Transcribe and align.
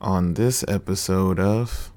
on 0.00 0.34
this 0.34 0.64
episode 0.68 1.40
of 1.40 1.92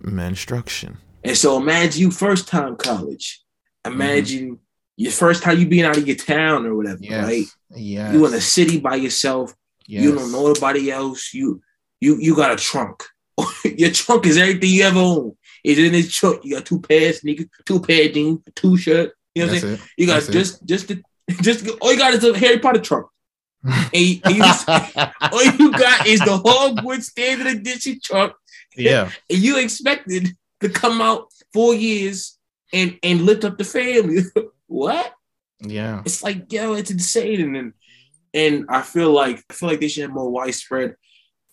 Menstruction. 0.00 0.98
And 1.24 1.36
so 1.36 1.56
imagine 1.56 2.00
you 2.00 2.10
first 2.10 2.48
time 2.48 2.76
college. 2.76 3.42
Imagine 3.84 4.44
mm-hmm. 4.44 4.54
your 4.96 5.12
first 5.12 5.42
time 5.42 5.58
you 5.58 5.66
being 5.66 5.84
out 5.84 5.96
of 5.96 6.06
your 6.06 6.16
town 6.16 6.66
or 6.66 6.76
whatever, 6.76 6.98
yes. 7.00 7.24
right? 7.24 7.44
Yeah. 7.74 8.12
You 8.12 8.26
in 8.26 8.34
a 8.34 8.40
city 8.40 8.78
by 8.78 8.96
yourself. 8.96 9.54
Yes. 9.86 10.04
You 10.04 10.14
don't 10.14 10.32
know 10.32 10.52
nobody 10.52 10.90
else. 10.90 11.32
You 11.32 11.60
you 12.00 12.18
you 12.18 12.36
got 12.36 12.52
a 12.52 12.56
trunk. 12.56 13.04
your 13.64 13.90
trunk 13.90 14.26
is 14.26 14.36
everything 14.36 14.70
you 14.70 14.84
ever 14.84 14.98
own. 14.98 15.36
It's 15.64 15.80
in 15.80 15.92
this 15.92 16.12
trunk. 16.14 16.44
You 16.44 16.56
got 16.56 16.66
two 16.66 16.80
pairs 16.80 17.20
sneakers, 17.20 17.46
two 17.64 17.80
pair 17.80 18.06
of 18.06 18.12
jeans, 18.12 18.40
two 18.54 18.76
shirt. 18.76 19.12
You 19.34 19.42
know 19.42 19.52
what 19.52 19.54
I'm 19.54 19.60
saying? 19.60 19.74
It. 19.74 19.80
You 19.96 20.06
got 20.06 20.22
That's 20.22 20.28
just 20.28 20.62
it. 20.62 20.66
just 20.66 20.88
the, 20.88 21.02
just 21.42 21.68
all 21.80 21.92
you 21.92 21.98
got 21.98 22.14
is 22.14 22.24
a 22.24 22.36
Harry 22.38 22.58
Potter 22.58 22.80
trunk. 22.80 23.06
And, 23.66 23.90
you, 23.94 24.20
and 24.24 24.36
you 24.36 24.42
just, 24.42 24.68
all 24.68 25.44
you 25.44 25.72
got 25.72 26.06
is 26.06 26.20
the 26.20 26.38
Hogwarts 26.38 27.04
standard 27.04 27.46
edition 27.48 28.00
trunk. 28.02 28.32
Yeah. 28.76 29.10
And 29.30 29.38
you 29.38 29.58
expected 29.58 30.28
to 30.60 30.68
come 30.68 31.00
out 31.00 31.28
four 31.52 31.74
years 31.74 32.38
and 32.72 32.98
and 33.02 33.22
lift 33.22 33.44
up 33.44 33.58
the 33.58 33.64
family. 33.64 34.22
what? 34.66 35.12
Yeah. 35.60 36.02
It's 36.04 36.22
like, 36.22 36.52
yo, 36.52 36.74
it's 36.74 36.90
insane. 36.90 37.56
And 37.56 37.72
and 38.34 38.66
I 38.68 38.82
feel 38.82 39.10
like 39.10 39.42
I 39.50 39.54
feel 39.54 39.68
like 39.68 39.80
they 39.80 39.88
should 39.88 40.02
have 40.02 40.12
more 40.12 40.30
widespread 40.30 40.96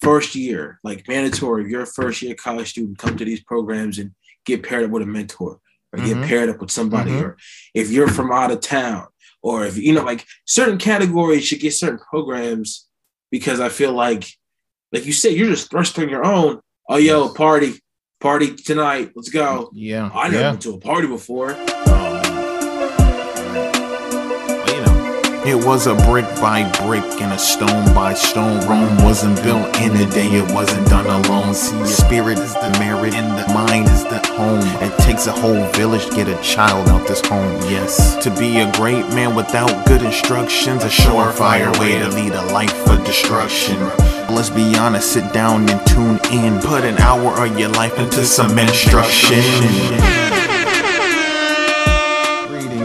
first 0.01 0.35
year, 0.35 0.79
like 0.83 1.07
mandatory. 1.07 1.63
If 1.63 1.69
you're 1.69 1.83
a 1.83 1.87
first 1.87 2.21
year 2.21 2.35
college 2.35 2.71
student, 2.71 2.97
come 2.97 3.17
to 3.17 3.25
these 3.25 3.43
programs 3.43 3.99
and 3.99 4.11
get 4.45 4.63
paired 4.63 4.83
up 4.83 4.91
with 4.91 5.03
a 5.03 5.05
mentor 5.05 5.59
or 5.93 5.99
mm-hmm. 5.99 6.21
get 6.21 6.27
paired 6.27 6.49
up 6.49 6.59
with 6.59 6.71
somebody. 6.71 7.11
Mm-hmm. 7.11 7.25
Or 7.25 7.37
if 7.73 7.89
you're 7.89 8.09
from 8.09 8.31
out 8.31 8.51
of 8.51 8.59
town, 8.59 9.07
or 9.43 9.65
if 9.65 9.77
you 9.77 9.93
know, 9.93 10.03
like 10.03 10.25
certain 10.45 10.77
categories 10.77 11.45
should 11.45 11.59
get 11.59 11.73
certain 11.73 11.99
programs 11.99 12.87
because 13.29 13.59
I 13.59 13.69
feel 13.69 13.93
like, 13.93 14.25
like 14.91 15.05
you 15.05 15.13
said, 15.13 15.33
you're 15.33 15.49
just 15.49 15.69
thrust 15.69 15.99
on 15.99 16.09
your 16.09 16.25
own. 16.25 16.61
Oh, 16.89 16.97
yo, 16.97 17.29
party, 17.33 17.73
party 18.19 18.55
tonight. 18.55 19.11
Let's 19.15 19.29
go. 19.29 19.69
Yeah. 19.73 20.09
I 20.13 20.29
never 20.29 20.41
yeah. 20.41 20.49
went 20.51 20.61
to 20.63 20.75
a 20.75 20.79
party 20.79 21.07
before. 21.07 21.55
It 25.45 25.55
was 25.55 25.87
a 25.87 25.95
brick 26.07 26.25
by 26.39 26.63
brick 26.79 27.03
and 27.21 27.33
a 27.33 27.37
stone 27.37 27.93
by 27.93 28.13
stone. 28.13 28.65
Rome 28.65 29.03
wasn't 29.03 29.35
built 29.43 29.75
in 29.81 29.91
a 29.97 30.09
day, 30.09 30.27
it 30.27 30.49
wasn't 30.53 30.87
done 30.87 31.05
alone. 31.05 31.53
See, 31.53 31.75
your 31.75 31.85
spirit 31.85 32.39
is 32.39 32.53
the 32.53 32.69
merit 32.79 33.13
and 33.13 33.37
the 33.37 33.53
mind 33.53 33.89
is 33.89 34.05
the 34.05 34.19
home. 34.37 34.61
It 34.81 34.97
takes 34.99 35.27
a 35.27 35.33
whole 35.33 35.69
village 35.73 36.05
to 36.05 36.15
get 36.15 36.29
a 36.29 36.41
child 36.41 36.87
out 36.87 37.05
this 37.09 37.19
home, 37.25 37.51
yes. 37.69 38.15
To 38.23 38.29
be 38.39 38.59
a 38.59 38.71
great 38.71 39.05
man 39.09 39.35
without 39.35 39.85
good 39.85 40.01
instructions, 40.01 40.85
a 40.85 40.87
surefire 40.87 41.77
way 41.77 41.99
to 41.99 42.07
lead 42.07 42.31
a 42.31 42.45
life 42.53 42.87
of 42.87 43.03
destruction. 43.03 43.77
Let's 44.33 44.49
be 44.49 44.77
honest, 44.77 45.11
sit 45.11 45.33
down 45.33 45.69
and 45.69 45.85
tune 45.85 46.21
in. 46.31 46.61
Put 46.61 46.85
an 46.85 46.97
hour 46.99 47.45
of 47.45 47.59
your 47.59 47.69
life 47.69 47.99
into 47.99 48.23
some 48.25 48.57
instruction. 48.57 50.42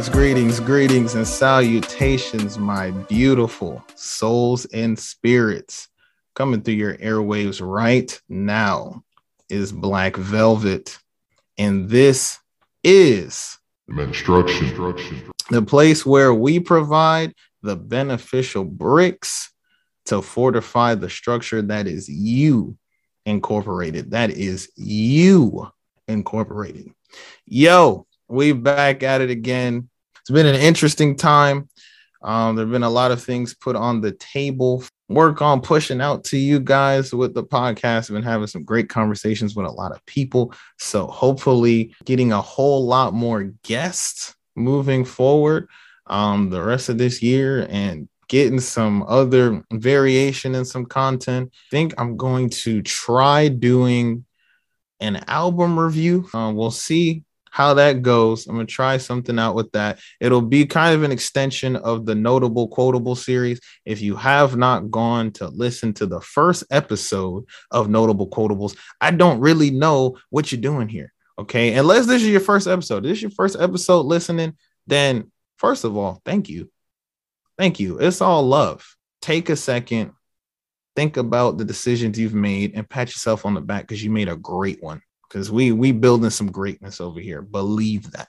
Greetings, 0.07 0.61
greetings, 0.61 1.17
and 1.17 1.27
salutations, 1.27 2.57
my 2.57 2.93
beautiful 2.93 3.85
souls 3.97 4.65
and 4.67 4.97
spirits. 4.97 5.89
Coming 6.37 6.63
through 6.63 6.75
your 6.75 6.97
airwaves 6.99 7.61
right 7.61 8.19
now 8.29 9.03
is 9.49 9.73
Black 9.73 10.17
Velvet, 10.17 10.97
and 11.59 11.89
this 11.89 12.39
is 12.85 13.59
Menstruction, 13.89 14.69
the 15.51 15.63
place 15.63 16.07
where 16.07 16.33
we 16.33 16.61
provide 16.61 17.35
the 17.63 17.75
beneficial 17.75 18.63
bricks 18.63 19.53
to 20.07 20.23
fortify 20.23 20.95
the 20.95 21.11
structure 21.11 21.61
that 21.61 21.89
is 21.89 22.09
you 22.09 22.79
incorporated. 23.27 24.13
That 24.13 24.31
is 24.31 24.71
you 24.77 25.69
incorporated. 26.07 26.89
Yo, 27.47 28.07
we 28.29 28.53
back 28.53 29.03
at 29.03 29.21
it 29.21 29.31
again. 29.31 29.89
It's 30.21 30.31
been 30.31 30.47
an 30.47 30.55
interesting 30.55 31.17
time. 31.17 31.69
Um, 32.23 32.57
there 32.57 32.65
have 32.65 32.73
been 32.73 32.83
a 32.83 32.91
lot 32.91 33.11
of 33.11 33.23
things 33.23 33.55
put 33.55 33.77
on 33.77 34.01
the 34.01 34.13
table. 34.13 34.85
Work 35.09 35.41
on 35.41 35.63
pushing 35.63 36.01
out 36.01 36.25
to 36.25 36.37
you 36.37 36.61
guys 36.61 37.15
with 37.15 37.33
the 37.33 37.45
podcast. 37.45 38.11
I've 38.11 38.15
been 38.15 38.23
having 38.23 38.47
some 38.47 38.65
great 38.65 38.89
conversations 38.89 39.55
with 39.57 39.67
a 39.67 39.71
lot 39.71 39.93
of 39.93 40.05
people. 40.05 40.53
So 40.79 41.07
hopefully 41.07 41.95
getting 42.05 42.33
a 42.33 42.43
whole 42.43 42.87
lot 42.87 43.15
more 43.15 43.45
guests 43.63 44.35
moving 44.55 45.05
forward 45.05 45.69
um, 46.09 46.51
the 46.51 46.63
rest 46.63 46.89
of 46.89 46.99
this 46.99 47.23
year 47.23 47.67
and 47.71 48.09
getting 48.29 48.61
some 48.61 49.05
other 49.05 49.65
variation 49.73 50.55
and 50.55 50.67
some 50.67 50.85
content. 50.85 51.51
I 51.53 51.69
think 51.71 51.95
I'm 51.97 52.17
going 52.17 52.51
to 52.51 52.83
try 52.83 53.49
doing 53.49 54.27
an 55.01 55.17
album 55.29 55.79
review. 55.79 56.29
Uh, 56.35 56.53
we'll 56.55 56.71
see 56.71 57.25
how 57.59 57.75
that 57.75 58.03
goes. 58.03 58.47
I'm 58.47 58.55
gonna 58.55 58.67
try 58.67 58.99
something 58.99 59.37
out 59.37 59.57
with 59.57 59.73
that. 59.73 59.99
It'll 60.21 60.41
be 60.41 60.65
kind 60.65 60.95
of 60.95 61.03
an 61.03 61.11
extension 61.11 61.75
of 61.75 62.07
the 62.07 62.15
notable 62.15 62.69
quotable 62.69 63.17
series. 63.17 63.59
If 63.85 64.01
you 64.01 64.15
have 64.15 64.57
not 64.57 64.93
gone 64.93 65.33
to 65.33 65.49
listen 65.49 65.93
to 65.95 66.07
the 66.07 66.21
first 66.21 66.63
episode 66.71 67.47
of 67.73 67.91
Notable 67.91 68.31
Quotables, 68.31 68.77
I 69.01 69.11
don't 69.11 69.41
really 69.41 69.73
know 69.73 70.19
what 70.31 70.53
you're 70.53 70.61
doing 70.61 70.89
here. 70.89 71.13
Okay, 71.37 71.75
unless 71.75 72.07
this 72.07 72.23
is 72.23 72.29
your 72.29 72.39
first 72.41 72.69
episode, 72.69 73.03
this 73.03 73.17
is 73.17 73.23
your 73.23 73.33
first 73.33 73.57
episode 73.59 74.07
listening, 74.07 74.57
then 74.87 75.33
first 75.57 75.83
of 75.83 75.97
all, 75.97 76.23
thank 76.25 76.49
you. 76.49 76.71
Thank 77.59 77.81
you. 77.81 77.99
It's 77.99 78.21
all 78.21 78.45
love. 78.45 78.87
Take 79.21 79.51
a 79.51 79.57
second, 79.57 80.13
think 80.95 81.17
about 81.17 81.59
the 81.59 81.65
decisions 81.65 82.21
you've 82.21 82.35
made, 82.35 82.77
and 82.77 82.89
pat 82.89 83.09
yourself 83.09 83.45
on 83.45 83.55
the 83.55 83.61
back 83.61 83.83
because 83.83 84.05
you 84.05 84.11
made 84.11 84.29
a 84.29 84.37
great 84.37 84.81
one 84.81 85.03
because 85.29 85.51
we 85.51 85.73
we 85.73 85.93
building 85.93 86.31
some 86.31 86.51
greatness 86.51 87.01
over 87.01 87.21
here. 87.21 87.43
Believe 87.43 88.11
that. 88.13 88.29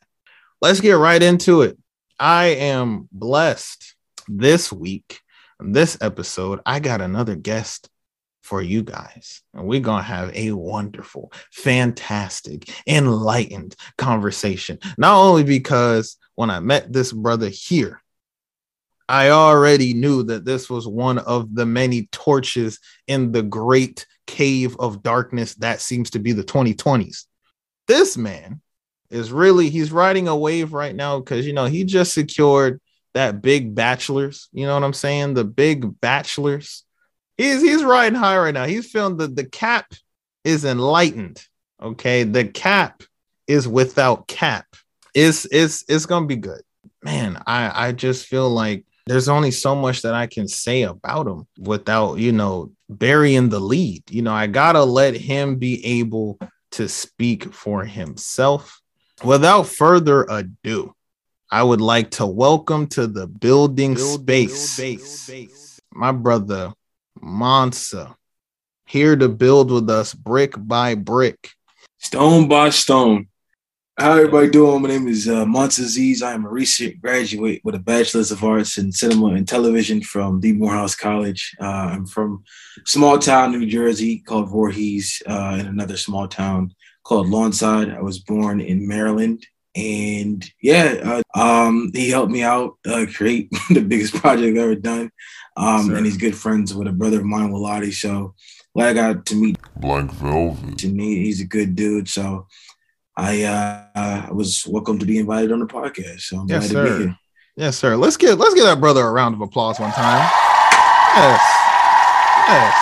Let's 0.61 0.81
get 0.81 0.93
right 0.93 1.21
into 1.21 1.61
it. 1.61 1.77
I 2.19 2.47
am 2.47 3.07
blessed 3.11 3.95
this 4.27 4.71
week. 4.71 5.21
This 5.59 5.97
episode, 6.01 6.61
I 6.65 6.79
got 6.79 7.01
another 7.01 7.35
guest 7.35 7.89
for 8.41 8.61
you 8.61 8.81
guys. 8.81 9.41
And 9.53 9.67
we're 9.67 9.81
to 10.01 10.09
have 10.09 10.35
a 10.35 10.51
wonderful, 10.53 11.31
fantastic, 11.51 12.69
enlightened 12.87 13.75
conversation. 13.97 14.79
Not 14.97 15.15
only 15.15 15.43
because 15.43 16.17
when 16.35 16.49
I 16.49 16.59
met 16.59 16.91
this 16.91 17.11
brother 17.11 17.49
here, 17.49 18.01
I 19.09 19.31
already 19.31 19.95
knew 19.95 20.21
that 20.25 20.45
this 20.45 20.69
was 20.69 20.87
one 20.87 21.17
of 21.17 21.55
the 21.55 21.65
many 21.65 22.07
torches 22.11 22.79
in 23.07 23.31
the 23.31 23.41
great 23.41 24.05
cave 24.27 24.77
of 24.77 25.01
darkness 25.01 25.55
that 25.55 25.81
seems 25.81 26.11
to 26.11 26.19
be 26.19 26.31
the 26.31 26.43
2020s. 26.43 27.25
This 27.87 28.15
man 28.15 28.61
is 29.09 29.31
really 29.31 29.71
he's 29.71 29.91
riding 29.91 30.27
a 30.27 30.35
wave 30.37 30.73
right 30.73 30.95
now 30.95 31.17
because 31.17 31.47
you 31.47 31.53
know 31.53 31.65
he 31.65 31.85
just 31.85 32.13
secured 32.13 32.79
that 33.15 33.41
big 33.41 33.73
bachelors. 33.73 34.47
You 34.51 34.67
know 34.67 34.75
what 34.75 34.83
I'm 34.83 34.93
saying? 34.93 35.33
The 35.33 35.43
big 35.43 35.99
bachelors. 35.99 36.83
He's 37.35 37.63
he's 37.63 37.83
riding 37.83 38.19
high 38.19 38.37
right 38.37 38.53
now. 38.53 38.65
He's 38.65 38.91
feeling 38.91 39.17
the 39.17 39.27
the 39.27 39.45
cap 39.45 39.91
is 40.43 40.65
enlightened. 40.65 41.43
Okay, 41.81 42.25
the 42.25 42.45
cap 42.45 43.01
is 43.47 43.67
without 43.67 44.27
cap. 44.27 44.67
It's 45.15 45.47
it's 45.51 45.83
it's 45.87 46.05
gonna 46.05 46.27
be 46.27 46.35
good. 46.35 46.61
Man, 47.01 47.41
I 47.47 47.87
I 47.87 47.91
just 47.93 48.27
feel 48.27 48.47
like 48.47 48.85
there's 49.09 49.27
only 49.27 49.49
so 49.49 49.73
much 49.73 50.03
that 50.03 50.13
I 50.13 50.27
can 50.27 50.47
say 50.47 50.83
about 50.83 51.25
him 51.25 51.47
without, 51.57 52.19
you 52.19 52.31
know, 52.31 52.71
burying 52.87 53.49
the 53.49 53.59
lead. 53.59 54.03
You 54.11 54.21
know, 54.21 54.31
I 54.31 54.45
got 54.45 54.73
to 54.73 54.83
let 54.83 55.15
him 55.15 55.55
be 55.55 55.83
able 55.83 56.37
to 56.73 56.87
speak 56.87 57.51
for 57.51 57.83
himself. 57.83 58.79
Without 59.23 59.63
further 59.63 60.27
ado, 60.29 60.93
I 61.49 61.63
would 61.63 61.81
like 61.81 62.11
to 62.11 62.27
welcome 62.27 62.85
to 62.89 63.07
the 63.07 63.25
building, 63.25 63.95
building 63.95 64.47
space, 64.47 64.69
space, 64.69 65.21
space 65.21 65.81
my 65.91 66.11
brother 66.11 66.71
Mansa 67.19 68.15
here 68.85 69.15
to 69.15 69.27
build 69.27 69.71
with 69.71 69.89
us 69.89 70.13
brick 70.13 70.53
by 70.55 70.93
brick, 70.93 71.49
stone 71.97 72.47
by 72.47 72.69
stone. 72.69 73.27
How 73.99 74.13
everybody 74.13 74.49
doing? 74.49 74.81
My 74.81 74.87
name 74.87 75.09
is 75.09 75.27
uh, 75.27 75.45
Aziz. 75.45 76.23
I 76.23 76.31
am 76.31 76.45
a 76.45 76.49
recent 76.49 77.01
graduate 77.01 77.59
with 77.65 77.75
a 77.75 77.79
bachelor's 77.79 78.31
of 78.31 78.41
arts 78.41 78.77
in 78.77 78.93
cinema 78.93 79.33
and 79.33 79.45
television 79.45 80.01
from 80.01 80.39
the 80.39 80.53
Morehouse 80.53 80.95
College. 80.95 81.53
Uh, 81.59 81.65
I'm 81.65 82.05
from 82.05 82.45
small 82.85 83.19
town 83.19 83.51
New 83.51 83.65
Jersey 83.65 84.19
called 84.19 84.47
Voorhees, 84.51 85.21
uh, 85.27 85.57
in 85.59 85.65
another 85.65 85.97
small 85.97 86.29
town 86.29 86.73
called 87.03 87.27
Lawnside. 87.27 87.93
I 87.93 87.99
was 88.01 88.19
born 88.19 88.61
in 88.61 88.87
Maryland, 88.87 89.45
and 89.75 90.49
yeah, 90.61 91.21
uh, 91.35 91.37
um, 91.37 91.91
he 91.93 92.09
helped 92.09 92.31
me 92.31 92.41
out 92.41 92.77
uh, 92.87 93.05
create 93.13 93.49
the 93.69 93.81
biggest 93.81 94.13
project 94.15 94.57
I've 94.57 94.63
ever 94.63 94.75
done. 94.75 95.11
Um, 95.57 95.93
and 95.93 96.05
he's 96.05 96.15
good 96.15 96.37
friends 96.37 96.73
with 96.73 96.87
a 96.87 96.93
brother 96.93 97.19
of 97.19 97.25
mine, 97.25 97.51
Walati. 97.51 97.91
So 97.91 98.33
glad 98.73 98.91
I 98.91 98.93
got 99.13 99.25
to 99.25 99.35
meet 99.35 99.57
Black 99.75 100.09
Velvet. 100.11 100.77
To 100.77 100.87
me, 100.87 101.15
he's 101.25 101.41
a 101.41 101.45
good 101.45 101.75
dude. 101.75 102.07
So 102.07 102.47
I 103.19 103.43
uh, 103.43 104.33
was 104.33 104.65
welcome 104.65 104.97
to 104.97 105.05
be 105.05 105.17
invited 105.19 105.51
on 105.51 105.59
the 105.59 105.65
podcast. 105.65 106.21
So 106.21 106.39
I'm 106.39 106.47
yes, 106.47 106.69
sir. 106.69 107.17
Yes, 107.57 107.77
sir. 107.77 107.97
Let's 107.97 108.15
get 108.15 108.37
let's 108.37 108.53
get 108.53 108.63
that 108.63 108.79
brother 108.79 109.05
a 109.05 109.11
round 109.11 109.35
of 109.35 109.41
applause 109.41 109.77
one 109.77 109.91
time. 109.91 110.25
Yes. 111.17 111.41
Yes. 112.47 112.75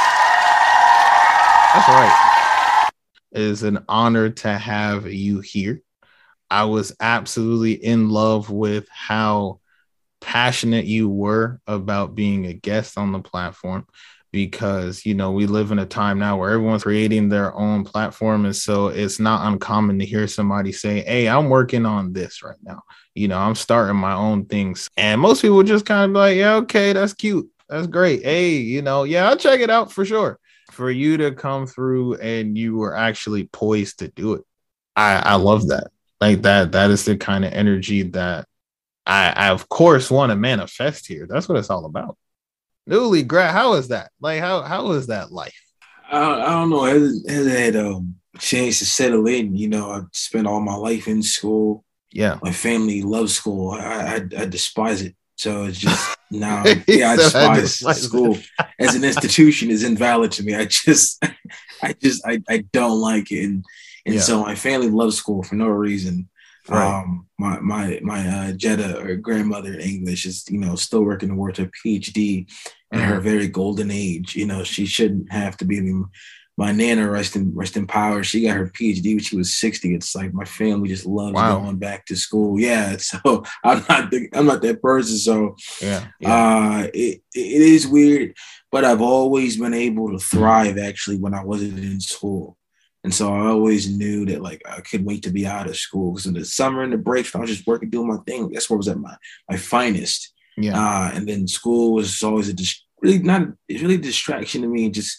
That's 1.74 1.90
right. 1.90 2.90
It 3.32 3.42
is 3.42 3.64
an 3.64 3.84
honor 3.90 4.30
to 4.30 4.50
have 4.56 5.12
you 5.12 5.40
here. 5.40 5.82
I 6.52 6.66
was 6.66 6.96
absolutely 7.00 7.74
in 7.74 8.12
love 8.12 8.52
with 8.52 8.88
how 8.90 9.60
passionate 10.22 10.86
you 10.86 11.10
were 11.10 11.60
about 11.66 12.14
being 12.14 12.46
a 12.46 12.54
guest 12.54 13.00
on 13.00 13.12
the 13.12 13.22
platform 13.22 13.88
because 14.32 15.06
you 15.06 15.14
know 15.14 15.32
we 15.32 15.46
live 15.46 15.72
in 15.72 15.80
a 15.80 15.86
time 15.86 16.20
now 16.20 16.38
where 16.38 16.52
everyone's 16.52 16.84
creating 16.84 17.30
their 17.30 17.56
own 17.56 17.84
platform. 17.84 18.46
And 18.46 18.56
so 18.56 18.88
it's 18.88 19.20
not 19.20 19.48
uncommon 19.48 20.00
to 20.00 20.06
hear 20.06 20.28
somebody 20.28 20.72
say 20.72 21.02
hey 21.02 21.28
i'm 21.28 21.50
working 21.50 21.86
on 21.86 22.14
this 22.14 22.44
right 22.44 22.58
now. 22.62 22.82
You 23.16 23.28
know 23.28 23.38
i'm 23.38 23.56
starting 23.56 23.96
my 23.96 24.14
own 24.14 24.46
things. 24.46 24.90
And 24.98 25.22
most 25.22 25.42
people 25.42 25.64
just 25.64 25.86
kind 25.86 26.06
of 26.06 26.14
be 26.14 26.20
like 26.20 26.38
yeah 26.38 26.56
okay 26.56 26.94
that's 26.94 27.14
cute. 27.14 27.50
That's 27.70 27.88
great. 27.88 28.24
Hey 28.24 28.58
you 28.58 28.82
know 28.82 29.04
yeah 29.04 29.28
i'll 29.30 29.38
check 29.38 29.60
it 29.60 29.70
out 29.70 29.92
for 29.92 30.06
sure. 30.06 30.40
For 30.72 30.92
you 30.92 31.18
to 31.18 31.32
come 31.32 31.66
through 31.66 32.16
and 32.16 32.58
you 32.58 32.76
were 32.76 32.96
actually 32.96 33.46
poised 33.46 34.00
to 34.00 34.10
do 34.10 34.34
it. 34.34 34.44
I 34.96 35.16
i 35.20 35.36
love 35.36 35.70
that. 35.70 35.88
Like 36.20 36.42
that 36.44 36.74
that 36.74 36.92
is 36.92 37.06
the 37.06 37.16
kind 37.16 37.46
of 37.46 37.54
energy 37.54 38.04
that 38.04 38.46
i 39.06 39.30
i 39.30 39.50
of 39.50 39.70
course 39.70 40.12
want 40.12 40.32
to 40.32 40.36
manifest 40.36 41.08
here. 41.08 41.28
That's 41.30 41.48
what 41.48 41.58
it's 41.58 41.70
all 41.70 41.86
about 41.86 42.18
newly 42.88 43.24
grad 43.24 43.52
how 43.54 43.74
is 43.74 43.90
that 43.90 44.10
like 44.22 44.40
how 44.40 44.62
how 44.64 44.92
is 44.92 45.08
that 45.08 45.32
life 45.32 45.60
I, 46.10 46.20
I 46.42 46.50
don't 46.52 46.70
know. 46.70 46.86
I 46.86 46.92
hasn't, 46.92 47.30
had 47.50 47.76
um, 47.76 48.16
a 48.34 48.40
chance 48.40 48.80
to 48.80 48.86
settle 48.86 49.28
in. 49.28 49.54
You 49.58 49.68
know, 49.68 49.92
I've 49.92 50.06
spent 50.14 50.48
all 50.48 50.62
my 50.62 50.74
life 50.76 51.06
in 51.10 51.22
school. 51.22 51.84
yeah 52.14 52.40
My 52.42 52.54
family 52.54 53.02
loves 53.02 53.36
school. 53.36 53.72
I, 53.72 53.80
I, 54.16 54.16
I 54.44 54.46
despise 54.46 55.02
it. 55.02 55.16
So 55.36 55.66
it's 55.66 55.78
just 55.80 56.18
now, 56.32 56.64
yeah, 56.88 57.10
I 57.10 57.14
"I 57.14 57.16
despise 57.18 57.82
it." 57.82 57.96
school 57.96 58.38
as 58.80 58.96
an 58.96 59.04
institution 59.04 59.70
is 59.70 59.84
invalid 59.84 60.32
to 60.34 60.44
me. 60.44 60.56
I 60.56 60.64
just, 60.66 61.22
I 61.84 61.92
just, 62.02 62.26
I, 62.26 62.42
I 62.48 62.58
don't 62.72 63.02
like 63.02 63.30
it, 63.34 63.44
and 63.44 63.66
and 64.06 64.16
Yeah. 64.16 64.22
so 64.22 64.42
my 64.44 64.56
family 64.56 64.90
loves 64.90 65.18
school 65.18 65.44
for 65.44 65.56
no 65.56 65.68
reason. 65.68 66.30
Right. 66.70 66.88
Um, 66.88 67.28
my 67.38 67.60
my 67.60 68.00
my 68.02 68.28
uh, 68.28 68.52
Jetta 68.54 69.00
or 69.00 69.16
grandmother 69.18 69.74
in 69.74 69.82
English 69.82 70.26
is 70.26 70.46
you 70.50 70.60
know 70.60 70.76
still 70.76 71.04
working 71.04 71.30
towards 71.30 71.60
her 71.60 71.70
PhD 71.86 72.48
in 72.92 73.00
Mm-hmm. 73.00 73.10
her 73.10 73.20
very 73.20 73.48
golden 73.48 73.92
age. 73.92 74.36
You 74.36 74.46
know 74.46 74.64
she 74.64 74.86
shouldn't 74.86 75.32
have 75.32 75.58
to 75.58 75.66
be. 75.66 75.82
My 76.60 76.72
nana 76.72 77.08
rest 77.08 77.36
in 77.36 77.54
rest 77.54 77.78
in 77.78 77.86
power. 77.86 78.24
She 78.24 78.42
got 78.42 78.58
her 78.58 78.66
PhD 78.72 79.14
when 79.14 79.20
she 79.20 79.36
was 79.36 79.54
sixty. 79.56 79.94
It's 79.94 80.16
like 80.16 80.34
my 80.34 80.46
family 80.46 80.90
just 80.90 81.06
loves 81.06 81.34
Wow. 81.36 81.60
going 81.60 81.78
back 81.78 82.06
to 82.08 82.16
school. 82.16 82.60
Yeah, 82.60 82.98
so 83.12 83.44
I'm 83.64 83.86
not 83.88 84.10
the, 84.10 84.28
I'm 84.34 84.48
not 84.48 84.64
that 84.64 84.82
person. 84.82 85.18
So 85.18 85.56
yeah 85.82 86.08
yeah 86.20 86.34
uh, 86.84 86.88
it 86.96 87.22
it 87.36 87.62
is 87.62 87.86
weird, 87.88 88.36
but 88.72 88.86
I've 88.86 89.02
always 89.04 89.58
been 89.58 89.76
able 89.76 90.12
to 90.12 90.18
thrive 90.18 90.80
actually 90.80 91.18
when 91.20 91.36
I 91.36 91.44
wasn't 91.44 91.78
in 91.78 92.00
school. 92.02 92.58
And 93.04 93.14
so 93.14 93.32
I 93.32 93.48
always 93.50 93.88
knew 93.96 94.26
that 94.26 94.42
like 94.42 94.64
I 94.68 94.82
could 94.82 95.06
wait 95.06 95.22
to 95.24 95.30
be 95.30 95.46
out 95.46 95.68
of 95.70 95.78
school 95.78 96.12
because 96.14 96.26
in 96.26 96.34
the 96.34 96.44
summer 96.44 96.82
and 96.82 96.92
the 96.92 96.98
breaks, 96.98 97.36
I 97.36 97.40
was 97.40 97.52
just 97.52 97.68
working, 97.68 97.92
doing 97.92 98.08
my 98.08 98.18
thing. 98.26 98.50
That's 98.52 98.68
where 98.68 98.78
I 98.78 98.80
was 98.84 98.88
at 98.88 98.98
my 98.98 99.16
my 99.48 99.58
finest. 99.58 100.34
Yeah 100.58 100.76
Uh, 100.78 101.12
and 101.16 101.28
then 101.28 101.48
school 101.48 101.94
was 101.94 102.24
always 102.24 102.50
a 102.50 102.54
dis- 102.54 102.84
really 103.02 103.20
not 103.20 103.48
it's 103.68 103.82
really 103.82 103.96
a 103.96 104.00
distraction 104.00 104.62
to 104.62 104.68
me. 104.68 104.88
It 104.88 104.94
just 104.94 105.18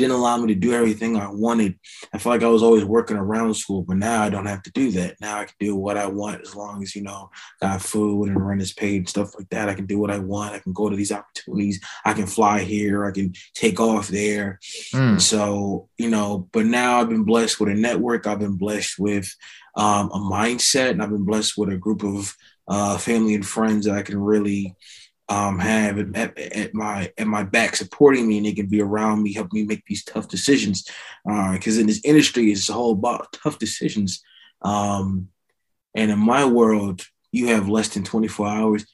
didn't 0.00 0.16
allow 0.16 0.38
me 0.38 0.46
to 0.48 0.58
do 0.58 0.72
everything 0.72 1.16
I 1.18 1.28
wanted. 1.30 1.78
I 2.14 2.16
felt 2.18 2.34
like 2.34 2.42
I 2.42 2.48
was 2.48 2.62
always 2.62 2.84
working 2.86 3.18
around 3.18 3.52
school, 3.54 3.82
but 3.82 3.98
now 3.98 4.22
I 4.22 4.30
don't 4.30 4.46
have 4.46 4.62
to 4.62 4.72
do 4.72 4.90
that. 4.92 5.20
Now 5.20 5.40
I 5.40 5.44
can 5.44 5.56
do 5.60 5.76
what 5.76 5.98
I 5.98 6.06
want 6.06 6.40
as 6.40 6.56
long 6.56 6.82
as 6.82 6.96
you 6.96 7.02
know 7.02 7.30
got 7.60 7.82
food 7.82 8.28
and 8.28 8.46
rent 8.46 8.62
is 8.62 8.72
paid 8.72 8.96
and 8.96 9.08
stuff 9.08 9.34
like 9.38 9.48
that. 9.50 9.68
I 9.68 9.74
can 9.74 9.84
do 9.84 9.98
what 9.98 10.10
I 10.10 10.18
want. 10.18 10.54
I 10.54 10.58
can 10.58 10.72
go 10.72 10.88
to 10.88 10.96
these 10.96 11.12
opportunities. 11.12 11.80
I 12.04 12.14
can 12.14 12.26
fly 12.26 12.60
here. 12.60 13.04
I 13.04 13.12
can 13.12 13.34
take 13.54 13.78
off 13.78 14.08
there. 14.08 14.58
Mm, 14.94 15.20
so, 15.20 15.88
you 15.98 16.08
know, 16.08 16.48
but 16.52 16.64
now 16.64 17.00
I've 17.00 17.10
been 17.10 17.24
blessed 17.24 17.60
with 17.60 17.68
a 17.68 17.74
network. 17.74 18.26
I've 18.26 18.38
been 18.38 18.56
blessed 18.56 18.98
with 18.98 19.28
um, 19.76 20.10
a 20.12 20.18
mindset, 20.18 20.90
and 20.90 21.02
I've 21.02 21.10
been 21.10 21.24
blessed 21.24 21.58
with 21.58 21.68
a 21.68 21.76
group 21.76 22.02
of 22.02 22.34
uh, 22.70 22.96
family 22.96 23.34
and 23.34 23.46
friends 23.46 23.84
that 23.84 23.96
I 23.96 24.02
can 24.02 24.18
really 24.18 24.74
um, 25.28 25.58
have 25.58 25.98
at, 26.16 26.38
at, 26.38 26.74
my 26.74 27.12
at 27.18 27.26
my 27.26 27.42
back, 27.42 27.76
supporting 27.76 28.26
me, 28.26 28.38
and 28.38 28.46
they 28.46 28.54
can 28.54 28.66
be 28.66 28.80
around 28.80 29.22
me, 29.22 29.34
help 29.34 29.52
me 29.52 29.64
make 29.64 29.84
these 29.86 30.04
tough 30.04 30.28
decisions. 30.28 30.88
Because 31.24 31.76
in 31.76 31.86
this 31.86 32.00
industry, 32.04 32.50
it's 32.50 32.70
all 32.70 32.92
about 32.92 33.32
tough 33.32 33.58
decisions. 33.58 34.22
Um, 34.62 35.28
and 35.94 36.10
in 36.10 36.18
my 36.18 36.46
world, 36.46 37.02
you 37.32 37.48
have 37.48 37.68
less 37.68 37.90
than 37.90 38.04
24 38.04 38.48
hours. 38.48 38.86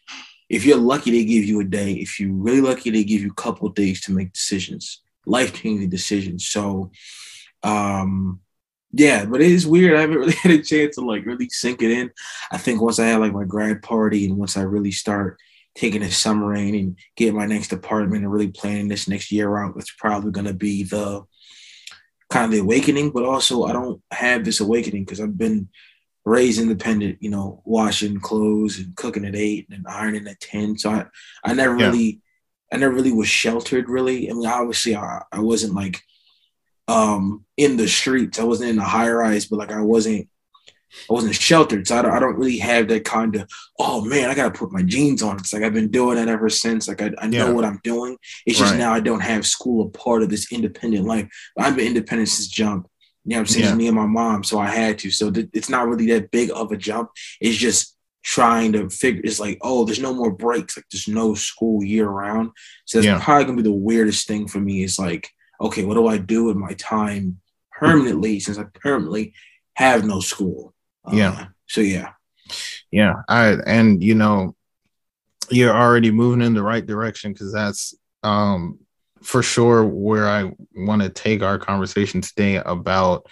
If 0.49 0.65
you're 0.65 0.77
lucky, 0.77 1.13
they 1.13 1.25
give 1.25 1.45
you 1.45 1.61
a 1.61 1.65
day. 1.65 1.93
If 1.93 2.19
you're 2.19 2.33
really 2.33 2.61
lucky, 2.61 2.91
they 2.91 3.05
give 3.05 3.23
you 3.23 3.31
a 3.31 3.43
couple 3.43 3.69
days 3.69 4.01
to 4.03 4.13
make 4.13 4.33
decisions 4.33 5.03
life 5.27 5.53
changing 5.53 5.91
decisions. 5.91 6.47
So, 6.47 6.91
um, 7.63 8.41
yeah, 8.93 9.25
but 9.27 9.41
it 9.41 9.51
is 9.51 9.67
weird. 9.67 9.97
I 9.97 10.01
haven't 10.03 10.17
really 10.19 10.33
had 10.43 10.53
a 10.53 10.63
chance 10.63 10.95
to 10.97 11.03
like 11.03 11.27
really 11.27 11.49
sink 11.51 11.83
it 11.83 11.91
in. 11.91 12.11
I 12.51 12.59
think 12.59 12.81
once 12.81 12.99
I 12.99 13.07
have 13.07 13.21
like 13.21 13.33
my 13.33 13.45
grad 13.45 13.83
party 13.83 14.27
and 14.27 14.37
once 14.39 14.57
I 14.57 14.63
really 14.63 14.93
start 14.93 15.39
taking 15.75 16.03
a 16.03 16.11
summer 16.11 16.55
in 16.55 16.75
and 16.75 16.99
get 17.17 17.35
my 17.35 17.47
next 17.47 17.73
apartment 17.73 18.23
and 18.25 18.33
really 18.33 18.49
planning 18.49 18.89
this 18.89 19.09
next 19.09 19.31
year 19.31 19.59
out, 19.59 19.75
it's 19.77 19.93
probably 19.99 20.31
going 20.33 20.47
to 20.47 20.55
be 20.55 20.85
the 20.85 21.23
kind 22.31 22.47
of 22.47 22.51
the 22.53 22.59
awakening. 22.59 23.11
But 23.11 23.25
also, 23.25 23.65
I 23.65 23.73
don't 23.73 24.01
have 24.11 24.45
this 24.45 24.61
awakening 24.61 25.05
because 25.05 25.21
I've 25.21 25.37
been 25.39 25.69
raised 26.25 26.61
independent, 26.61 27.19
you 27.21 27.31
know, 27.31 27.63
washing 27.65 28.19
clothes 28.21 28.79
and 28.79 28.97
cooking 28.97 29.25
at 29.25 29.37
eight 29.37 29.67
and 29.71 29.87
ironing 29.87 30.27
at 30.27 30.41
10. 30.41 30.77
So 30.79 30.91
I, 30.91 31.07
I 31.45 31.55
never 31.55 31.77
Yeah. 31.79 31.87
really 31.89 32.21
I 32.73 32.79
never 32.79 32.95
really 32.95 33.13
was 33.13 33.29
sheltered 33.29 33.89
really. 33.89 34.29
I 34.29 34.33
mean, 34.33 34.47
obviously 34.47 34.97
I, 34.97 35.23
I 35.31 35.39
wasn't 35.39 35.75
like 35.75 36.03
um 36.89 37.45
in 37.57 37.77
the 37.77 37.89
streets. 37.89 38.39
I 38.39 38.45
wasn't 38.45 38.71
in 38.71 38.79
a 38.79 38.85
high 38.85 39.11
rise, 39.11 39.47
but 39.47 39.59
like 39.59 39.73
I 39.73 39.81
wasn't 39.83 40.29
I 41.11 41.13
wasn't 41.13 41.35
sheltered. 41.35 41.87
So 41.87 41.99
I 41.99 42.03
don't, 42.03 42.13
I 42.13 42.19
don't 42.21 42.37
really 42.39 42.57
have 42.59 42.89
that 42.89 43.05
kind 43.05 43.37
of, 43.37 43.51
oh 43.79 44.03
man, 44.05 44.31
I 44.31 44.35
gotta 44.35 44.57
put 44.57 44.73
my 44.73 44.83
jeans 44.83 45.23
on. 45.23 45.37
It's 45.37 45.53
like 45.53 45.63
I've 45.63 45.75
been 45.75 45.91
doing 45.91 46.17
that 46.17 46.29
ever 46.29 46.49
since. 46.49 46.89
Like 46.89 47.03
I, 47.03 47.11
I 47.19 47.27
know 47.27 47.47
Yeah. 47.49 47.53
what 47.53 47.65
I'm 47.65 47.81
doing. 47.85 48.17
It's 48.47 48.59
just 48.59 48.73
Right. 48.73 48.79
now 48.79 48.93
I 48.95 49.01
don't 49.01 49.21
have 49.21 49.47
school 49.47 49.87
a 49.87 49.91
part 49.91 50.23
of 50.23 50.31
this 50.31 50.51
independent 50.53 51.05
life. 51.07 51.29
I've 51.59 51.77
been 51.77 51.89
independent 51.89 52.29
since 52.31 52.47
jump. 52.49 52.89
You 53.25 53.31
know 53.33 53.37
what 53.39 53.41
I'm 53.41 53.47
saying? 53.49 53.65
Yeah. 53.67 53.75
Me 53.75 53.89
and 53.89 53.97
my 53.97 54.07
mom. 54.07 54.45
So 54.45 54.59
I 54.59 54.69
had 54.69 54.99
to. 55.01 55.11
So 55.11 55.31
th- 55.31 55.49
it's 55.53 55.69
not 55.69 55.87
really 55.89 56.07
that 56.13 56.31
big 56.31 56.51
of 56.55 56.71
a 56.73 56.77
jump. 56.77 57.11
It's 57.41 57.57
just 57.59 57.97
trying 58.23 58.73
to 58.73 58.89
figure 58.89 59.21
it's 59.25 59.41
like, 59.41 59.59
oh, 59.63 59.85
there's 59.85 60.01
no 60.01 60.15
more 60.15 60.31
breaks. 60.33 60.77
Like 60.77 60.87
there's 60.91 61.09
no 61.09 61.35
school 61.35 61.83
year 61.85 62.09
round. 62.09 62.53
So 62.87 62.99
that's 62.99 63.07
Yeah. 63.07 63.21
probably 63.23 63.45
gonna 63.45 63.57
be 63.57 63.63
the 63.65 63.73
weirdest 63.73 64.27
thing 64.29 64.47
for 64.49 64.61
me 64.61 64.83
is 64.85 64.99
like, 64.99 65.29
okay, 65.61 65.85
what 65.85 65.95
do 65.95 66.07
I 66.07 66.19
do 66.19 66.45
with 66.45 66.57
my 66.57 66.73
time 66.75 67.41
permanently 67.73 68.41
since 68.41 68.59
I 68.59 68.65
permanently 68.75 69.35
have 69.75 70.05
no 70.05 70.21
school? 70.21 70.75
Uh, 71.05 71.17
Yeah. 71.17 71.47
So 71.67 71.81
yeah. 71.81 72.13
yeah 72.93 73.15
i 73.29 73.57
and 73.67 74.03
you 74.03 74.15
know 74.15 74.55
you're 75.51 75.75
already 75.75 76.13
moving 76.13 76.43
in 76.47 76.55
the 76.55 76.63
right 76.63 76.87
direction 76.87 77.33
because 77.33 77.53
that's 77.53 77.93
um 78.23 78.79
for 79.23 79.43
sure 79.43 79.85
where 79.85 80.29
i 80.29 80.53
want 80.77 81.03
to 81.03 81.09
take 81.09 81.43
our 81.43 81.59
conversation 81.59 82.21
today 82.21 82.57
about 82.65 83.27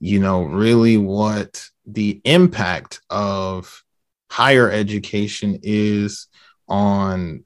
you 0.00 0.18
know 0.18 0.42
really 0.42 0.96
what 0.96 1.64
the 1.86 2.20
impact 2.24 3.00
of 3.08 3.84
higher 4.30 4.68
education 4.68 5.60
is 5.62 6.26
on 6.68 7.44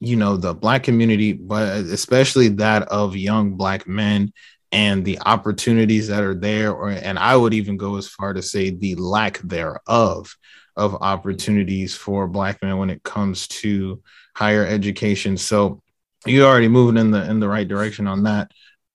you 0.00 0.16
know 0.16 0.36
the 0.36 0.54
black 0.54 0.82
community 0.82 1.32
but 1.32 1.68
especially 1.78 2.48
that 2.48 2.82
of 2.88 3.16
young 3.16 3.52
black 3.56 3.86
men 3.86 4.32
and 4.72 5.04
the 5.04 5.18
opportunities 5.20 6.08
that 6.08 6.22
are 6.22 6.34
there 6.34 6.72
or 6.72 6.90
and 6.90 7.18
i 7.18 7.36
would 7.36 7.54
even 7.54 7.76
go 7.76 7.96
as 7.96 8.08
far 8.08 8.32
to 8.32 8.42
say 8.42 8.70
the 8.70 8.94
lack 8.96 9.38
thereof 9.40 10.34
of 10.76 10.96
opportunities 11.02 11.94
for 11.94 12.26
black 12.26 12.62
men 12.62 12.78
when 12.78 12.90
it 12.90 13.02
comes 13.02 13.46
to 13.48 14.02
higher 14.34 14.64
education. 14.64 15.36
So 15.36 15.82
you're 16.26 16.48
already 16.48 16.68
moving 16.68 16.96
in 16.96 17.10
the 17.10 17.28
in 17.28 17.40
the 17.40 17.48
right 17.48 17.68
direction 17.68 18.06
on 18.06 18.24
that. 18.24 18.50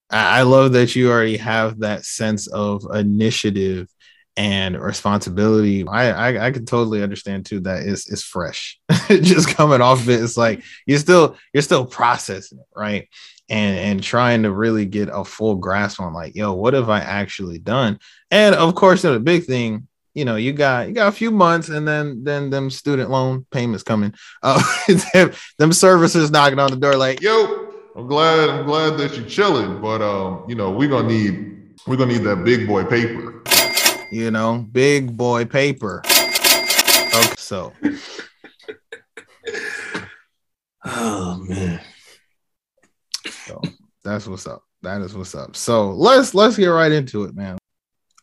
I, 0.10 0.40
I 0.40 0.42
love 0.42 0.74
that 0.74 0.96
you 0.96 1.12
already 1.12 1.38
have 1.38 1.80
that 1.80 2.06
sense 2.06 2.48
of 2.48 2.84
initiative 2.94 3.88
and 4.38 4.80
responsibility 4.80 5.88
i 5.88 6.10
i, 6.12 6.48
I 6.48 6.52
can 6.52 6.66
totally 6.66 7.02
understand 7.02 7.46
too 7.46 7.62
that 7.62 7.84
it's, 7.84 8.12
it's 8.12 8.24
fresh 8.24 8.80
just 9.08 9.50
coming 9.50 9.82
off 9.82 10.02
of 10.02 10.10
it. 10.10 10.22
It's 10.22 10.38
like 10.38 10.64
you're 10.86 11.00
still 11.00 11.38
you're 11.54 11.64
still 11.64 11.86
processing 11.86 12.60
it 12.60 12.66
right? 12.76 13.08
And 13.50 13.78
and 13.78 14.04
trying 14.04 14.44
to 14.44 14.52
really 14.52 14.86
get 14.86 15.10
a 15.12 15.24
full 15.24 15.56
grasp 15.56 16.00
on 16.00 16.14
like 16.14 16.36
yo 16.36 16.54
what 16.54 16.74
have 16.74 16.90
i 16.90 17.00
actually 17.00 17.60
done? 17.60 18.00
And 18.32 18.56
of 18.56 18.74
course 18.76 19.04
the 19.04 19.20
big 19.20 19.46
thing 19.46 19.88
you 20.14 20.26
know 20.26 20.36
you 20.36 20.54
got 20.54 20.88
you 20.88 20.94
got 20.94 21.10
a 21.10 21.12
few 21.12 21.30
months 21.30 21.70
and 21.70 21.88
then 21.88 22.24
then 22.24 22.50
them 22.50 22.70
student 22.70 23.10
loan 23.10 23.46
payments 23.52 23.84
coming 23.84 24.14
uh 24.44 24.62
them, 25.14 25.32
them 25.60 25.74
services 25.74 26.32
knocking 26.32 26.60
on 26.60 26.72
the 26.72 26.78
door 26.78 26.96
like 26.96 27.22
Yo, 27.22 27.74
I'm 27.96 28.08
glad 28.08 28.50
I'm 28.50 28.66
glad 28.66 28.98
that 28.98 29.16
you're 29.16 29.28
chilling, 29.28 29.82
but 29.82 30.02
um, 30.02 30.46
you 30.48 30.56
know, 30.56 30.72
we're 30.72 30.90
gonna 30.90 31.08
need 31.08 31.76
we're 31.86 31.98
gonna 31.98 32.14
need 32.14 32.24
that 32.24 32.44
big 32.44 32.68
boy 32.68 32.84
paper. 32.84 33.44
You 34.12 34.32
know 34.32 34.66
big 34.72 35.16
boy 35.16 35.46
paper 35.46 36.02
okay 36.06 37.34
so 37.38 37.74
Oh 40.86 41.44
man. 41.48 41.82
so 43.30 43.60
that's 44.04 44.28
what's 44.28 44.46
up 44.46 44.64
That 44.84 45.02
is 45.02 45.16
what's 45.16 45.34
up. 45.34 45.56
So 45.56 45.92
let's 45.92 46.36
let's 46.36 46.58
get 46.58 46.68
right 46.68 46.92
into 46.92 47.24
it, 47.24 47.36
man. 47.36 47.58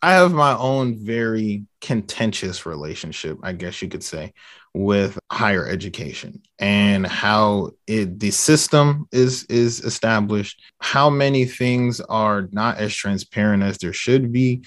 I 0.01 0.15
have 0.15 0.33
my 0.33 0.57
own 0.57 1.05
very 1.05 1.65
contentious 1.81 2.67
relationship, 2.67 3.39
I 3.43 3.53
guess 3.53 3.83
you 3.83 3.89
could 3.89 4.03
say, 4.03 4.33
with 4.75 5.17
higher 5.31 5.67
education 5.67 6.43
and 6.59 7.07
how 7.07 7.71
it 7.87 8.19
the 8.21 8.31
system 8.31 9.07
is 9.13 9.45
is 9.45 9.81
established, 9.81 10.63
how 10.81 11.11
many 11.11 11.45
things 11.45 12.01
are 12.01 12.49
not 12.53 12.79
as 12.79 12.95
transparent 12.95 13.65
as 13.65 13.79
there 13.79 13.93
should 13.93 14.33
be, 14.33 14.63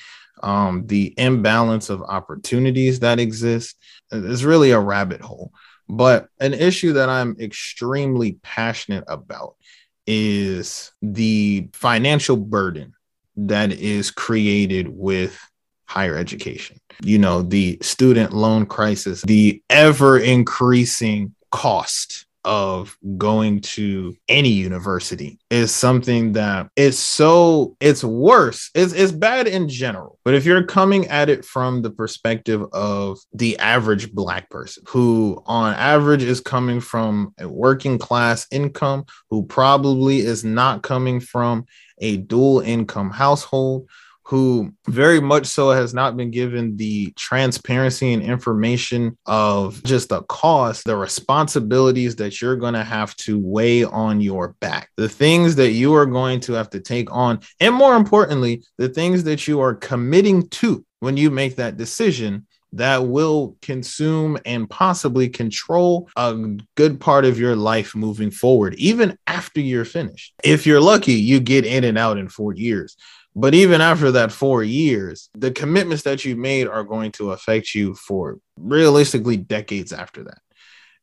um, 0.46 0.86
the 0.86 1.14
imbalance 1.18 1.90
of 1.90 2.04
opportunities 2.04 3.00
that 3.02 3.20
exist. 3.20 3.76
is 4.12 4.46
really 4.46 4.72
a 4.72 4.80
rabbit 4.80 5.20
hole. 5.20 5.52
But 5.90 6.28
an 6.40 6.54
issue 6.54 6.94
that 6.94 7.10
I'm 7.10 7.36
extremely 7.40 8.34
passionate 8.44 9.04
about 9.08 9.56
is 10.08 10.92
the 11.02 11.70
financial 11.74 12.38
burden 12.38 12.94
that 13.36 13.72
is 13.72 14.12
created 14.12 14.88
with 14.88 15.38
higher 15.86 16.16
education. 16.16 16.80
You 17.04 17.18
know, 17.18 17.42
the 17.42 17.80
student 17.82 18.32
loan 18.32 18.68
crisis, 18.68 19.22
the 19.24 19.62
ever 19.70 20.20
increasing 20.20 21.34
cost 21.52 22.25
of 22.46 22.96
going 23.18 23.60
to 23.60 24.16
any 24.30 24.50
university 24.50 25.40
is 25.50 25.74
something 25.74 26.34
that 26.34 26.70
is 26.76 26.98
so 26.98 27.76
it's 27.80 28.04
worse 28.04 28.70
it's, 28.76 28.94
it's 28.94 29.12
bad 29.12 29.48
in 29.48 29.68
general. 29.68 30.20
But 30.24 30.36
if 30.36 30.46
you're 30.46 30.64
coming 30.64 31.08
at 31.08 31.30
it 31.30 31.44
from 31.46 31.82
the 31.82 31.90
perspective 31.90 32.64
of 32.72 33.20
the 33.34 33.58
average 33.60 34.14
black 34.14 34.50
person 34.50 34.84
who 34.88 35.42
on 35.46 35.74
average 35.74 36.24
is 36.24 36.40
coming 36.40 36.80
from 36.80 37.34
a 37.40 37.48
working 37.48 37.98
class 37.98 38.48
income 38.52 39.06
who 39.30 39.46
probably 39.46 40.20
is 40.20 40.44
not 40.44 40.84
coming 40.84 41.20
from 41.20 41.66
a 42.00 42.18
dual 42.18 42.60
income 42.60 43.10
household 43.10 43.90
who 44.26 44.74
very 44.88 45.22
much 45.22 45.46
so 45.46 45.70
has 45.70 45.94
not 45.94 46.18
been 46.18 46.32
given 46.32 46.76
the 46.78 47.12
transparency 47.12 48.12
and 48.12 48.24
information 48.24 49.16
of 49.28 49.82
just 49.84 50.10
the 50.10 50.24
cost, 50.24 50.84
the 50.86 50.98
responsibilities 50.98 52.16
that 52.16 52.42
you're 52.42 52.56
going 52.56 52.74
to 52.74 52.84
have 52.84 53.16
to 53.18 53.40
weigh 53.40 53.84
on 53.84 54.20
your 54.20 54.56
back, 54.60 54.90
the 54.98 55.08
things 55.08 55.56
that 55.56 55.72
you 55.72 55.94
are 55.94 56.08
going 56.08 56.40
to 56.40 56.54
have 56.54 56.70
to 56.72 56.80
take 56.80 57.12
on, 57.12 57.40
and 57.60 57.76
more 57.76 57.96
importantly, 57.96 58.64
the 58.78 58.90
things 58.90 59.24
that 59.26 59.48
you 59.48 59.62
are 59.62 59.76
committing 59.76 60.48
to 60.50 60.84
when 61.02 61.18
you 61.18 61.30
make 61.30 61.56
that 61.58 61.78
decision 61.78 62.48
that 62.74 63.08
will 63.08 63.56
consume 63.62 64.38
and 64.46 64.70
possibly 64.70 65.30
control 65.30 66.10
a 66.18 66.36
good 66.76 67.00
part 67.00 67.24
of 67.24 67.40
your 67.40 67.56
life 67.56 67.96
moving 67.96 68.32
forward, 68.32 68.74
even 68.76 69.18
after 69.28 69.62
you're 69.62 69.86
finished. 69.86 70.34
If 70.44 70.66
you're 70.66 70.82
lucky, 70.82 71.14
you 71.14 71.40
get 71.40 71.66
in 71.66 71.84
and 71.84 71.98
out 71.98 72.18
in 72.18 72.28
four 72.28 72.54
years. 72.54 72.98
But 73.36 73.54
even 73.54 73.82
after 73.82 74.12
that 74.12 74.32
four 74.32 74.64
years, 74.64 75.30
the 75.34 75.52
commitments 75.52 76.04
that 76.04 76.24
you 76.24 76.36
made 76.36 76.68
are 76.68 76.84
going 76.84 77.12
to 77.14 77.32
affect 77.32 77.76
you 77.76 77.94
for 77.96 78.40
realistically 78.58 79.36
decades 79.38 79.92
after 79.92 80.24
that. 80.24 80.38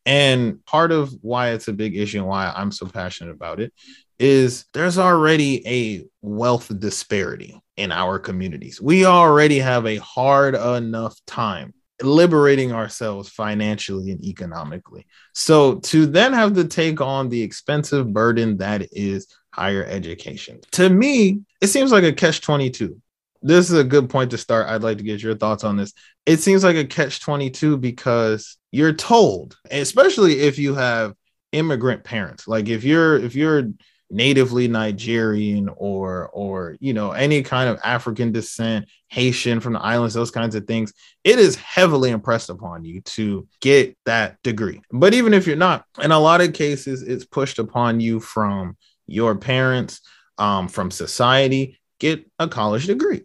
And 0.06 0.64
part 0.64 0.92
of 0.92 1.14
why 1.20 1.50
it's 1.50 1.68
a 1.68 1.72
big 1.72 1.96
issue 1.96 2.18
and 2.18 2.26
why 2.26 2.52
I'm 2.54 2.72
so 2.72 2.86
passionate 2.86 3.32
about 3.32 3.60
it 3.60 3.72
is 4.18 4.64
there's 4.72 4.98
already 4.98 5.66
a 5.66 6.06
wealth 6.22 6.72
disparity 6.80 7.60
in 7.76 7.92
our 7.92 8.18
communities. 8.18 8.80
We 8.80 9.04
already 9.04 9.58
have 9.58 9.86
a 9.86 9.96
hard 9.96 10.54
enough 10.54 11.16
time 11.26 11.74
liberating 12.02 12.72
ourselves 12.72 13.28
financially 13.28 14.10
and 14.10 14.24
economically. 14.24 15.06
So 15.34 15.76
to 15.80 16.06
then 16.06 16.32
have 16.32 16.54
to 16.54 16.64
take 16.64 17.00
on 17.00 17.28
the 17.28 17.42
expensive 17.42 18.12
burden 18.12 18.58
that 18.58 18.88
is 18.92 19.26
higher 19.52 19.84
education. 19.84 20.60
To 20.72 20.88
me, 20.88 21.40
it 21.60 21.68
seems 21.68 21.92
like 21.92 22.04
a 22.04 22.12
catch 22.12 22.40
22. 22.40 23.00
This 23.42 23.70
is 23.70 23.78
a 23.78 23.84
good 23.84 24.08
point 24.08 24.30
to 24.30 24.38
start. 24.38 24.68
I'd 24.68 24.82
like 24.82 24.98
to 24.98 25.04
get 25.04 25.22
your 25.22 25.36
thoughts 25.36 25.64
on 25.64 25.76
this. 25.76 25.92
It 26.26 26.38
seems 26.38 26.62
like 26.62 26.76
a 26.76 26.84
catch 26.84 27.20
22 27.20 27.76
because 27.76 28.56
you're 28.70 28.92
told, 28.92 29.56
especially 29.70 30.40
if 30.40 30.58
you 30.58 30.74
have 30.74 31.14
immigrant 31.50 32.04
parents, 32.04 32.48
like 32.48 32.68
if 32.68 32.84
you're 32.84 33.16
if 33.16 33.34
you're 33.34 33.64
natively 34.12 34.68
Nigerian 34.68 35.70
or 35.74 36.28
or 36.32 36.76
you 36.80 36.92
know 36.92 37.12
any 37.12 37.42
kind 37.42 37.68
of 37.68 37.80
African 37.82 38.30
descent, 38.30 38.86
Haitian 39.08 39.58
from 39.60 39.72
the 39.72 39.80
islands, 39.80 40.14
those 40.14 40.30
kinds 40.30 40.54
of 40.54 40.66
things, 40.66 40.92
it 41.24 41.38
is 41.38 41.56
heavily 41.56 42.10
impressed 42.10 42.50
upon 42.50 42.84
you 42.84 43.00
to 43.00 43.48
get 43.60 43.96
that 44.06 44.40
degree. 44.42 44.80
But 44.92 45.14
even 45.14 45.34
if 45.34 45.46
you're 45.46 45.56
not, 45.56 45.84
in 46.00 46.12
a 46.12 46.18
lot 46.18 46.40
of 46.40 46.52
cases, 46.52 47.02
it's 47.02 47.24
pushed 47.24 47.58
upon 47.58 48.00
you 48.00 48.20
from 48.20 48.76
your 49.12 49.36
parents, 49.36 50.00
um, 50.38 50.68
from 50.68 50.90
society, 50.90 51.78
get 52.00 52.28
a 52.38 52.48
college 52.48 52.86
degree. 52.86 53.22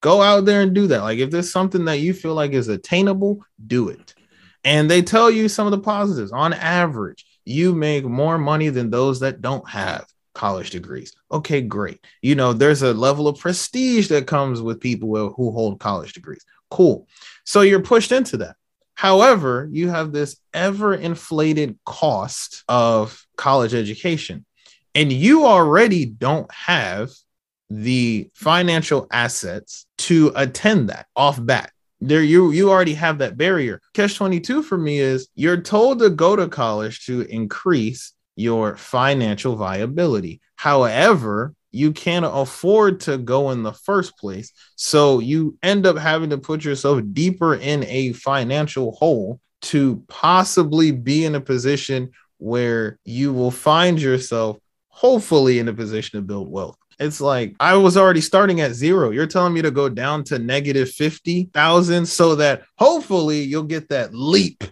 Go 0.00 0.22
out 0.22 0.44
there 0.44 0.62
and 0.62 0.74
do 0.74 0.86
that. 0.88 1.02
Like 1.02 1.18
if 1.18 1.30
there's 1.30 1.52
something 1.52 1.84
that 1.86 2.00
you 2.00 2.12
feel 2.12 2.34
like 2.34 2.52
is 2.52 2.68
attainable, 2.68 3.44
do 3.66 3.88
it. 3.88 4.14
And 4.64 4.90
they 4.90 5.02
tell 5.02 5.30
you 5.30 5.48
some 5.48 5.66
of 5.66 5.70
the 5.70 5.78
positives. 5.78 6.32
On 6.32 6.52
average, 6.52 7.24
you 7.44 7.74
make 7.74 8.04
more 8.04 8.38
money 8.38 8.68
than 8.68 8.90
those 8.90 9.20
that 9.20 9.40
don't 9.40 9.68
have 9.68 10.06
college 10.34 10.70
degrees. 10.70 11.14
Okay, 11.30 11.60
great. 11.60 12.00
You 12.20 12.34
know, 12.34 12.52
there's 12.52 12.82
a 12.82 12.92
level 12.92 13.28
of 13.28 13.38
prestige 13.38 14.08
that 14.08 14.26
comes 14.26 14.60
with 14.60 14.80
people 14.80 15.08
who 15.30 15.50
hold 15.52 15.80
college 15.80 16.12
degrees. 16.12 16.44
Cool. 16.70 17.06
So 17.44 17.60
you're 17.60 17.80
pushed 17.80 18.12
into 18.12 18.38
that. 18.38 18.56
However, 18.94 19.68
you 19.70 19.88
have 19.90 20.12
this 20.12 20.36
ever 20.52 20.94
inflated 20.94 21.78
cost 21.84 22.64
of 22.68 23.24
college 23.36 23.74
education 23.74 24.44
and 24.96 25.12
you 25.12 25.44
already 25.44 26.06
don't 26.06 26.50
have 26.50 27.12
the 27.68 28.30
financial 28.34 29.06
assets 29.12 29.86
to 29.98 30.32
attend 30.34 30.88
that 30.88 31.06
off 31.14 31.38
bat. 31.44 31.70
There 32.00 32.22
you 32.22 32.50
you 32.50 32.70
already 32.70 32.94
have 32.94 33.18
that 33.18 33.36
barrier. 33.36 33.80
Catch 33.92 34.16
22 34.16 34.62
for 34.62 34.78
me 34.78 34.98
is 34.98 35.28
you're 35.34 35.60
told 35.60 35.98
to 35.98 36.08
go 36.08 36.34
to 36.34 36.48
college 36.48 37.04
to 37.06 37.22
increase 37.22 38.12
your 38.36 38.76
financial 38.76 39.54
viability. 39.56 40.40
However 40.56 41.54
you 41.72 41.92
can't 41.92 42.24
afford 42.26 43.00
to 43.00 43.18
go 43.18 43.50
in 43.50 43.62
the 43.62 43.72
first 43.72 44.16
place. 44.16 44.50
So 44.76 45.18
you 45.18 45.58
end 45.62 45.84
up 45.84 45.98
having 45.98 46.30
to 46.30 46.38
put 46.38 46.64
yourself 46.64 47.02
deeper 47.12 47.54
in 47.54 47.84
a 47.84 48.14
financial 48.14 48.92
hole 48.92 49.40
to 49.62 50.02
possibly 50.08 50.90
be 50.90 51.26
in 51.26 51.34
a 51.34 51.40
position 51.40 52.12
where 52.38 52.98
you 53.04 53.32
will 53.34 53.50
find 53.50 54.00
yourself 54.00 54.58
hopefully 54.96 55.58
in 55.58 55.68
a 55.68 55.74
position 55.74 56.18
to 56.18 56.26
build 56.26 56.50
wealth. 56.50 56.78
It's 56.98 57.20
like 57.20 57.54
I 57.60 57.76
was 57.76 57.98
already 57.98 58.22
starting 58.22 58.62
at 58.62 58.72
zero. 58.72 59.10
You're 59.10 59.26
telling 59.26 59.52
me 59.52 59.60
to 59.60 59.70
go 59.70 59.90
down 59.90 60.24
to 60.24 60.38
negative 60.38 60.90
50,000 60.90 62.06
so 62.06 62.36
that 62.36 62.62
hopefully 62.78 63.42
you'll 63.42 63.64
get 63.64 63.90
that 63.90 64.14
leap 64.14 64.64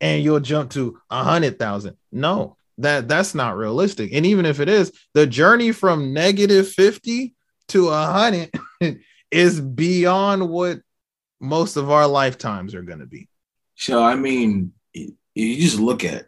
and 0.00 0.22
you'll 0.22 0.38
jump 0.38 0.70
to 0.72 1.00
a 1.10 1.24
hundred 1.24 1.58
thousand. 1.58 1.96
No, 2.12 2.56
that 2.78 3.08
that's 3.08 3.34
not 3.34 3.56
realistic. 3.56 4.12
And 4.12 4.24
even 4.24 4.46
if 4.46 4.60
it 4.60 4.68
is, 4.68 4.92
the 5.14 5.26
journey 5.26 5.72
from 5.72 6.12
negative 6.12 6.68
50 6.68 7.34
to 7.68 7.88
a 7.88 8.06
hundred 8.06 8.52
is 9.32 9.60
beyond 9.60 10.48
what 10.48 10.80
most 11.40 11.76
of 11.76 11.90
our 11.90 12.06
lifetimes 12.06 12.76
are 12.76 12.82
going 12.82 13.00
to 13.00 13.06
be. 13.06 13.28
So, 13.74 14.00
I 14.00 14.14
mean, 14.14 14.72
you 14.94 15.16
just 15.34 15.80
look 15.80 16.04
at 16.04 16.26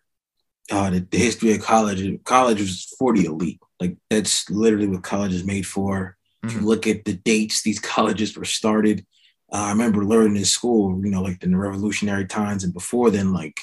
uh, 0.71 0.91
the, 0.91 1.01
the, 1.01 1.19
history 1.19 1.53
of 1.55 1.63
college. 1.63 2.23
College 2.25 2.61
was 2.61 2.95
for 2.99 3.15
the 3.15 3.27
elite. 3.27 3.61
Like 3.81 3.97
that's 4.09 4.49
literally 4.51 4.89
what 4.89 5.03
college 5.03 5.35
is 5.35 5.45
made 5.45 5.67
for. 5.67 6.17
Mm-hmm. 6.45 6.47
If 6.47 6.53
you 6.53 6.59
mm-hmm. 6.61 6.69
look 6.69 6.87
at 6.87 7.05
the 7.05 7.15
dates 7.15 7.63
these 7.63 7.81
colleges 7.81 8.37
were 8.37 8.45
started, 8.45 9.05
uh, 9.53 9.57
I 9.57 9.71
remember 9.71 10.05
learning 10.05 10.37
in 10.37 10.45
school, 10.45 11.01
you 11.05 11.11
know, 11.11 11.23
like 11.23 11.43
in 11.43 11.53
the 11.53 11.59
revolutionary 11.59 12.27
times 12.27 12.65
and 12.65 12.73
before 12.73 13.11
then, 13.11 13.33
like 13.33 13.61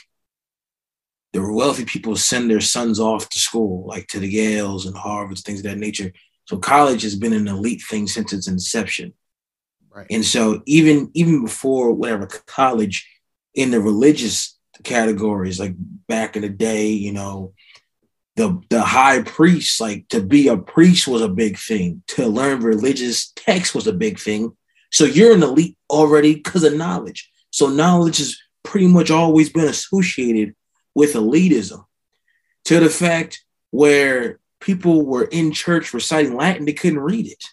there 1.34 1.42
were 1.42 1.54
wealthy 1.54 1.86
people 1.86 2.16
send 2.16 2.50
their 2.50 2.62
sons 2.62 3.00
off 3.00 3.30
to 3.30 3.40
school, 3.40 3.86
like 3.88 4.08
to 4.08 4.20
the 4.20 4.34
Yales 4.34 4.86
and 4.86 4.96
Harvards, 4.96 5.42
things 5.42 5.60
of 5.60 5.66
that 5.66 5.78
nature. 5.78 6.12
So 6.46 6.58
college 6.58 7.04
has 7.04 7.16
been 7.16 7.34
an 7.34 7.48
elite 7.48 7.82
thing 7.82 8.08
since 8.08 8.34
its 8.34 8.48
inception. 8.48 9.14
Right. 9.90 10.08
And 10.10 10.24
so 10.24 10.62
even 10.66 11.12
even 11.14 11.44
before 11.44 11.92
whatever 11.92 12.28
college 12.48 13.08
in 13.54 13.72
the 13.72 13.82
religious 13.82 14.58
categories. 14.84 15.60
Like 15.60 15.74
back 15.78 16.36
in 16.36 16.42
the 16.42 16.50
day, 16.50 16.90
you 16.90 17.12
know, 17.12 17.54
the 18.36 18.62
the 18.70 18.82
high 18.82 19.22
priest, 19.22 19.82
like 19.82 20.08
to 20.10 20.22
be 20.22 20.48
a 20.48 20.58
priest 20.58 21.08
was 21.08 21.22
a 21.22 21.30
big 21.30 21.58
thing. 21.58 22.04
To 22.10 22.28
learn 22.28 22.62
religious 22.62 23.32
text 23.36 23.76
was 23.76 23.88
a 23.88 23.94
big 23.94 24.20
thing. 24.20 24.56
So 24.92 25.06
you're 25.06 25.34
an 25.34 25.44
elite 25.44 25.78
already 25.90 26.36
because 26.36 26.64
of 26.64 26.74
knowledge. 26.74 27.30
So 27.52 27.68
knowledge 27.68 28.18
has 28.18 28.38
pretty 28.64 28.88
much 28.88 29.12
always 29.12 29.50
been 29.50 29.66
associated 29.66 30.56
with 30.96 31.14
elitism. 31.14 31.86
To 32.66 32.80
the 32.80 32.90
fact 32.90 33.44
where 33.72 34.40
people 34.60 35.06
were 35.06 35.26
in 35.26 35.52
church 35.52 35.94
reciting 35.94 36.36
Latin, 36.36 36.66
they 36.66 36.74
couldn't 36.74 37.00
read 37.00 37.28
it. 37.28 37.44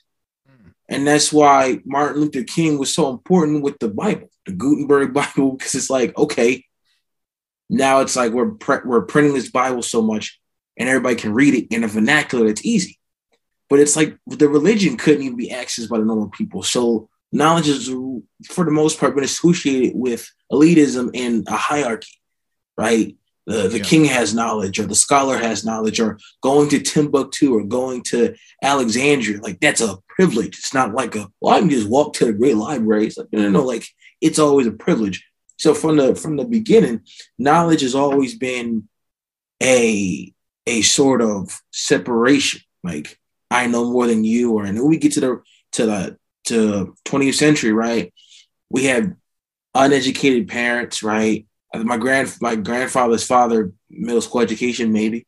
Hmm. 0.47 0.71
And 0.89 1.07
that's 1.07 1.33
why 1.33 1.81
Martin 1.85 2.21
Luther 2.21 2.45
King 2.45 2.79
was 2.79 2.93
so 2.93 3.11
important 3.11 3.63
with 3.63 3.79
the 3.79 3.89
Bible, 3.89 4.29
the 4.47 4.53
Gutenberg 4.53 5.13
Bible, 5.15 5.53
because 5.53 5.75
it's 5.75 5.91
like, 5.91 6.17
okay, 6.17 6.65
now 7.69 8.01
it's 8.01 8.17
like 8.17 8.33
we're 8.33 8.51
pre- 8.51 8.85
we're 8.85 9.03
printing 9.03 9.35
this 9.35 9.51
Bible 9.51 9.83
so 9.83 10.03
much, 10.03 10.41
and 10.79 10.89
everybody 10.89 11.17
can 11.17 11.35
read 11.35 11.55
it 11.55 11.75
in 11.75 11.85
a 11.85 11.89
vernacular 11.89 12.47
that's 12.47 12.65
easy. 12.65 12.99
but 13.69 13.81
it's 13.81 13.97
like 13.97 14.17
the 14.27 14.49
religion 14.49 14.97
couldn't 14.97 15.23
even 15.23 15.37
be 15.37 15.51
accessed 15.51 15.89
by 15.89 15.99
the 15.99 16.05
normal 16.05 16.31
people. 16.31 16.63
So 16.63 17.09
knowledge 17.33 17.69
is, 17.69 17.89
for 18.49 18.65
the 18.65 18.71
most 18.71 18.99
part, 18.99 19.15
been 19.15 19.25
associated 19.25 19.93
with 19.95 20.31
elitism 20.51 21.11
and 21.15 21.47
a 21.49 21.57
hierarchy, 21.57 22.19
right? 22.77 23.15
The, 23.47 23.69
the 23.69 23.79
yeah. 23.79 23.85
king 23.85 24.05
has 24.05 24.35
knowledge, 24.35 24.79
or 24.79 24.87
the 24.87 24.95
scholar 24.95 25.39
has 25.39 25.65
knowledge, 25.65 26.01
or 26.01 26.19
going 26.43 26.69
to 26.69 26.81
Timbuktu 26.81 27.55
or 27.55 27.65
going 27.65 28.03
to 28.05 28.35
Alexandria. 28.63 29.41
Like 29.41 29.61
that's 29.61 29.81
a 29.81 29.99
privilege. 30.09 30.59
It's 30.59 30.75
not 30.75 30.93
like 30.95 31.17
a 31.17 31.31
well, 31.41 31.55
I 31.55 31.61
can 31.61 31.71
just 31.71 31.89
walk 31.89 32.13
to 32.15 32.27
the 32.27 32.33
great 32.35 32.57
library. 32.57 33.07
It's 33.07 33.17
like 33.17 33.29
no, 33.33 33.49
no. 33.49 33.65
Like 33.65 33.87
it's 34.21 34.39
always 34.39 34.67
a 34.67 34.73
privilege. 34.73 35.27
So 35.59 35.75
from 35.75 35.97
the 35.97 36.15
from 36.15 36.37
the 36.37 36.45
beginning, 36.45 37.03
knowledge 37.39 37.83
has 37.83 37.95
always 37.95 38.37
been 38.37 38.89
a 39.63 40.33
a 40.67 40.83
sort 40.83 41.21
of 41.21 41.61
separation. 41.73 42.61
Like 42.83 43.19
I 43.51 43.67
know 43.67 43.91
more 43.91 44.07
than 44.07 44.25
you, 44.25 44.53
or 44.53 44.65
and 44.65 44.79
when 44.79 44.89
we 44.89 44.99
get 44.99 45.13
to 45.13 45.21
the 45.21 45.43
to 45.73 45.87
the 45.87 46.19
to 46.47 46.95
20th 47.05 47.35
century, 47.35 47.73
right? 47.73 48.13
We 48.71 48.85
have 48.85 49.13
uneducated 49.75 50.49
parents, 50.49 51.03
right? 51.03 51.47
My 51.75 51.97
grand 51.97 52.35
my 52.41 52.57
grandfather's 52.57 53.27
father, 53.27 53.73
middle 53.91 54.23
school 54.23 54.41
education, 54.41 54.93
maybe. 54.93 55.27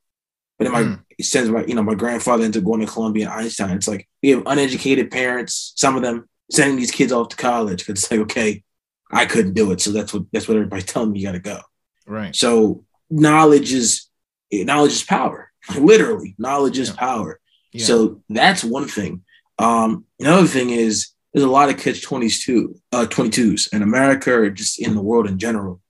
But 0.58 0.64
then 0.64 0.72
my 0.72 0.82
mm. 0.82 1.02
it 1.18 1.25
sends 1.25 1.50
my, 1.50 1.64
you 1.64 1.75
know, 1.75 1.82
my 1.82 1.94
grandfather 1.94 2.44
into 2.44 2.60
going 2.60 2.80
to 2.80 2.87
Columbia 2.87 3.30
and 3.30 3.40
Einstein. 3.40 3.76
It's 3.76 3.88
like 3.88 4.08
we 4.22 4.30
have 4.30 4.42
uneducated 4.46 5.10
parents, 5.10 5.72
some 5.76 5.96
of 5.96 6.02
them 6.02 6.28
sending 6.50 6.76
these 6.76 6.90
kids 6.90 7.12
off 7.12 7.30
to 7.30 7.37
college 7.37 7.80
because 7.80 8.02
it's 8.02 8.10
like, 8.10 8.20
okay, 8.20 8.62
I 9.11 9.26
couldn't 9.26 9.55
do 9.55 9.73
it. 9.73 9.81
So 9.81 9.90
that's 9.90 10.12
what 10.12 10.25
that's 10.33 10.49
what 10.49 10.57
everybody's 10.57 10.85
telling 10.87 11.12
me 11.12 11.21
you 11.21 11.26
gotta 11.26 11.40
go. 11.40 11.61
Right. 12.07 12.35
So 12.35 12.85
knowledge 13.11 13.73
is 13.73 14.09
knowledge 14.52 14.93
is 14.93 15.02
power. 15.02 15.50
Literally, 15.79 16.35
knowledge 16.38 16.79
is 16.79 16.90
power. 16.90 17.40
Yeah. 17.73 17.85
So 17.85 18.23
that's 18.29 18.64
one 18.64 18.88
thing. 18.88 19.23
Um, 19.59 20.07
another 20.19 20.47
thing 20.47 20.71
is 20.71 21.12
there's 21.33 21.45
a 21.45 21.50
lot 21.50 21.69
of 21.69 21.79
catch 21.79 22.02
22, 22.02 22.75
uh, 22.93 23.07
22s 23.09 23.73
in 23.73 23.83
America 23.83 24.33
or 24.33 24.50
just 24.50 24.81
in 24.81 24.95
the 24.95 25.02
world 25.02 25.29
in 25.29 25.38
general. 25.38 25.81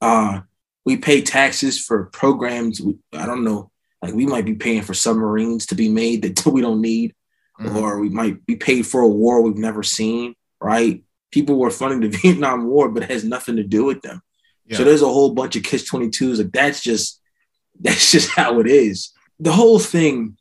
Uh, 0.00 0.40
we 0.84 0.96
pay 0.96 1.22
taxes 1.22 1.78
for 1.78 2.06
programs. 2.06 2.80
I 3.12 3.26
don't 3.26 3.44
know, 3.44 3.70
like 4.02 4.14
we 4.14 4.26
might 4.26 4.44
be 4.44 4.54
paying 4.54 4.82
for 4.82 4.94
submarines 4.94 5.66
to 5.66 5.74
be 5.74 5.88
made 5.88 6.22
that 6.22 6.46
we 6.46 6.60
don't 6.60 6.80
need, 6.80 7.14
mm-hmm. 7.60 7.76
or 7.76 8.00
we 8.00 8.08
might 8.08 8.44
be 8.46 8.56
paid 8.56 8.86
for 8.86 9.00
a 9.00 9.08
war 9.08 9.40
we've 9.40 9.56
never 9.56 9.82
seen, 9.82 10.34
right? 10.60 11.02
People 11.30 11.56
were 11.56 11.70
funding 11.70 12.10
the 12.10 12.16
Vietnam 12.22 12.66
War, 12.66 12.88
but 12.88 13.04
it 13.04 13.10
has 13.10 13.24
nothing 13.24 13.56
to 13.56 13.64
do 13.64 13.84
with 13.84 14.02
them. 14.02 14.22
Yeah. 14.66 14.78
So 14.78 14.84
there's 14.84 15.02
a 15.02 15.06
whole 15.06 15.34
bunch 15.34 15.56
of 15.56 15.62
catch 15.62 15.90
22s. 15.90 16.38
Like 16.38 16.52
that's 16.52 16.82
just, 16.82 17.20
that's 17.80 18.12
just 18.12 18.30
how 18.30 18.60
it 18.60 18.66
is. 18.66 19.12
The 19.38 19.52
whole 19.52 19.78
thing, 19.78 20.36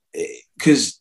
because 0.57 0.99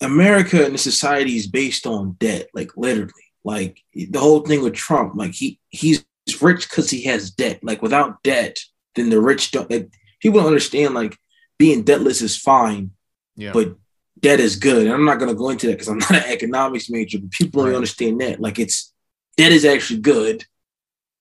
eh, 0.00 0.06
America 0.06 0.64
and 0.64 0.74
the 0.74 0.78
society 0.78 1.36
is 1.36 1.46
based 1.46 1.86
on 1.86 2.16
debt, 2.18 2.48
like 2.54 2.76
literally. 2.76 3.12
Like 3.44 3.80
the 3.94 4.20
whole 4.20 4.40
thing 4.40 4.62
with 4.62 4.74
Trump, 4.74 5.14
like 5.16 5.32
he 5.32 5.58
he's 5.70 6.04
rich 6.40 6.68
because 6.68 6.90
he 6.90 7.02
has 7.02 7.30
debt. 7.30 7.60
Like 7.62 7.82
without 7.82 8.22
debt, 8.22 8.58
then 8.94 9.10
the 9.10 9.20
rich 9.20 9.50
don't. 9.50 9.70
Like, 9.70 9.90
people 10.20 10.38
don't 10.40 10.48
understand. 10.48 10.94
Like 10.94 11.16
being 11.58 11.82
debtless 11.82 12.22
is 12.22 12.36
fine, 12.36 12.92
yeah. 13.36 13.52
but 13.52 13.74
debt 14.20 14.38
is 14.38 14.56
good. 14.56 14.86
And 14.86 14.94
I'm 14.94 15.04
not 15.04 15.18
gonna 15.18 15.34
go 15.34 15.50
into 15.50 15.66
that 15.66 15.72
because 15.72 15.88
I'm 15.88 15.98
not 15.98 16.12
an 16.12 16.24
economics 16.32 16.88
major. 16.88 17.18
But 17.18 17.32
people 17.32 17.62
right. 17.62 17.70
don't 17.70 17.76
understand 17.76 18.20
that. 18.20 18.40
Like 18.40 18.58
it's 18.58 18.91
debt 19.36 19.52
is 19.52 19.64
actually 19.64 20.00
good. 20.00 20.44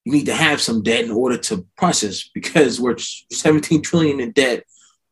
You 0.05 0.13
need 0.13 0.25
to 0.25 0.33
have 0.33 0.61
some 0.61 0.81
debt 0.81 1.05
in 1.05 1.11
order 1.11 1.37
to 1.37 1.65
process 1.77 2.29
because 2.33 2.79
we're 2.79 2.97
17 2.97 3.81
trillion 3.81 4.19
in 4.19 4.31
debt. 4.31 4.63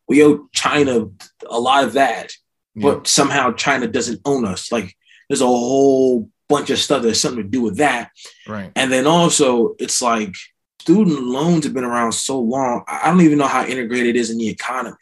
We 0.08 0.24
owe 0.24 0.48
China 0.52 1.06
a 1.48 1.60
lot 1.60 1.84
of 1.84 1.92
that 1.92 2.32
but 2.76 3.06
somehow 3.06 3.52
China 3.52 3.86
doesn't 3.86 4.20
own 4.24 4.44
us. 4.44 4.70
Like 4.72 4.96
there's 5.28 5.40
a 5.40 5.46
whole 5.46 6.28
bunch 6.48 6.70
of 6.70 6.78
stuff 6.78 7.02
that's 7.02 7.20
something 7.20 7.42
to 7.42 7.48
do 7.48 7.62
with 7.62 7.78
that. 7.78 8.10
Right. 8.46 8.72
And 8.74 8.90
then 8.90 9.06
also 9.06 9.74
it's 9.78 10.00
like 10.02 10.34
student 10.80 11.22
loans 11.22 11.64
have 11.64 11.74
been 11.74 11.84
around 11.84 12.12
so 12.12 12.40
long. 12.40 12.84
I 12.86 13.10
don't 13.10 13.20
even 13.20 13.38
know 13.38 13.46
how 13.46 13.64
integrated 13.64 14.16
it 14.16 14.16
is 14.16 14.30
in 14.30 14.38
the 14.38 14.48
economy. 14.48 14.96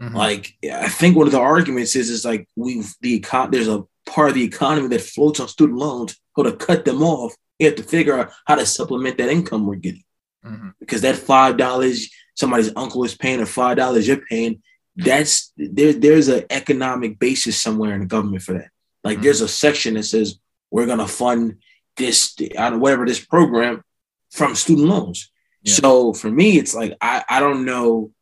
Mm-hmm. 0.00 0.16
Like 0.16 0.54
I 0.64 0.88
think 0.88 1.16
one 1.16 1.26
of 1.26 1.32
the 1.32 1.40
arguments 1.40 1.96
is 1.96 2.10
is 2.10 2.24
like 2.24 2.48
we've 2.56 2.92
the 3.00 3.20
econ 3.20 3.52
there's 3.52 3.68
a 3.68 3.84
part 4.06 4.30
of 4.30 4.34
the 4.34 4.44
economy 4.44 4.88
that 4.88 5.00
floats 5.00 5.40
on 5.40 5.48
student 5.48 5.78
loans. 5.78 6.18
Go 6.34 6.42
to 6.42 6.52
cut 6.52 6.84
them 6.84 7.02
off, 7.02 7.34
you 7.58 7.66
have 7.66 7.76
to 7.76 7.82
figure 7.82 8.18
out 8.18 8.32
how 8.46 8.54
to 8.54 8.66
supplement 8.66 9.18
that 9.18 9.28
income 9.28 9.66
we're 9.66 9.76
getting. 9.76 10.04
Mm-hmm. 10.44 10.70
Because 10.80 11.02
that 11.02 11.16
five 11.16 11.56
dollars 11.56 12.08
somebody's 12.34 12.72
uncle 12.74 13.04
is 13.04 13.14
paying 13.14 13.40
or 13.40 13.46
five 13.46 13.76
dollars 13.76 14.08
you're 14.08 14.16
paying 14.16 14.62
that's 14.96 15.52
there, 15.56 15.92
there's 15.92 16.28
an 16.28 16.44
economic 16.50 17.18
basis 17.18 17.60
somewhere 17.60 17.94
in 17.94 18.00
the 18.00 18.06
government 18.06 18.42
for 18.42 18.54
that. 18.54 18.68
Like 19.04 19.16
mm-hmm. 19.16 19.24
there's 19.24 19.40
a 19.40 19.48
section 19.48 19.94
that 19.94 20.04
says 20.04 20.38
we're 20.70 20.86
gonna 20.86 21.08
fund 21.08 21.58
this 21.96 22.36
out 22.56 22.72
of 22.72 22.80
whatever 22.80 23.06
this 23.06 23.24
program 23.24 23.82
from 24.30 24.54
student 24.54 24.88
loans. 24.88 25.30
Yeah. 25.62 25.74
So 25.74 26.12
for 26.12 26.30
me, 26.30 26.58
it's 26.58 26.74
like 26.74 26.96
I, 27.00 27.24
I 27.28 27.40
don't 27.40 27.64
know. 27.64 28.12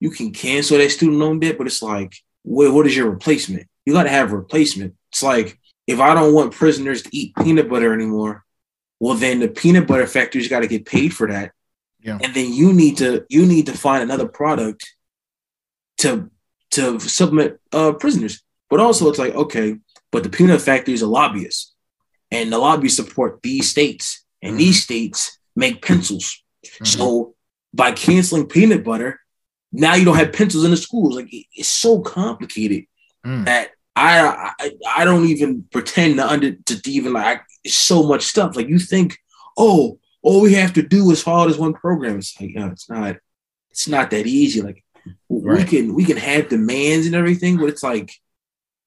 You 0.00 0.10
can 0.10 0.32
cancel 0.32 0.78
that 0.78 0.90
student 0.90 1.18
loan 1.18 1.40
debt, 1.40 1.56
but 1.56 1.66
it's 1.66 1.82
like, 1.82 2.14
what, 2.42 2.72
what 2.72 2.86
is 2.86 2.96
your 2.96 3.10
replacement? 3.10 3.66
You 3.86 3.92
got 3.92 4.02
to 4.04 4.10
have 4.10 4.32
a 4.32 4.36
replacement. 4.36 4.94
It's 5.10 5.22
like 5.22 5.58
if 5.86 6.00
I 6.00 6.14
don't 6.14 6.34
want 6.34 6.54
prisoners 6.54 7.02
to 7.02 7.16
eat 7.16 7.34
peanut 7.36 7.68
butter 7.68 7.92
anymore, 7.92 8.44
well 9.00 9.14
then 9.14 9.40
the 9.40 9.48
peanut 9.48 9.86
butter 9.86 10.06
factories 10.06 10.48
got 10.48 10.60
to 10.60 10.66
get 10.68 10.86
paid 10.86 11.14
for 11.14 11.28
that. 11.28 11.52
Yeah. 12.00 12.18
And 12.22 12.34
then 12.34 12.52
you 12.52 12.72
need 12.72 12.98
to 12.98 13.24
you 13.28 13.46
need 13.46 13.66
to 13.66 13.72
find 13.72 14.02
another 14.02 14.28
product 14.28 14.94
to 15.98 16.30
to 16.72 16.98
supplement 17.00 17.58
uh, 17.72 17.92
prisoners. 17.92 18.42
But 18.68 18.80
also, 18.80 19.08
it's 19.08 19.18
like 19.18 19.34
okay, 19.34 19.76
but 20.10 20.22
the 20.22 20.28
peanut 20.28 20.60
factories 20.60 21.02
are 21.02 21.06
lobbyists, 21.06 21.74
and 22.30 22.52
the 22.52 22.58
lobbyists 22.58 22.96
support 22.96 23.42
these 23.42 23.70
states, 23.70 24.24
and 24.42 24.52
mm-hmm. 24.52 24.58
these 24.58 24.82
states 24.82 25.38
make 25.54 25.84
pencils. 25.84 26.42
Mm-hmm. 26.66 26.84
So 26.84 27.34
by 27.72 27.92
canceling 27.92 28.46
peanut 28.46 28.84
butter, 28.84 29.20
now 29.72 29.94
you 29.94 30.04
don't 30.04 30.16
have 30.16 30.32
pencils 30.32 30.64
in 30.64 30.70
the 30.70 30.76
schools. 30.76 31.16
Like 31.16 31.28
it's 31.30 31.68
so 31.68 32.00
complicated 32.00 32.84
mm. 33.24 33.44
that 33.44 33.70
I, 33.96 34.52
I 34.58 34.70
I 34.96 35.04
don't 35.04 35.26
even 35.26 35.64
pretend 35.70 36.16
to 36.16 36.26
under 36.26 36.52
to 36.52 36.90
even 36.90 37.12
like 37.12 37.42
it's 37.62 37.76
so 37.76 38.02
much 38.02 38.22
stuff. 38.22 38.56
Like 38.56 38.68
you 38.68 38.78
think, 38.78 39.18
oh, 39.56 39.98
all 40.22 40.40
we 40.40 40.54
have 40.54 40.72
to 40.74 40.82
do 40.82 41.10
is 41.10 41.22
follow 41.22 41.48
this 41.48 41.58
one 41.58 41.74
program. 41.74 42.18
It's 42.18 42.40
like, 42.40 42.50
yeah, 42.54 42.70
it's 42.70 42.88
not. 42.90 43.16
It's 43.70 43.88
not 43.88 44.10
that 44.10 44.26
easy. 44.26 44.62
Like 44.62 44.84
Right. 45.28 45.58
We 45.58 45.64
can 45.64 45.94
we 45.94 46.04
can 46.04 46.16
have 46.16 46.48
demands 46.48 47.06
and 47.06 47.14
everything, 47.14 47.56
but 47.56 47.68
it's 47.68 47.82
like 47.82 48.12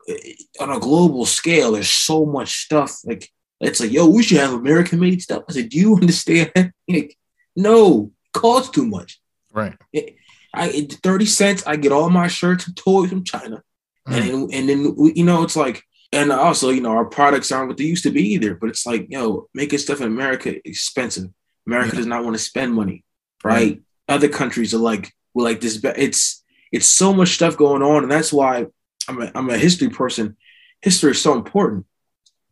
eh, 0.08 0.34
on 0.60 0.72
a 0.72 0.80
global 0.80 1.26
scale, 1.26 1.74
there's 1.74 1.89
so 1.89 2.26
much 2.26 2.63
stuff. 2.63 3.00
Like 3.06 3.30
it's 3.60 3.80
like, 3.80 3.91
yo, 3.91 4.08
we 4.08 4.24
should 4.24 4.38
have 4.38 4.54
American 4.54 5.00
made 5.00 5.22
stuff. 5.22 5.43
I 5.50 5.54
said, 5.54 5.70
do 5.70 5.78
you 5.78 5.96
understand? 6.02 6.52
like, 6.88 7.17
no, 7.56 8.12
costs 8.34 8.72
too 8.72 8.86
much. 8.86 9.20
Right. 9.52 9.76
It, 9.93 10.15
I 10.54 10.88
30 11.04 11.26
cents, 11.26 11.67
I 11.67 11.76
get 11.76 11.91
all 11.91 12.10
my 12.10 12.28
shirts 12.28 12.67
and 12.67 12.76
toys 12.76 13.10
from 13.10 13.24
China. 13.24 13.62
Mm. 14.08 14.15
And 14.15 14.24
then, 14.24 14.50
and 14.54 14.70
then 14.70 14.96
we, 14.96 15.13
you 15.13 15.24
know, 15.24 15.43
it's 15.43 15.56
like, 15.56 15.84
and 16.12 16.32
also, 16.32 16.70
you 16.70 16.82
know, 16.82 16.91
our 16.91 17.06
products 17.06 17.52
aren't 17.52 17.67
what 17.67 17.78
they 17.78 17.84
used 17.84 18.04
to 18.04 18.12
be 18.12 18.34
either. 18.34 18.56
But 18.56 18.70
it's 18.70 18.86
like, 18.86 19.08
yo, 19.10 19.20
know, 19.20 19.48
making 19.54 19.80
stuff 19.80 20.00
in 20.02 20.08
America 20.08 20.56
expensive. 20.67 21.30
America 21.65 21.91
yeah. 21.93 21.98
does 21.98 22.06
not 22.06 22.24
want 22.24 22.36
to 22.36 22.41
spend 22.41 22.74
money, 22.74 23.04
right? 23.43 23.78
Mm. 23.78 23.82
Other 24.08 24.30
countries 24.30 24.74
are 24.74 24.80
like, 24.80 25.13
we're 25.34 25.43
like 25.43 25.60
this. 25.60 25.80
It's 25.84 26.43
it's 26.72 26.88
so 26.88 27.13
much 27.13 27.36
stuff 27.36 27.58
going 27.58 27.84
on, 27.84 28.04
and 28.04 28.12
that's 28.12 28.32
why 28.32 28.67
I'm 29.08 29.22
a, 29.22 29.32
I'm 29.36 29.50
a 29.50 29.58
history 29.58 29.89
person. 29.89 30.38
History 30.82 31.12
is 31.12 31.22
so 31.22 31.34
important 31.34 31.86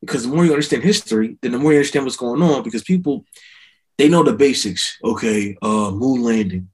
because 0.02 0.24
the 0.24 0.30
more 0.30 0.46
you 0.46 0.52
understand 0.52 0.84
history, 0.84 1.38
then 1.42 1.54
the 1.54 1.60
more 1.60 1.72
you 1.72 1.80
understand 1.80 2.06
what's 2.06 2.18
going 2.18 2.42
on. 2.42 2.64
Because 2.64 2.84
people 2.84 3.26
they 3.98 4.10
know 4.10 4.24
the 4.24 4.34
basics. 4.34 4.98
Okay, 5.04 5.58
uh, 5.62 5.92
moon 5.92 6.24
landing, 6.24 6.70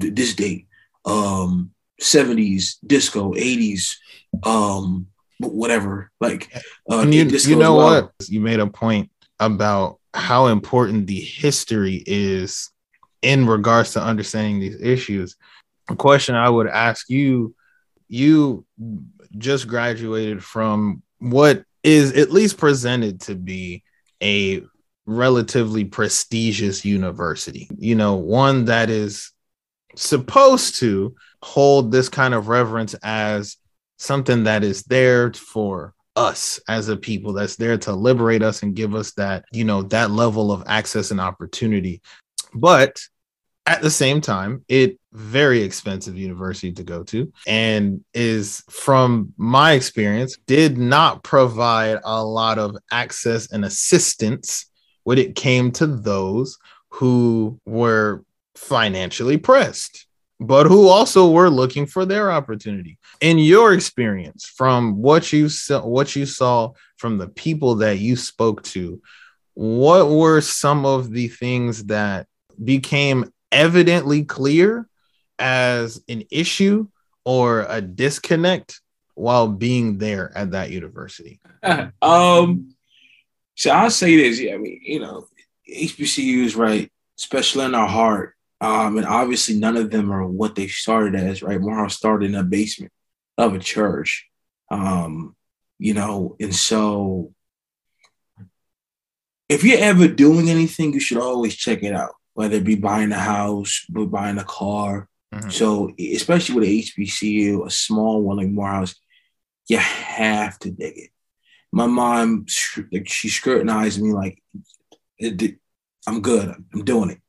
th- 0.00 0.14
this 0.14 0.34
date, 0.34 0.68
um, 1.04 1.72
70s, 2.00 2.76
disco, 2.86 3.34
80s, 3.34 3.96
um, 4.42 5.06
whatever. 5.38 6.10
Like, 6.20 6.52
uh, 6.90 7.06
you, 7.08 7.24
you 7.24 7.56
know 7.56 7.74
what? 7.74 8.12
You 8.28 8.40
made 8.40 8.60
a 8.60 8.66
point 8.66 9.10
about 9.38 9.98
how 10.12 10.46
important 10.46 11.06
the 11.06 11.20
history 11.20 12.02
is 12.06 12.70
in 13.22 13.46
regards 13.46 13.92
to 13.92 14.02
understanding 14.02 14.60
these 14.60 14.80
issues. 14.80 15.36
A 15.88 15.96
question 15.96 16.34
I 16.34 16.48
would 16.48 16.66
ask 16.66 17.08
you 17.08 17.54
you 18.08 18.64
just 19.38 19.68
graduated 19.68 20.42
from 20.42 21.02
what 21.18 21.64
is 21.82 22.12
at 22.12 22.32
least 22.32 22.58
presented 22.58 23.20
to 23.22 23.34
be 23.34 23.84
a 24.22 24.62
relatively 25.06 25.84
prestigious 25.84 26.84
university, 26.84 27.68
you 27.78 27.94
know, 27.94 28.16
one 28.16 28.66
that 28.66 28.90
is 28.90 29.32
supposed 29.96 30.76
to 30.76 31.14
hold 31.42 31.90
this 31.90 32.08
kind 32.08 32.34
of 32.34 32.48
reverence 32.48 32.94
as 33.02 33.56
something 34.00 34.44
that 34.44 34.64
is 34.64 34.82
there 34.84 35.30
for 35.32 35.94
us 36.16 36.58
as 36.68 36.88
a 36.88 36.96
people 36.96 37.34
that's 37.34 37.56
there 37.56 37.76
to 37.76 37.92
liberate 37.92 38.42
us 38.42 38.62
and 38.62 38.74
give 38.74 38.94
us 38.94 39.12
that 39.12 39.44
you 39.52 39.64
know 39.64 39.82
that 39.82 40.10
level 40.10 40.50
of 40.50 40.64
access 40.66 41.10
and 41.10 41.20
opportunity. 41.20 42.00
But 42.54 43.00
at 43.66 43.82
the 43.82 43.90
same 43.90 44.20
time, 44.20 44.64
it 44.68 44.98
very 45.12 45.62
expensive 45.62 46.16
university 46.16 46.72
to 46.72 46.82
go 46.82 47.04
to 47.04 47.30
and 47.46 48.02
is 48.14 48.62
from 48.70 49.32
my 49.36 49.72
experience 49.72 50.36
did 50.46 50.78
not 50.78 51.22
provide 51.22 51.98
a 52.02 52.24
lot 52.24 52.58
of 52.58 52.76
access 52.90 53.52
and 53.52 53.64
assistance 53.64 54.66
when 55.04 55.18
it 55.18 55.34
came 55.36 55.70
to 55.72 55.86
those 55.86 56.58
who 56.88 57.60
were 57.66 58.24
financially 58.54 59.36
pressed 59.36 60.06
but 60.40 60.66
who 60.66 60.88
also 60.88 61.30
were 61.30 61.50
looking 61.50 61.84
for 61.84 62.06
their 62.06 62.32
opportunity. 62.32 62.98
In 63.20 63.38
your 63.38 63.74
experience, 63.74 64.46
from 64.46 64.96
what 64.96 65.32
you 65.34 65.50
saw, 65.50 65.86
what 65.86 66.16
you 66.16 66.24
saw 66.24 66.72
from 66.96 67.18
the 67.18 67.28
people 67.28 67.76
that 67.76 67.98
you 67.98 68.16
spoke 68.16 68.62
to, 68.62 69.02
what 69.52 70.08
were 70.08 70.40
some 70.40 70.86
of 70.86 71.10
the 71.10 71.28
things 71.28 71.84
that 71.84 72.26
became 72.62 73.30
evidently 73.52 74.24
clear 74.24 74.88
as 75.38 76.02
an 76.08 76.24
issue 76.30 76.88
or 77.24 77.66
a 77.68 77.82
disconnect 77.82 78.80
while 79.14 79.46
being 79.46 79.98
there 79.98 80.32
at 80.34 80.52
that 80.52 80.70
university? 80.70 81.38
um, 82.00 82.74
so 83.56 83.70
I'll 83.70 83.90
say 83.90 84.16
this. 84.16 84.40
Yeah, 84.40 84.54
I 84.54 84.56
mean, 84.56 84.80
you 84.82 85.00
know, 85.00 85.26
HBCUs, 85.70 86.56
right? 86.56 86.90
Especially 87.18 87.66
in 87.66 87.74
our 87.74 87.86
heart, 87.86 88.34
um, 88.60 88.98
and 88.98 89.06
obviously, 89.06 89.58
none 89.58 89.76
of 89.76 89.90
them 89.90 90.12
are 90.12 90.26
what 90.26 90.54
they 90.54 90.68
started 90.68 91.14
as, 91.14 91.42
right? 91.42 91.60
Morehouse 91.60 91.96
started 91.96 92.30
in 92.30 92.34
a 92.34 92.44
basement 92.44 92.92
of 93.38 93.54
a 93.54 93.58
church, 93.58 94.28
um, 94.70 95.34
you 95.78 95.94
know, 95.94 96.36
and 96.40 96.54
so 96.54 97.32
if 99.50 99.64
you're 99.64 99.80
ever 99.80 100.06
doing 100.06 100.48
anything, 100.48 100.92
you 100.92 101.00
should 101.00 101.18
always 101.18 101.56
check 101.56 101.82
it 101.82 101.92
out, 101.92 102.14
whether 102.34 102.56
it 102.56 102.64
be 102.64 102.76
buying 102.76 103.10
a 103.10 103.18
house, 103.18 103.84
buying 103.88 104.38
a 104.38 104.44
car. 104.44 105.08
Mm-hmm. 105.34 105.50
So, 105.50 105.92
especially 105.98 106.54
with 106.54 106.68
a 106.68 106.82
HBCU, 106.82 107.66
a 107.66 107.70
small 107.70 108.22
one 108.22 108.36
like 108.36 108.48
Morehouse, 108.48 108.94
you 109.68 109.78
have 109.78 110.56
to 110.60 110.70
dig 110.70 110.98
it. 110.98 111.10
My 111.72 111.86
mom, 111.86 112.46
she 112.46 113.28
scrutinized 113.28 114.00
me 114.00 114.12
like, 114.12 114.40
I'm 116.06 116.20
good, 116.20 116.54
I'm 116.72 116.84
doing 116.84 117.10
it. 117.10 117.20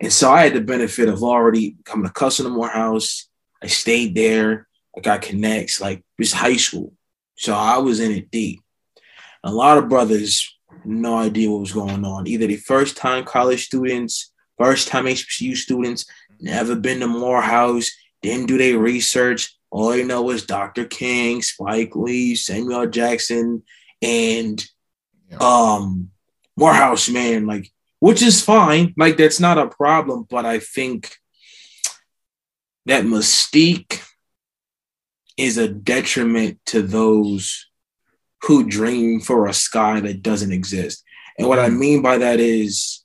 And 0.00 0.12
so 0.12 0.30
I 0.30 0.42
had 0.42 0.54
the 0.54 0.60
benefit 0.60 1.08
of 1.08 1.22
already 1.22 1.70
becoming 1.70 2.06
accustomed 2.06 2.48
to 2.48 2.54
Morehouse. 2.54 3.28
I 3.62 3.66
stayed 3.66 4.14
there. 4.14 4.66
I 4.96 5.00
got 5.00 5.22
connects, 5.22 5.80
like 5.80 6.02
it's 6.18 6.32
high 6.32 6.56
school. 6.56 6.92
So 7.36 7.54
I 7.54 7.78
was 7.78 8.00
in 8.00 8.12
it 8.12 8.30
deep. 8.30 8.60
A 9.44 9.52
lot 9.52 9.78
of 9.78 9.88
brothers, 9.88 10.56
no 10.84 11.18
idea 11.18 11.50
what 11.50 11.60
was 11.60 11.72
going 11.72 12.04
on. 12.04 12.26
Either 12.26 12.46
the 12.46 12.56
first 12.56 12.96
time 12.96 13.24
college 13.24 13.66
students, 13.66 14.32
first 14.58 14.88
time 14.88 15.04
HBCU 15.04 15.54
students, 15.56 16.06
never 16.40 16.74
been 16.74 17.00
to 17.00 17.06
Morehouse, 17.06 17.90
didn't 18.22 18.46
do 18.46 18.56
their 18.56 18.78
research. 18.78 19.54
All 19.70 19.90
they 19.90 20.04
know 20.04 20.30
is 20.30 20.46
Dr. 20.46 20.86
King, 20.86 21.42
Spike 21.42 21.94
Lee, 21.94 22.34
Samuel 22.34 22.86
Jackson, 22.86 23.62
and 24.00 24.64
yeah. 25.30 25.38
um 25.40 26.10
Morehouse, 26.56 27.10
man. 27.10 27.46
Like 27.46 27.70
which 28.00 28.22
is 28.22 28.42
fine. 28.42 28.94
Like 28.96 29.16
that's 29.16 29.40
not 29.40 29.58
a 29.58 29.68
problem, 29.68 30.26
but 30.28 30.44
I 30.44 30.58
think 30.58 31.16
that 32.86 33.04
mystique 33.04 34.02
is 35.36 35.58
a 35.58 35.68
detriment 35.68 36.58
to 36.66 36.82
those 36.82 37.66
who 38.42 38.68
dream 38.68 39.20
for 39.20 39.46
a 39.46 39.52
sky 39.52 40.00
that 40.00 40.22
doesn't 40.22 40.52
exist. 40.52 41.02
And 41.38 41.48
what 41.48 41.58
I 41.58 41.68
mm-hmm. 41.68 41.78
mean 41.78 42.02
by 42.02 42.18
that 42.18 42.40
is 42.40 43.04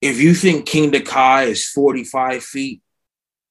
if 0.00 0.20
you 0.20 0.34
think 0.34 0.68
Kingda 0.68 1.04
Ka 1.04 1.40
is 1.40 1.66
45 1.68 2.42
feet, 2.42 2.82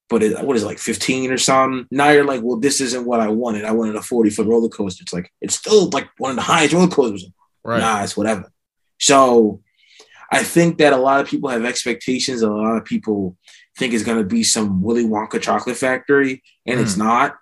but 0.07 0.21
it, 0.21 0.43
what 0.43 0.55
is 0.55 0.63
it, 0.63 0.67
like 0.67 0.77
15 0.77 1.31
or 1.31 1.37
something? 1.37 1.87
Now 1.89 2.11
you're 2.11 2.25
like, 2.25 2.41
well, 2.43 2.57
this 2.57 2.79
isn't 2.79 3.05
what 3.05 3.19
I 3.19 3.27
wanted. 3.27 3.65
I 3.65 3.71
wanted 3.71 3.95
a 3.95 4.01
40 4.01 4.29
foot 4.29 4.47
roller 4.47 4.69
coaster. 4.69 5.01
It's 5.01 5.13
like, 5.13 5.31
it's 5.41 5.55
still 5.55 5.89
like 5.89 6.09
one 6.17 6.29
of 6.29 6.35
the 6.35 6.43
highest 6.43 6.73
roller 6.73 6.87
coasters. 6.87 7.25
Right. 7.63 7.79
Nah, 7.79 8.03
it's 8.03 8.15
whatever. 8.15 8.51
So 8.99 9.61
I 10.31 10.43
think 10.43 10.77
that 10.79 10.93
a 10.93 10.97
lot 10.97 11.21
of 11.21 11.27
people 11.27 11.49
have 11.49 11.65
expectations. 11.65 12.41
A 12.41 12.49
lot 12.49 12.77
of 12.77 12.85
people 12.85 13.37
think 13.77 13.93
it's 13.93 14.03
going 14.03 14.17
to 14.17 14.23
be 14.23 14.43
some 14.43 14.81
Willy 14.81 15.05
Wonka 15.05 15.41
chocolate 15.41 15.77
factory, 15.77 16.43
and 16.65 16.79
mm. 16.79 16.83
it's 16.83 16.95
hmm. 16.95 17.03
not. 17.03 17.35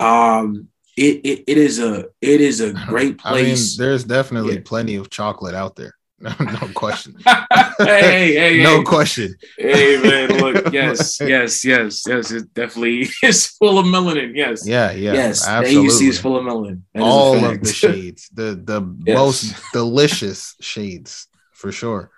Um, 0.00 0.68
it, 0.96 1.20
it 1.24 1.44
it 1.46 1.58
is 1.58 1.78
a 1.78 2.06
it 2.20 2.40
is 2.40 2.60
a 2.60 2.72
great 2.86 3.18
place. 3.18 3.78
I 3.78 3.82
mean, 3.82 3.88
there's 3.88 4.04
definitely 4.04 4.54
yeah. 4.54 4.62
plenty 4.64 4.96
of 4.96 5.10
chocolate 5.10 5.54
out 5.54 5.76
there. 5.76 5.94
no 6.40 6.68
question. 6.72 7.16
hey, 7.78 8.34
hey, 8.34 8.62
no 8.62 8.78
hey. 8.78 8.84
question. 8.84 9.34
Hey, 9.58 10.00
man, 10.00 10.38
look, 10.38 10.72
yes, 10.72 11.20
yes, 11.20 11.64
yes, 11.64 12.04
yes. 12.06 12.30
It 12.30 12.54
definitely 12.54 13.08
is 13.24 13.48
full 13.48 13.80
of 13.80 13.86
melanin. 13.86 14.36
Yes. 14.36 14.66
Yeah, 14.66 14.92
yeah. 14.92 15.14
Yes, 15.14 15.46
absolutely. 15.46 15.88
The 15.88 15.94
AUC 15.94 16.08
is 16.08 16.20
full 16.20 16.36
of 16.36 16.44
melanin. 16.44 16.82
That 16.94 17.02
All 17.02 17.44
of 17.44 17.60
the 17.60 17.72
shades, 17.72 18.28
the 18.32 18.54
the 18.54 18.82
yes. 19.04 19.16
most 19.16 19.54
delicious 19.72 20.54
shades 20.60 21.26
for 21.50 21.72
sure. 21.72 22.10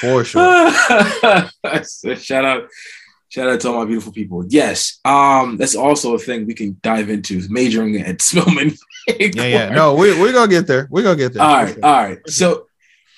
for 0.00 0.24
sure. 0.24 0.72
shout 2.16 2.44
out, 2.44 2.68
shout 3.28 3.48
out 3.48 3.60
to 3.60 3.68
all 3.68 3.78
my 3.78 3.84
beautiful 3.84 4.12
people. 4.12 4.44
Yes, 4.48 4.98
um, 5.04 5.56
that's 5.56 5.76
also 5.76 6.14
a 6.14 6.18
thing 6.18 6.46
we 6.46 6.54
can 6.54 6.78
dive 6.82 7.10
into. 7.10 7.46
Majoring 7.48 8.00
at 8.00 8.20
Spelman 8.22 8.74
yeah, 9.18 9.44
yeah. 9.46 9.68
No, 9.70 9.94
we 9.94 10.18
we're 10.18 10.32
gonna 10.32 10.50
get 10.50 10.66
there. 10.66 10.88
We're 10.90 11.02
gonna 11.02 11.16
get 11.16 11.34
there. 11.34 11.42
All 11.42 11.62
right, 11.62 11.78
all 11.82 11.92
right. 11.92 12.18
So 12.28 12.66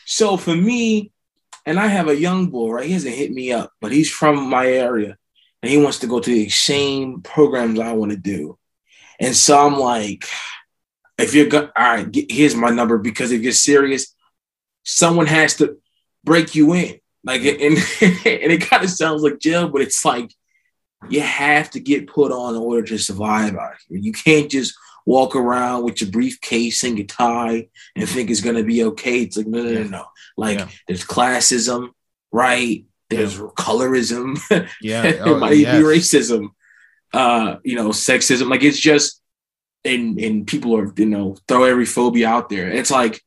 so 0.06 0.36
for 0.36 0.54
me, 0.54 1.12
and 1.66 1.78
I 1.78 1.86
have 1.86 2.08
a 2.08 2.16
young 2.16 2.48
boy, 2.48 2.70
right? 2.70 2.86
He 2.86 2.92
hasn't 2.92 3.14
hit 3.14 3.30
me 3.30 3.52
up, 3.52 3.72
but 3.80 3.92
he's 3.92 4.10
from 4.10 4.48
my 4.48 4.66
area 4.66 5.16
and 5.62 5.70
he 5.70 5.78
wants 5.78 6.00
to 6.00 6.06
go 6.06 6.20
to 6.20 6.30
the 6.30 6.48
same 6.48 7.22
programs 7.22 7.78
I 7.78 7.92
want 7.92 8.10
to 8.10 8.16
do. 8.16 8.58
And 9.20 9.34
so 9.34 9.64
I'm 9.64 9.78
like, 9.78 10.24
if 11.18 11.34
you're 11.34 11.48
go- 11.48 11.70
all 11.76 11.84
right, 11.84 12.10
get, 12.10 12.30
here's 12.30 12.56
my 12.56 12.70
number 12.70 12.98
because 12.98 13.30
if 13.30 13.42
you're 13.42 13.52
serious, 13.52 14.14
someone 14.82 15.26
has 15.26 15.56
to 15.56 15.78
break 16.24 16.54
you 16.54 16.74
in. 16.74 16.98
Like, 17.22 17.42
and, 17.42 17.60
and 18.00 18.52
it 18.52 18.68
kind 18.68 18.82
of 18.82 18.90
sounds 18.90 19.22
like 19.22 19.38
jail, 19.38 19.68
but 19.68 19.82
it's 19.82 20.04
like 20.04 20.34
you 21.08 21.20
have 21.20 21.70
to 21.70 21.80
get 21.80 22.08
put 22.08 22.32
on 22.32 22.56
in 22.56 22.60
order 22.60 22.86
to 22.88 22.98
survive 22.98 23.54
out 23.54 23.74
here. 23.88 23.98
You 23.98 24.12
can't 24.12 24.50
just 24.50 24.74
walk 25.06 25.36
around 25.36 25.84
with 25.84 26.00
your 26.00 26.10
briefcase 26.10 26.84
and 26.84 26.98
your 26.98 27.06
tie 27.06 27.68
and 27.96 28.08
think 28.08 28.30
it's 28.30 28.40
gonna 28.40 28.62
be 28.62 28.84
okay. 28.84 29.22
It's 29.22 29.36
like 29.36 29.46
no, 29.46 29.62
no, 29.62 29.72
no, 29.72 29.84
no. 29.84 30.04
Like 30.36 30.58
yeah. 30.58 30.68
there's 30.86 31.04
classism, 31.04 31.90
right? 32.30 32.84
There's 33.10 33.36
yeah. 33.38 33.44
colorism. 33.56 34.38
Yeah, 34.80 35.12
oh, 35.20 35.36
it 35.36 35.38
might 35.38 35.56
yes. 35.56 35.76
be 35.76 35.82
racism. 35.82 36.48
Uh, 37.12 37.56
you 37.62 37.76
know, 37.76 37.90
sexism. 37.90 38.50
Like 38.50 38.62
it's 38.62 38.78
just, 38.78 39.20
and 39.84 40.18
and 40.18 40.46
people 40.46 40.76
are 40.76 40.92
you 40.96 41.06
know 41.06 41.36
throw 41.48 41.64
every 41.64 41.86
phobia 41.86 42.28
out 42.28 42.48
there. 42.48 42.70
It's 42.70 42.90
like 42.90 43.20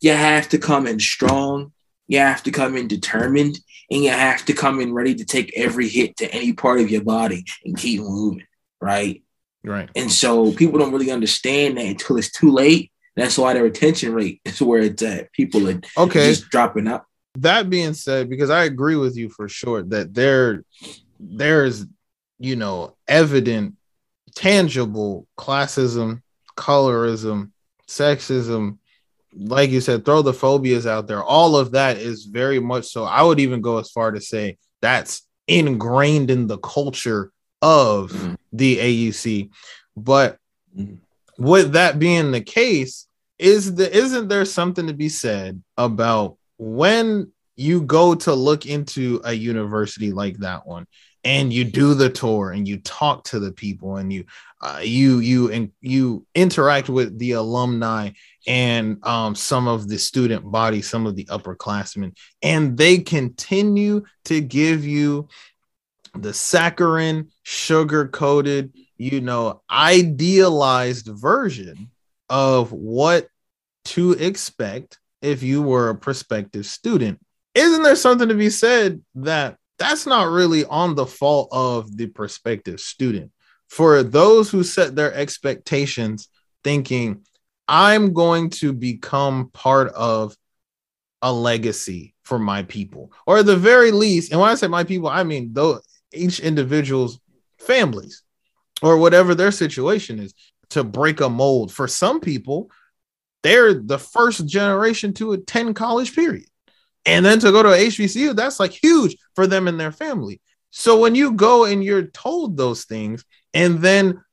you 0.00 0.12
have 0.12 0.48
to 0.50 0.58
come 0.58 0.86
in 0.86 1.00
strong. 1.00 1.72
You 2.06 2.18
have 2.18 2.42
to 2.42 2.50
come 2.50 2.76
in 2.76 2.86
determined, 2.86 3.58
and 3.90 4.04
you 4.04 4.10
have 4.10 4.44
to 4.44 4.52
come 4.52 4.80
in 4.80 4.92
ready 4.92 5.14
to 5.14 5.24
take 5.24 5.52
every 5.56 5.88
hit 5.88 6.18
to 6.18 6.32
any 6.32 6.52
part 6.52 6.80
of 6.80 6.90
your 6.90 7.02
body 7.02 7.44
and 7.64 7.76
keep 7.76 8.00
moving. 8.00 8.46
Right 8.80 9.24
Right. 9.64 9.88
And 9.96 10.12
so 10.12 10.52
people 10.52 10.78
don't 10.78 10.92
really 10.92 11.10
understand 11.10 11.78
that 11.78 11.86
until 11.86 12.18
it's 12.18 12.30
too 12.30 12.50
late. 12.50 12.92
That's 13.16 13.38
why 13.38 13.54
their 13.54 13.62
retention 13.62 14.12
rate 14.12 14.40
is 14.44 14.60
where 14.60 14.80
it's 14.80 15.02
at. 15.02 15.32
People 15.32 15.68
are 15.68 15.80
okay. 15.96 16.28
just 16.28 16.50
dropping 16.50 16.88
out. 16.88 17.06
That 17.38 17.70
being 17.70 17.94
said, 17.94 18.28
because 18.28 18.50
I 18.50 18.64
agree 18.64 18.96
with 18.96 19.16
you 19.16 19.28
for 19.28 19.48
sure 19.48 19.82
that 19.84 20.14
there 20.14 20.64
there's 21.18 21.86
you 22.38 22.56
know 22.56 22.96
evident 23.08 23.76
tangible 24.34 25.26
classism, 25.38 26.22
colorism, 26.56 27.50
sexism, 27.88 28.78
like 29.36 29.70
you 29.70 29.80
said, 29.80 30.04
throw 30.04 30.22
the 30.22 30.32
phobias 30.32 30.86
out 30.86 31.06
there. 31.06 31.22
All 31.22 31.56
of 31.56 31.72
that 31.72 31.98
is 31.98 32.24
very 32.24 32.60
much 32.60 32.86
so. 32.86 33.04
I 33.04 33.22
would 33.22 33.40
even 33.40 33.60
go 33.60 33.78
as 33.78 33.90
far 33.90 34.10
to 34.10 34.20
say 34.20 34.58
that's 34.80 35.26
ingrained 35.46 36.30
in 36.30 36.46
the 36.46 36.58
culture 36.58 37.32
of 37.64 38.12
mm-hmm. 38.12 38.34
the 38.52 38.76
AUC. 38.76 39.50
But 39.96 40.38
mm-hmm. 40.76 40.96
with 41.38 41.72
that 41.72 41.98
being 41.98 42.30
the 42.30 42.42
case, 42.42 43.06
is 43.38 43.74
the 43.74 43.92
isn't 43.92 44.28
there 44.28 44.44
something 44.44 44.86
to 44.86 44.94
be 44.94 45.08
said 45.08 45.60
about 45.76 46.36
when 46.58 47.32
you 47.56 47.82
go 47.82 48.14
to 48.14 48.32
look 48.32 48.66
into 48.66 49.20
a 49.24 49.32
university 49.32 50.12
like 50.12 50.36
that 50.38 50.66
one 50.66 50.86
and 51.24 51.52
you 51.52 51.64
do 51.64 51.94
the 51.94 52.10
tour 52.10 52.52
and 52.52 52.68
you 52.68 52.78
talk 52.78 53.24
to 53.24 53.40
the 53.40 53.52
people 53.52 53.96
and 53.96 54.12
you 54.12 54.24
uh, 54.60 54.80
you 54.82 55.18
you 55.18 55.50
and 55.50 55.72
you 55.80 56.24
interact 56.34 56.88
with 56.88 57.18
the 57.18 57.32
alumni 57.32 58.10
and 58.46 59.04
um, 59.04 59.34
some 59.34 59.66
of 59.66 59.88
the 59.88 59.98
student 59.98 60.50
body 60.50 60.80
some 60.80 61.06
of 61.06 61.16
the 61.16 61.24
upperclassmen 61.26 62.14
and 62.42 62.76
they 62.76 62.98
continue 62.98 64.02
to 64.24 64.40
give 64.40 64.84
you 64.84 65.28
the 66.14 66.30
saccharin 66.30 67.30
sugar 67.42 68.08
coated, 68.08 68.72
you 68.96 69.20
know, 69.20 69.62
idealized 69.70 71.06
version 71.06 71.90
of 72.28 72.72
what 72.72 73.28
to 73.84 74.12
expect 74.12 74.98
if 75.20 75.42
you 75.42 75.62
were 75.62 75.90
a 75.90 75.94
prospective 75.94 76.66
student 76.66 77.18
isn't 77.54 77.82
there 77.84 77.96
something 77.96 78.28
to 78.28 78.34
be 78.34 78.50
said 78.50 79.00
that 79.14 79.56
that's 79.78 80.06
not 80.06 80.30
really 80.30 80.64
on 80.64 80.94
the 80.94 81.06
fault 81.06 81.48
of 81.52 81.96
the 81.96 82.06
prospective 82.06 82.80
student? 82.80 83.30
For 83.68 84.02
those 84.02 84.50
who 84.50 84.62
set 84.62 84.94
their 84.94 85.12
expectations 85.14 86.28
thinking, 86.62 87.24
I'm 87.66 88.12
going 88.12 88.50
to 88.50 88.72
become 88.72 89.50
part 89.50 89.88
of 89.92 90.36
a 91.22 91.32
legacy 91.32 92.14
for 92.22 92.38
my 92.38 92.62
people, 92.62 93.12
or 93.26 93.38
at 93.38 93.46
the 93.46 93.56
very 93.56 93.90
least, 93.90 94.30
and 94.30 94.40
when 94.40 94.50
I 94.50 94.54
say 94.54 94.66
my 94.66 94.84
people, 94.84 95.08
I 95.08 95.24
mean 95.24 95.50
though 95.52 95.80
each 96.14 96.40
individual's 96.40 97.20
families 97.58 98.22
or 98.82 98.98
whatever 98.98 99.34
their 99.34 99.52
situation 99.52 100.18
is 100.18 100.34
to 100.70 100.84
break 100.84 101.20
a 101.20 101.28
mold. 101.28 101.72
For 101.72 101.88
some 101.88 102.20
people, 102.20 102.70
they're 103.42 103.74
the 103.74 103.98
first 103.98 104.46
generation 104.46 105.12
to 105.14 105.32
attend 105.32 105.76
college, 105.76 106.14
period. 106.14 106.46
And 107.06 107.24
then 107.24 107.38
to 107.40 107.52
go 107.52 107.62
to 107.62 107.68
HBCU, 107.68 108.34
that's 108.34 108.58
like 108.58 108.72
huge 108.72 109.16
for 109.34 109.46
them 109.46 109.68
and 109.68 109.78
their 109.78 109.92
family. 109.92 110.40
So 110.70 110.98
when 110.98 111.14
you 111.14 111.32
go 111.32 111.64
and 111.66 111.84
you're 111.84 112.06
told 112.06 112.56
those 112.56 112.84
things, 112.84 113.24
and 113.52 113.80
then 113.80 114.24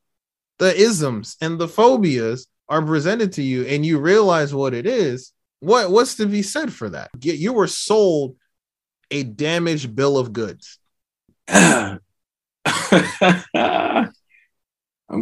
the 0.57 0.75
isms 0.75 1.37
and 1.41 1.59
the 1.59 1.67
phobias 1.67 2.47
are 2.69 2.81
presented 2.81 3.33
to 3.33 3.43
you, 3.43 3.65
and 3.65 3.85
you 3.85 3.99
realize 3.99 4.53
what 4.53 4.73
it 4.73 4.87
is, 4.87 5.33
what 5.59 5.91
what's 5.91 6.15
to 6.15 6.25
be 6.25 6.41
said 6.41 6.73
for 6.73 6.89
that? 6.89 7.11
You 7.21 7.53
were 7.53 7.67
sold 7.67 8.37
a 9.11 9.23
damaged 9.23 9.95
bill 9.95 10.17
of 10.17 10.33
goods. 10.33 10.79
I'm 11.51 11.99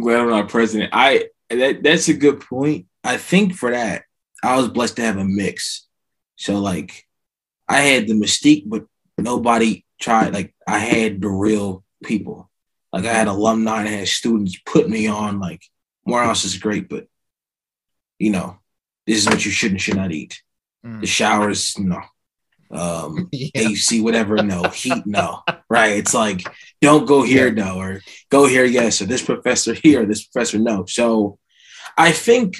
glad 0.00 0.20
I'm 0.20 0.30
not 0.30 0.48
president. 0.48 0.90
I 0.92 1.26
that 1.48 1.82
that's 1.82 2.08
a 2.08 2.14
good 2.14 2.40
point. 2.40 2.86
I 3.02 3.16
think 3.16 3.54
for 3.54 3.70
that, 3.70 4.04
I 4.42 4.56
was 4.56 4.68
blessed 4.68 4.96
to 4.96 5.02
have 5.02 5.16
a 5.16 5.24
mix. 5.24 5.86
So 6.36 6.58
like 6.58 7.06
I 7.68 7.80
had 7.80 8.06
the 8.06 8.14
mystique, 8.14 8.64
but 8.66 8.84
nobody 9.18 9.84
tried. 10.00 10.32
Like 10.32 10.54
I 10.66 10.78
had 10.78 11.20
the 11.20 11.28
real 11.28 11.84
people. 12.04 12.50
Like 12.92 13.04
I 13.04 13.12
had 13.12 13.28
alumni 13.28 13.80
and 13.80 13.88
I 13.88 13.92
had 13.92 14.08
students 14.08 14.58
put 14.64 14.88
me 14.88 15.06
on. 15.06 15.40
Like 15.40 15.62
Morehouse 16.06 16.44
is 16.44 16.58
great, 16.58 16.88
but 16.88 17.06
you 18.18 18.30
know, 18.30 18.58
this 19.06 19.18
is 19.18 19.26
what 19.26 19.44
you 19.44 19.50
should 19.50 19.72
and 19.72 19.80
should 19.80 19.96
not 19.96 20.12
eat. 20.12 20.42
Mm. 20.84 21.00
The 21.00 21.06
showers, 21.06 21.78
no. 21.78 22.00
Um, 22.70 23.28
yeah. 23.32 23.50
AC, 23.54 24.00
whatever, 24.00 24.36
no. 24.36 24.64
Heat, 24.64 25.06
no. 25.06 25.42
Right? 25.70 25.98
It's 25.98 26.14
like 26.14 26.42
don't 26.80 27.06
go 27.06 27.22
here, 27.22 27.46
yeah. 27.46 27.64
no, 27.64 27.78
or 27.78 28.00
go 28.28 28.48
here, 28.48 28.64
yes, 28.64 29.00
or 29.00 29.04
this 29.04 29.22
professor 29.22 29.72
here, 29.72 30.04
this 30.04 30.26
professor, 30.26 30.58
no. 30.58 30.84
So 30.86 31.38
I 31.96 32.10
think 32.10 32.56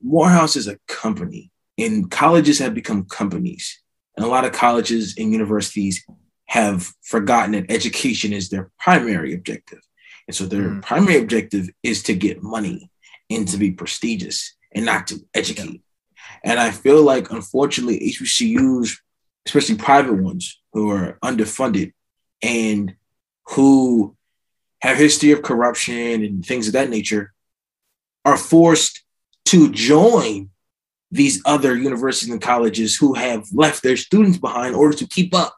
Morehouse 0.00 0.54
is 0.54 0.68
a 0.68 0.78
company 0.86 1.50
and 1.78 2.10
colleges 2.10 2.58
have 2.60 2.74
become 2.74 3.04
companies. 3.06 3.82
And 4.16 4.24
a 4.24 4.28
lot 4.28 4.44
of 4.44 4.52
colleges 4.52 5.14
and 5.18 5.32
universities 5.32 6.04
have 6.46 6.92
forgotten 7.02 7.52
that 7.52 7.70
education 7.70 8.32
is 8.32 8.48
their 8.48 8.70
primary 8.78 9.34
objective. 9.34 9.80
And 10.28 10.36
so 10.36 10.46
their 10.46 10.68
mm. 10.68 10.82
primary 10.82 11.18
objective 11.20 11.68
is 11.82 12.02
to 12.04 12.14
get 12.14 12.42
money 12.42 12.90
and 13.30 13.48
to 13.48 13.56
be 13.56 13.72
prestigious 13.72 14.54
and 14.74 14.84
not 14.84 15.06
to 15.08 15.26
educate. 15.34 15.82
And 16.44 16.60
I 16.60 16.70
feel 16.70 17.02
like, 17.02 17.30
unfortunately, 17.30 17.98
HBCUs, 18.00 18.98
especially 19.46 19.76
private 19.76 20.22
ones 20.22 20.60
who 20.74 20.90
are 20.90 21.18
underfunded 21.24 21.94
and 22.42 22.94
who 23.48 24.14
have 24.82 24.98
history 24.98 25.32
of 25.32 25.42
corruption 25.42 26.22
and 26.22 26.44
things 26.44 26.66
of 26.66 26.74
that 26.74 26.90
nature, 26.90 27.32
are 28.26 28.36
forced 28.36 29.02
to 29.46 29.72
join 29.72 30.50
these 31.10 31.40
other 31.46 31.76
universities 31.76 32.30
and 32.30 32.42
colleges 32.42 32.96
who 32.96 33.14
have 33.14 33.46
left 33.52 33.82
their 33.82 33.96
students 33.96 34.36
behind 34.36 34.74
in 34.74 34.74
order 34.74 34.96
to 34.96 35.08
keep 35.08 35.34
up. 35.34 35.56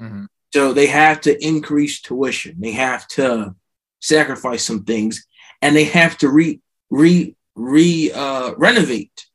Mm-hmm. 0.00 0.24
So 0.52 0.72
they 0.72 0.86
have 0.86 1.20
to 1.22 1.44
increase 1.44 2.00
tuition. 2.00 2.56
They 2.58 2.72
have 2.72 3.06
to 3.08 3.54
sacrifice 4.00 4.64
some 4.64 4.84
things, 4.84 5.26
and 5.62 5.76
they 5.76 5.84
have 5.84 6.18
to 6.18 6.28
re 6.28 6.60
re 6.90 7.36
re 7.54 8.12
uh, 8.12 8.54
renovate 8.56 9.26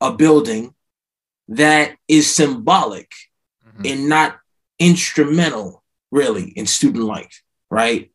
a 0.00 0.12
building 0.12 0.74
that 1.48 1.96
is 2.08 2.32
symbolic 2.32 3.12
mm-hmm. 3.66 3.82
and 3.84 4.08
not 4.08 4.38
instrumental, 4.78 5.82
really, 6.10 6.50
in 6.50 6.66
student 6.66 7.04
life, 7.04 7.42
right? 7.70 8.10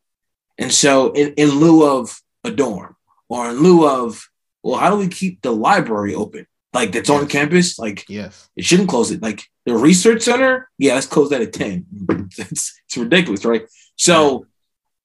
And 0.58 0.72
so, 0.72 1.12
in, 1.12 1.34
in 1.34 1.48
lieu 1.50 1.84
of 1.84 2.20
a 2.44 2.50
dorm, 2.50 2.96
or 3.28 3.50
in 3.50 3.60
lieu 3.60 3.88
of, 3.88 4.28
well, 4.62 4.78
how 4.78 4.90
do 4.90 4.96
we 4.96 5.08
keep 5.08 5.42
the 5.42 5.52
library 5.52 6.14
open? 6.14 6.46
like 6.72 6.92
that's 6.92 7.08
yes. 7.08 7.20
on 7.20 7.28
campus. 7.28 7.78
Like, 7.78 8.04
yes, 8.08 8.48
it 8.56 8.64
shouldn't 8.64 8.88
close 8.88 9.10
it. 9.10 9.22
Like 9.22 9.44
the 9.66 9.76
research 9.76 10.22
center, 10.22 10.70
yeah, 10.78 10.94
let's 10.94 11.06
close 11.06 11.30
that 11.30 11.42
at 11.42 11.52
10. 11.52 11.86
it's, 12.38 12.80
it's 12.86 12.96
ridiculous, 12.96 13.44
right? 13.44 13.66
So, 13.96 14.46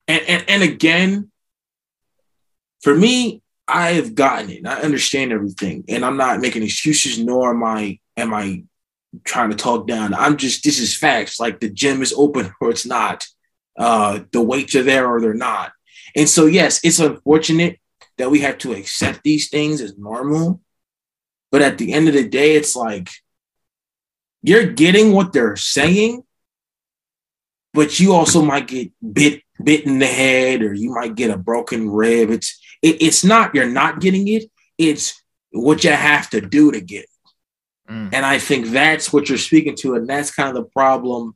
and, 0.07 0.21
and 0.27 0.45
and 0.47 0.63
again, 0.63 1.31
for 2.81 2.95
me, 2.95 3.41
I 3.67 3.93
have 3.93 4.15
gotten 4.15 4.49
it. 4.49 4.65
I 4.65 4.81
understand 4.81 5.31
everything, 5.31 5.83
and 5.89 6.05
I'm 6.05 6.17
not 6.17 6.39
making 6.39 6.63
excuses, 6.63 7.19
nor 7.19 7.51
am 7.51 7.63
I 7.63 7.99
am 8.15 8.33
I 8.33 8.63
trying 9.23 9.49
to 9.49 9.55
talk 9.55 9.87
down. 9.87 10.13
I'm 10.13 10.37
just 10.37 10.63
this 10.63 10.79
is 10.79 10.95
facts. 10.95 11.39
Like 11.39 11.59
the 11.59 11.69
gym 11.69 12.01
is 12.01 12.13
open 12.15 12.51
or 12.61 12.69
it's 12.69 12.85
not. 12.85 13.25
Uh, 13.77 14.21
the 14.31 14.41
weights 14.41 14.75
are 14.75 14.83
there 14.83 15.07
or 15.07 15.21
they're 15.21 15.33
not. 15.33 15.71
And 16.15 16.27
so, 16.27 16.47
yes, 16.47 16.79
it's 16.83 16.99
unfortunate 16.99 17.79
that 18.17 18.31
we 18.31 18.39
have 18.39 18.57
to 18.59 18.73
accept 18.73 19.21
these 19.23 19.49
things 19.49 19.81
as 19.81 19.97
normal. 19.97 20.61
But 21.51 21.61
at 21.61 21.77
the 21.77 21.93
end 21.93 22.07
of 22.07 22.15
the 22.15 22.27
day, 22.27 22.55
it's 22.55 22.75
like 22.75 23.09
you're 24.41 24.65
getting 24.65 25.13
what 25.13 25.31
they're 25.31 25.55
saying, 25.55 26.23
but 27.73 27.99
you 27.99 28.13
also 28.13 28.41
might 28.41 28.67
get 28.67 28.91
bit 29.13 29.43
bit 29.63 29.85
in 29.85 29.99
the 29.99 30.07
head 30.07 30.61
or 30.61 30.73
you 30.73 30.93
might 30.93 31.15
get 31.15 31.31
a 31.31 31.37
broken 31.37 31.89
rib. 31.89 32.29
It's 32.29 32.59
it, 32.81 33.01
it's 33.01 33.23
not 33.23 33.53
you're 33.55 33.69
not 33.69 33.99
getting 34.01 34.27
it, 34.27 34.45
it's 34.77 35.21
what 35.51 35.83
you 35.83 35.91
have 35.91 36.29
to 36.31 36.41
do 36.41 36.71
to 36.71 36.81
get 36.81 37.03
it. 37.03 37.09
Mm. 37.89 38.09
And 38.13 38.25
I 38.25 38.37
think 38.39 38.67
that's 38.67 39.13
what 39.13 39.29
you're 39.29 39.37
speaking 39.37 39.75
to, 39.77 39.95
and 39.95 40.07
that's 40.07 40.33
kind 40.33 40.49
of 40.49 40.63
the 40.63 40.69
problem 40.69 41.35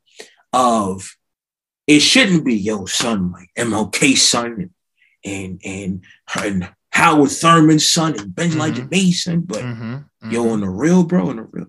of 0.53 1.15
it 1.87 2.01
shouldn't 2.01 2.45
be 2.45 2.55
yo 2.55 2.85
son, 2.85 3.31
like 3.31 3.49
MLK 3.57 4.17
son, 4.17 4.71
and 5.23 5.61
and 5.61 5.61
and, 5.63 6.03
and 6.43 6.69
Howard 6.91 7.31
Thurman's 7.31 7.87
son 7.89 8.19
and 8.19 8.35
Ben 8.35 8.51
mm-hmm. 8.51 8.87
Mason, 8.89 9.41
but 9.41 9.59
mm-hmm. 9.59 9.93
Mm-hmm. 9.93 10.31
yo, 10.31 10.49
on 10.49 10.61
the 10.61 10.69
real, 10.69 11.03
bro, 11.03 11.29
on 11.29 11.37
the 11.37 11.43
real, 11.43 11.67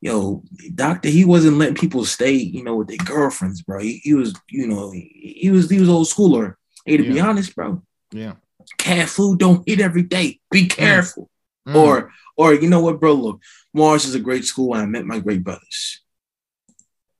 yo, 0.00 0.42
doctor, 0.74 1.08
he 1.08 1.24
wasn't 1.24 1.58
letting 1.58 1.74
people 1.74 2.04
stay, 2.04 2.32
you 2.32 2.64
know, 2.64 2.76
with 2.76 2.88
their 2.88 2.96
girlfriends, 2.98 3.62
bro. 3.62 3.80
He, 3.80 4.00
he 4.02 4.14
was, 4.14 4.34
you 4.48 4.66
know, 4.66 4.90
he, 4.90 5.36
he, 5.40 5.50
was 5.50 5.70
he 5.70 5.78
was 5.78 5.88
old 5.88 6.06
schooler. 6.06 6.54
Hey, 6.86 6.96
to 6.96 7.04
yeah. 7.04 7.12
be 7.12 7.20
honest, 7.20 7.54
bro. 7.54 7.82
Yeah. 8.12 8.34
Cat 8.76 9.08
food 9.08 9.38
don't 9.38 9.62
eat 9.66 9.80
every 9.80 10.02
day. 10.02 10.40
Be 10.50 10.64
mm. 10.64 10.70
careful. 10.70 11.30
Mm. 11.66 11.74
Or 11.74 12.12
or 12.36 12.54
you 12.54 12.68
know 12.68 12.80
what, 12.80 13.00
bro? 13.00 13.14
Look, 13.14 13.42
Mars 13.74 14.04
is 14.04 14.14
a 14.14 14.20
great 14.20 14.44
school, 14.44 14.74
and 14.74 14.82
I 14.82 14.86
met 14.86 15.04
my 15.04 15.18
great 15.18 15.44
brothers. 15.44 16.00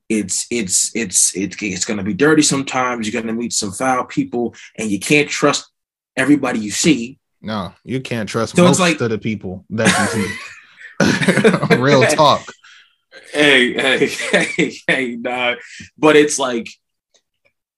It's 0.08 0.46
it's 0.50 0.94
it's 0.96 1.36
it's 1.36 1.62
it's 1.62 1.84
gonna 1.84 2.02
be 2.02 2.14
dirty 2.14 2.42
sometimes. 2.42 3.06
You're 3.06 3.20
gonna 3.20 3.34
meet 3.34 3.52
some 3.52 3.72
foul 3.72 4.04
people, 4.04 4.54
and 4.78 4.90
you 4.90 4.98
can't 4.98 5.28
trust 5.28 5.70
everybody 6.16 6.60
you 6.60 6.70
see. 6.70 7.18
No, 7.40 7.72
you 7.84 8.00
can't 8.00 8.28
trust 8.28 8.56
so 8.56 8.64
most 8.64 8.80
like, 8.80 9.00
of 9.00 9.10
the 9.10 9.18
people 9.18 9.64
that 9.70 9.88
you 10.16 10.22
see. 10.22 11.76
Real 11.76 12.02
talk. 12.06 12.52
Hey, 13.32 13.72
hey, 13.72 14.06
hey, 14.08 14.74
hey, 14.86 15.16
nah. 15.16 15.54
But 15.96 16.16
it's 16.16 16.38
like 16.38 16.68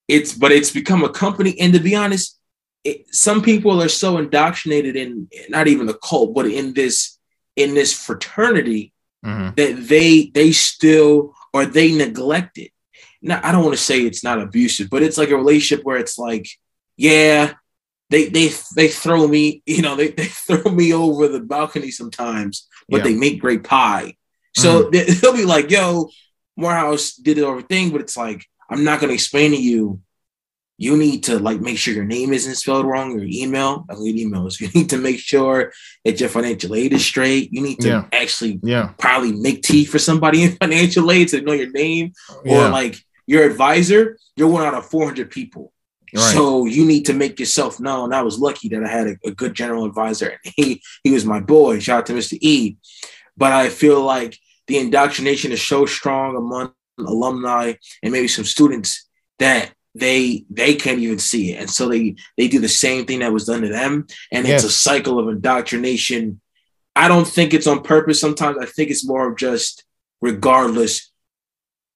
it's 0.09 0.33
but 0.33 0.53
it's 0.53 0.71
become 0.71 1.05
a 1.05 1.11
company. 1.11 1.59
And 1.61 1.73
to 1.75 1.81
be 1.81 1.95
honest, 1.95 2.40
it, 2.85 3.15
some 3.15 3.43
people 3.43 3.83
are 3.83 3.89
so 3.89 4.19
indoctrinated 4.19 4.97
in 4.97 5.29
not 5.49 5.69
even 5.69 5.87
the 5.87 5.95
cult, 5.95 6.35
but 6.35 6.47
in 6.47 6.73
this 6.73 7.19
in 7.57 7.75
this 7.75 7.93
fraternity 7.93 8.93
mm-hmm. 9.25 9.55
that 9.57 9.89
they 9.89 10.27
they 10.27 10.53
still 10.53 11.35
or 11.53 11.67
they 11.67 11.93
neglect 11.93 12.59
it. 12.59 12.71
Now 13.23 13.41
I 13.43 13.53
don't 13.53 13.65
want 13.65 13.77
to 13.77 13.83
say 13.83 14.01
it's 14.01 14.25
not 14.25 14.41
abusive, 14.41 14.89
but 14.91 15.03
it's 15.03 15.19
like 15.19 15.31
a 15.31 15.37
relationship 15.37 15.85
where 15.85 15.99
it's 15.99 16.19
like, 16.19 16.47
yeah, 16.97 17.55
they 18.09 18.29
they 18.29 18.51
they 18.75 18.89
throw 18.89 19.27
me, 19.29 19.63
you 19.67 19.83
know, 19.83 19.97
they, 19.97 20.09
they 20.09 20.27
throw 20.27 20.71
me 20.71 20.93
over 20.93 21.29
the 21.29 21.41
balcony 21.41 21.91
sometimes, 21.91 22.67
but 22.89 22.99
yeah. 22.99 23.05
they 23.05 23.15
make 23.15 23.41
great 23.41 23.65
pie. 23.65 24.17
So 24.57 24.85
mm-hmm. 24.85 24.91
they, 24.91 25.05
they'll 25.15 25.37
be 25.37 25.45
like, 25.45 25.71
yo, 25.71 26.11
Morehouse 26.57 27.15
did 27.15 27.39
it 27.39 27.69
thing," 27.69 27.91
but 27.91 28.01
it's 28.01 28.17
like, 28.17 28.45
I'm 28.71 28.85
not 28.85 29.01
gonna 29.01 29.13
explain 29.13 29.51
to 29.53 29.57
you. 29.57 30.01
You 30.81 30.97
need 30.97 31.25
to 31.25 31.39
like 31.39 31.61
make 31.61 31.77
sure 31.77 31.93
your 31.93 32.07
name 32.07 32.33
isn't 32.33 32.55
spelled 32.55 32.87
wrong, 32.87 33.13
your 33.13 33.29
email. 33.29 33.85
I 33.91 33.97
need 33.97 34.17
emails. 34.17 34.59
You 34.61 34.69
need 34.69 34.89
to 34.89 34.97
make 34.97 35.19
sure 35.19 35.75
that 36.07 36.19
your 36.19 36.31
financial 36.31 36.75
aid 36.75 36.95
is 36.95 37.05
straight. 37.05 37.53
You 37.53 37.61
need 37.61 37.81
to 37.81 37.89
yeah. 37.89 38.05
actually 38.13 38.59
yeah. 38.63 38.95
probably 38.97 39.33
make 39.33 39.63
tea 39.63 39.85
for 39.85 39.99
somebody 39.99 40.43
in 40.43 40.53
financial 40.63 41.11
aid 41.13 41.29
to 41.29 41.43
know 41.43 41.53
your 41.53 41.71
name. 41.71 42.15
Yeah. 42.47 42.69
Or 42.69 42.71
like 42.71 42.97
your 43.27 43.45
advisor, 43.45 44.17
you're 44.37 44.49
one 44.49 44.65
out 44.65 44.73
of 44.73 44.87
400 44.87 45.31
people. 45.31 45.71
Right. 46.15 46.23
So 46.33 46.65
you 46.65 46.87
need 46.87 47.05
to 47.07 47.13
make 47.13 47.39
yourself 47.39 47.79
known. 47.79 48.15
I 48.15 48.23
was 48.23 48.39
lucky 48.39 48.71
that 48.71 48.83
I 48.83 48.89
had 48.89 49.07
a, 49.07 49.17
a, 49.27 49.33
good 49.33 49.53
general 49.53 49.85
advisor, 49.85 50.29
and 50.31 50.55
he 50.57 50.83
he 51.05 51.11
was 51.11 51.27
my 51.27 51.41
boy. 51.41 51.79
Shout 51.79 51.99
out 51.99 52.07
to 52.07 52.15
Mr. 52.15 52.39
E. 52.41 52.79
But 53.37 53.53
I 53.53 53.69
feel 53.69 54.01
like 54.03 54.37
the 54.67 54.79
indoctrination 54.79 55.53
is 55.53 55.63
so 55.63 55.85
strong 55.85 56.37
among 56.37 56.73
alumni 56.99 57.75
and 58.03 58.13
maybe 58.13 58.29
some 58.29 58.45
students 58.45 59.09
that 59.39 59.73
they 59.95 60.45
they 60.51 60.75
can't 60.75 61.01
even 61.01 61.19
see 61.19 61.53
it. 61.53 61.61
And 61.61 61.71
so 61.71 61.89
they 61.89 62.17
they 62.37 62.49
do 62.49 62.59
the 62.59 62.69
same 62.69 63.07
thing 63.07 63.21
that 63.21 63.33
was 63.33 63.47
done 63.47 63.63
to 63.63 63.69
them. 63.69 64.07
And 64.33 64.47
yes. 64.47 64.65
it's 64.65 64.73
a 64.73 64.77
cycle 64.77 65.19
of 65.19 65.29
indoctrination. 65.29 66.41
I 66.95 67.09
don't 67.09 67.27
think 67.27 67.55
it's 67.55 67.67
on 67.67 67.83
purpose 67.83 68.21
sometimes. 68.21 68.59
I 68.61 68.67
think 68.67 68.91
it's 68.91 69.07
more 69.07 69.31
of 69.31 69.37
just 69.37 69.85
regardless 70.21 71.11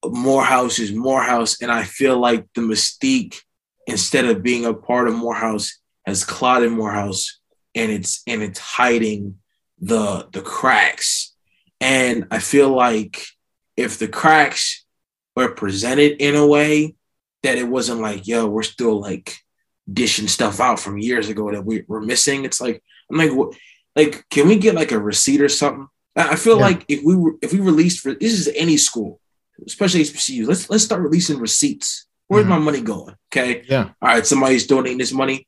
morehouse 0.07 0.79
is 0.79 0.93
morehouse 0.93 1.63
and 1.63 1.73
i 1.73 1.83
feel 1.83 2.19
like 2.19 2.47
the 2.55 2.61
mystique 2.61 3.41
instead 3.87 4.27
of 4.27 4.43
being 4.43 4.65
a 4.65 4.75
part 4.75 5.09
of 5.09 5.15
morehouse 5.15 5.79
has 6.07 6.25
clouded 6.25 6.71
morehouse 6.71 7.41
and 7.75 7.91
it's 7.91 8.23
and 8.27 8.43
it's 8.43 8.59
hiding 8.59 9.39
the 9.81 10.29
the 10.33 10.41
cracks. 10.41 11.35
And 11.81 12.27
i 12.31 12.39
feel 12.39 12.71
like 12.71 13.25
if 13.77 13.99
the 13.99 14.09
cracks 14.09 14.85
were 15.37 15.51
presented 15.51 16.21
in 16.21 16.37
a 16.37 16.47
way 16.47 16.95
that 17.45 17.57
it 17.57 17.69
wasn't 17.69 18.01
like, 18.01 18.27
yo, 18.27 18.47
we're 18.47 18.63
still 18.63 19.01
like 19.01 19.39
dishing 19.91 20.29
stuff 20.29 20.61
out 20.61 20.81
from 20.81 20.99
years 20.99 21.29
ago 21.29 21.51
that 21.53 21.65
we, 21.65 21.85
we're 21.87 22.01
missing. 22.01 22.45
It's 22.45 22.61
like, 22.61 22.83
I'm 23.11 23.19
like, 23.19 23.33
what, 23.33 23.55
like, 23.95 24.29
can 24.31 24.49
we 24.49 24.57
get 24.57 24.75
like 24.75 24.93
a 24.93 24.99
receipt 24.99 25.41
or 25.41 25.49
something? 25.49 25.87
I 26.17 26.37
feel 26.37 26.59
yeah. 26.59 26.65
like 26.65 26.85
if 26.89 27.03
we 27.05 27.17
were, 27.17 27.35
if 27.43 27.53
we 27.53 27.61
released 27.61 28.01
for 28.01 28.15
this 28.15 28.33
is 28.33 28.49
any 28.55 28.77
school, 28.77 29.21
especially 29.67 30.03
HBCU, 30.03 30.47
let's 30.47 30.71
let's 30.71 30.85
start 30.85 31.03
releasing 31.03 31.39
receipts. 31.39 32.07
Where's 32.29 32.45
mm-hmm. 32.45 32.51
my 32.51 32.59
money 32.59 32.81
going? 32.81 33.17
Okay. 33.33 33.63
Yeah. 33.69 33.91
All 34.01 34.09
right. 34.09 34.27
Somebody's 34.27 34.67
donating 34.67 34.99
this 34.99 35.13
money. 35.13 35.47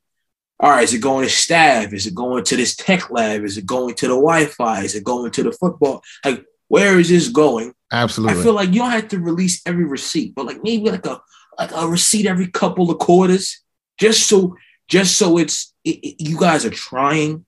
All 0.58 0.70
right. 0.70 0.84
Is 0.84 0.92
it 0.92 1.00
going 1.00 1.24
to 1.24 1.30
staff? 1.30 1.92
Is 1.92 2.06
it 2.06 2.14
going 2.14 2.44
to 2.44 2.56
this 2.56 2.74
tech 2.74 3.10
lab? 3.10 3.44
Is 3.44 3.58
it 3.58 3.66
going 3.66 3.94
to 3.94 4.08
the 4.08 4.14
Wi-Fi? 4.14 4.82
Is 4.82 4.94
it 4.94 5.04
going 5.04 5.30
to 5.30 5.42
the 5.44 5.52
football? 5.52 6.02
Like, 6.24 6.44
where 6.68 6.98
is 6.98 7.08
this 7.08 7.28
going? 7.28 7.72
Absolutely. 7.92 8.40
I 8.40 8.42
feel 8.42 8.52
like 8.52 8.70
you 8.70 8.80
don't 8.80 8.90
have 8.90 9.08
to 9.08 9.20
release 9.20 9.62
every 9.66 9.84
receipt, 9.84 10.34
but 10.34 10.46
like 10.46 10.62
maybe 10.62 10.90
like 10.90 11.06
a 11.06 11.20
like 11.58 11.72
a 11.72 11.86
receipt 11.86 12.26
every 12.26 12.48
couple 12.48 12.90
of 12.90 12.98
quarters, 12.98 13.62
just 13.98 14.26
so 14.26 14.56
just 14.88 15.16
so 15.16 15.38
it's 15.38 15.72
it, 15.84 15.98
it, 16.02 16.28
you 16.28 16.38
guys 16.38 16.64
are 16.64 16.70
trying, 16.70 17.44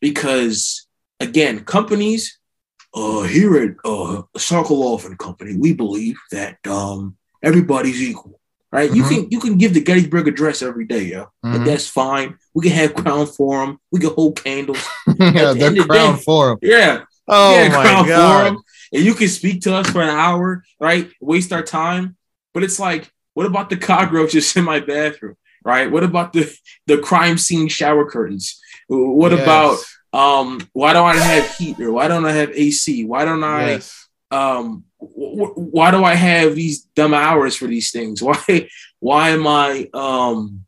because 0.00 0.86
again, 1.18 1.64
companies 1.64 2.38
uh, 2.94 3.22
here 3.22 3.56
at 3.56 3.70
uh, 3.84 4.22
Sokolov 4.36 5.04
and 5.04 5.18
Company, 5.18 5.56
we 5.56 5.72
believe 5.74 6.18
that 6.32 6.58
um, 6.66 7.16
everybody's 7.42 8.02
equal, 8.02 8.40
right? 8.72 8.90
Mm-hmm. 8.90 8.96
You 8.96 9.04
can 9.04 9.30
you 9.30 9.40
can 9.40 9.58
give 9.58 9.74
the 9.74 9.82
Gettysburg 9.82 10.28
Address 10.28 10.62
every 10.62 10.86
day, 10.86 11.04
yeah, 11.04 11.26
mm-hmm. 11.44 11.64
that's 11.64 11.86
fine. 11.86 12.36
We 12.54 12.68
can 12.68 12.72
have 12.72 12.94
Crown 12.94 13.26
Forum, 13.26 13.78
we 13.90 14.00
can 14.00 14.10
hold 14.10 14.42
candles. 14.42 14.84
yeah, 15.06 15.52
the, 15.52 15.72
the 15.76 15.86
Crown 15.88 16.16
day, 16.16 16.22
Forum. 16.22 16.58
Yeah. 16.62 17.02
Oh 17.28 17.54
yeah, 17.54 17.68
my 17.68 17.82
Crown 17.82 18.08
god. 18.08 18.42
Forum, 18.42 18.62
and 18.92 19.04
you 19.04 19.14
can 19.14 19.28
speak 19.28 19.62
to 19.62 19.74
us 19.76 19.88
for 19.88 20.02
an 20.02 20.08
hour, 20.08 20.64
right? 20.80 21.10
Waste 21.20 21.52
our 21.52 21.62
time, 21.62 22.16
but 22.52 22.64
it's 22.64 22.80
like 22.80 23.10
what 23.34 23.46
about 23.46 23.70
the 23.70 23.76
cockroaches 23.76 24.56
in 24.56 24.64
my 24.64 24.80
bathroom? 24.80 25.36
Right? 25.64 25.90
What 25.90 26.04
about 26.04 26.32
the 26.32 26.52
the 26.86 26.98
crime 26.98 27.38
scene 27.38 27.68
shower 27.68 28.08
curtains? 28.08 28.60
What 28.88 29.32
yes. 29.32 29.42
about 29.42 29.78
um 30.12 30.68
why 30.72 30.92
don't 30.92 31.08
I 31.08 31.14
have 31.14 31.54
heat 31.54 31.80
or 31.80 31.92
why 31.92 32.08
don't 32.08 32.24
I 32.24 32.32
have 32.32 32.50
AC? 32.50 33.04
Why 33.04 33.24
don't 33.24 33.44
I 33.44 33.72
yes. 33.72 34.08
um 34.30 34.84
wh- 34.98 35.56
why 35.56 35.90
do 35.90 36.02
I 36.02 36.14
have 36.14 36.54
these 36.54 36.82
dumb 36.82 37.14
hours 37.14 37.56
for 37.56 37.66
these 37.66 37.90
things? 37.92 38.22
Why 38.22 38.68
why 38.98 39.30
am 39.30 39.46
I 39.46 39.88
um 39.94 40.64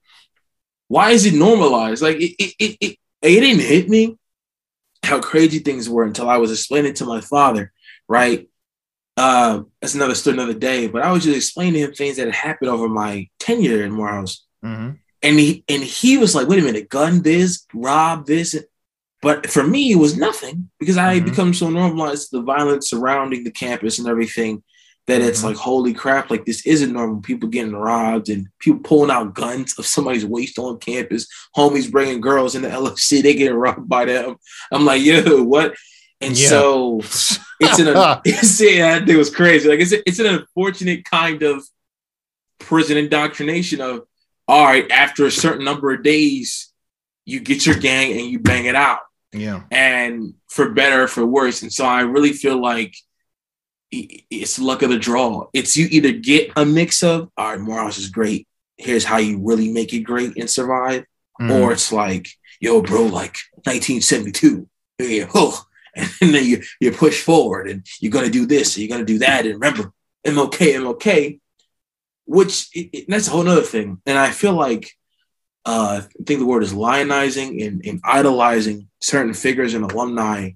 why 0.89 1.11
is 1.11 1.25
it 1.27 1.35
normalized? 1.35 2.03
Like 2.03 2.19
it 2.19 2.35
it 2.39 2.55
it, 2.59 2.77
it, 2.81 2.99
it 3.23 3.41
didn't 3.41 3.63
hit 3.63 3.89
me 3.89 4.19
how 5.03 5.21
crazy 5.21 5.59
things 5.59 5.89
were 5.89 6.05
until 6.05 6.29
I 6.29 6.37
was 6.37 6.53
explaining 6.53 6.95
to 6.95 7.05
my 7.05 7.21
father, 7.21 7.73
right? 8.09 8.49
Uh, 9.17 9.63
that's 9.81 9.95
another 9.95 10.15
story, 10.15 10.35
another 10.35 10.55
day. 10.55 10.87
But 10.87 11.03
I 11.03 11.13
was 11.13 11.25
just 11.25 11.37
explaining 11.37 11.75
to 11.75 11.81
him 11.81 11.93
things 11.93 12.17
that 12.17 12.27
had 12.27 12.35
happened 12.35 12.71
over 12.71 12.89
my 12.89 13.29
tenure 13.39 13.85
in 13.85 13.93
Morehouse, 13.93 14.45
mm-hmm. 14.65 14.93
and 15.23 15.39
he 15.39 15.65
and 15.69 15.83
he 15.83 16.19
was 16.19 16.35
like, 16.35 16.49
"Wait 16.49 16.59
a 16.59 16.63
minute, 16.63 16.89
gun 16.89 17.23
this, 17.23 17.67
rob 17.75 18.27
this." 18.27 18.57
But 19.21 19.49
for 19.49 19.63
me, 19.63 19.93
it 19.93 19.97
was 19.97 20.17
nothing 20.17 20.69
because 20.81 20.97
I 20.97 21.17
mm-hmm. 21.17 21.29
become 21.29 21.55
so 21.55 21.71
normalized 21.71 22.31
to 22.31 22.39
the 22.39 22.43
violence 22.43 22.91
surrounding 22.91 23.45
the 23.45 23.53
campus 23.53 23.99
and 23.99 24.09
everything 24.09 24.65
that 25.07 25.21
mm-hmm. 25.21 25.29
it's 25.29 25.45
like, 25.45 25.57
holy 25.57 25.95
crap, 25.95 26.31
like 26.31 26.45
this 26.45 26.67
isn't 26.67 26.93
normal. 26.93 27.21
People 27.21 27.49
getting 27.49 27.75
robbed 27.75 28.29
and 28.29 28.49
people 28.59 28.81
pulling 28.81 29.11
out 29.11 29.35
guns 29.35 29.79
of 29.79 29.87
somebody's 29.87 30.27
waist 30.27 30.59
on 30.59 30.79
campus, 30.79 31.27
homies 31.57 31.91
bringing 31.91 32.21
girls 32.21 32.57
in 32.57 32.63
the 32.63 32.69
LFC, 32.69 33.23
they 33.23 33.35
getting 33.35 33.57
robbed 33.57 33.89
by 33.89 34.05
them. 34.05 34.37
I'm 34.73 34.85
like, 34.85 35.03
yo, 35.03 35.43
what? 35.45 35.77
And 36.23 36.39
yeah. 36.39 36.49
so 36.49 36.99
it's 37.61 37.79
an 37.79 38.21
it's, 38.25 38.61
yeah, 38.61 39.05
it 39.07 39.17
was 39.17 39.35
crazy. 39.35 39.69
Like 39.69 39.81
it's 39.81 39.93
it's 39.93 40.19
an 40.19 40.27
unfortunate 40.27 41.05
kind 41.05 41.43
of 41.43 41.65
prison 42.59 42.97
indoctrination 42.97 43.81
of 43.81 44.07
all 44.49 44.65
right, 44.65 44.91
after 44.91 45.27
a 45.27 45.31
certain 45.31 45.65
number 45.65 45.93
of 45.93 46.03
days, 46.03 46.73
you 47.25 47.41
get 47.41 47.65
your 47.65 47.77
gang 47.77 48.13
and 48.13 48.27
you 48.29 48.39
bang 48.39 48.67
it 48.67 48.75
out. 48.75 49.01
Yeah. 49.33 49.63
And 49.71 50.35
for 50.49 50.71
better 50.71 51.05
or 51.05 51.09
for 51.09 51.25
worse. 51.25 51.63
And 51.63 51.73
so 51.73 51.85
I 51.87 52.03
really 52.03 52.33
feel 52.33 52.61
like 52.61 52.95
it's 53.91 54.59
luck 54.59 54.83
of 54.83 54.91
the 54.91 54.99
draw. 54.99 55.49
It's 55.53 55.77
you 55.77 55.87
either 55.91 56.13
get 56.13 56.51
a 56.57 56.65
mix 56.65 57.03
of 57.03 57.31
all 57.37 57.51
right, 57.51 57.61
Morehouse 57.61 57.99
is 57.99 58.09
great. 58.09 58.47
Here's 58.77 59.05
how 59.05 59.19
you 59.19 59.39
really 59.43 59.71
make 59.71 59.93
it 59.93 60.01
great 60.01 60.37
and 60.37 60.51
survive. 60.51 61.05
Mm. 61.41 61.61
Or 61.61 61.73
it's 61.73 61.93
like, 61.93 62.29
yo, 62.61 62.83
bro, 62.83 63.03
like 63.05 63.37
1972. 63.65 64.69
Yeah, 64.99 65.31
oh, 65.35 65.65
and 66.21 66.35
then 66.35 66.45
you 66.45 66.63
you 66.81 66.93
push 66.93 67.21
forward 67.23 67.69
and 67.69 67.87
you're 68.01 68.13
going 68.13 68.25
to 68.25 68.31
do 68.31 68.47
this 68.47 68.77
and 68.77 68.83
you're 68.83 68.95
going 68.95 69.07
to 69.07 69.13
do 69.13 69.19
that. 69.19 69.45
And 69.45 69.55
remember 69.55 69.93
I'm 70.27 70.39
okay, 70.39 70.75
MLK 70.75 71.41
which 72.25 72.69
it, 72.75 72.91
it, 72.93 73.05
that's 73.09 73.29
a 73.29 73.31
whole 73.31 73.47
other 73.49 73.63
thing. 73.63 74.01
And 74.07 74.19
I 74.19 74.31
feel 74.31 74.55
like 74.55 74.93
uh, 75.65 76.03
I 76.03 76.25
think 76.25 76.41
the 76.41 76.47
word 76.47 76.63
is 76.63 76.73
lionizing 76.73 77.65
and, 77.67 77.85
and 77.85 78.01
idolizing 78.05 78.89
certain 79.01 79.35
figures 79.35 79.75
and 79.75 79.85
alumni. 79.85 80.51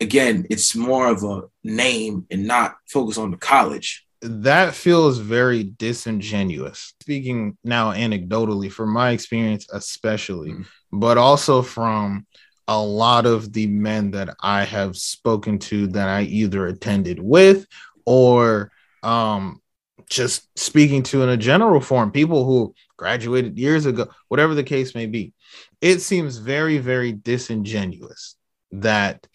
Again 0.00 0.46
it's 0.50 0.74
more 0.74 1.08
of 1.08 1.22
a 1.24 1.42
name 1.62 2.26
and 2.30 2.46
not 2.46 2.76
focus 2.88 3.18
on 3.18 3.30
the 3.30 3.36
college. 3.36 4.04
That 4.22 4.74
feels 4.74 5.18
very 5.18 5.64
disingenuous. 5.64 6.94
Speaking 7.00 7.58
now 7.62 7.92
anecdotally 7.92 8.72
from 8.72 8.92
my 8.92 9.10
experience 9.10 9.66
especially 9.72 10.50
mm-hmm. 10.50 10.98
but 10.98 11.18
also 11.18 11.62
from 11.62 12.26
a 12.66 12.80
lot 12.80 13.26
of 13.26 13.52
the 13.52 13.66
men 13.66 14.12
that 14.12 14.36
I 14.40 14.64
have 14.64 14.96
spoken 14.96 15.58
to 15.60 15.86
that 15.88 16.08
I 16.08 16.22
either 16.22 16.66
attended 16.66 17.20
with 17.20 17.66
or 18.06 18.72
um, 19.02 19.60
just 20.08 20.48
speaking 20.58 21.02
to 21.04 21.22
in 21.22 21.28
a 21.28 21.36
general 21.36 21.80
form, 21.80 22.10
people 22.10 22.44
who 22.44 22.74
graduated 22.96 23.58
years 23.58 23.86
ago, 23.86 24.08
whatever 24.28 24.54
the 24.54 24.62
case 24.62 24.94
may 24.94 25.06
be, 25.06 25.32
it 25.80 26.00
seems 26.00 26.38
very, 26.38 26.78
very 26.78 27.12
disingenuous 27.12 28.36
that 28.72 29.26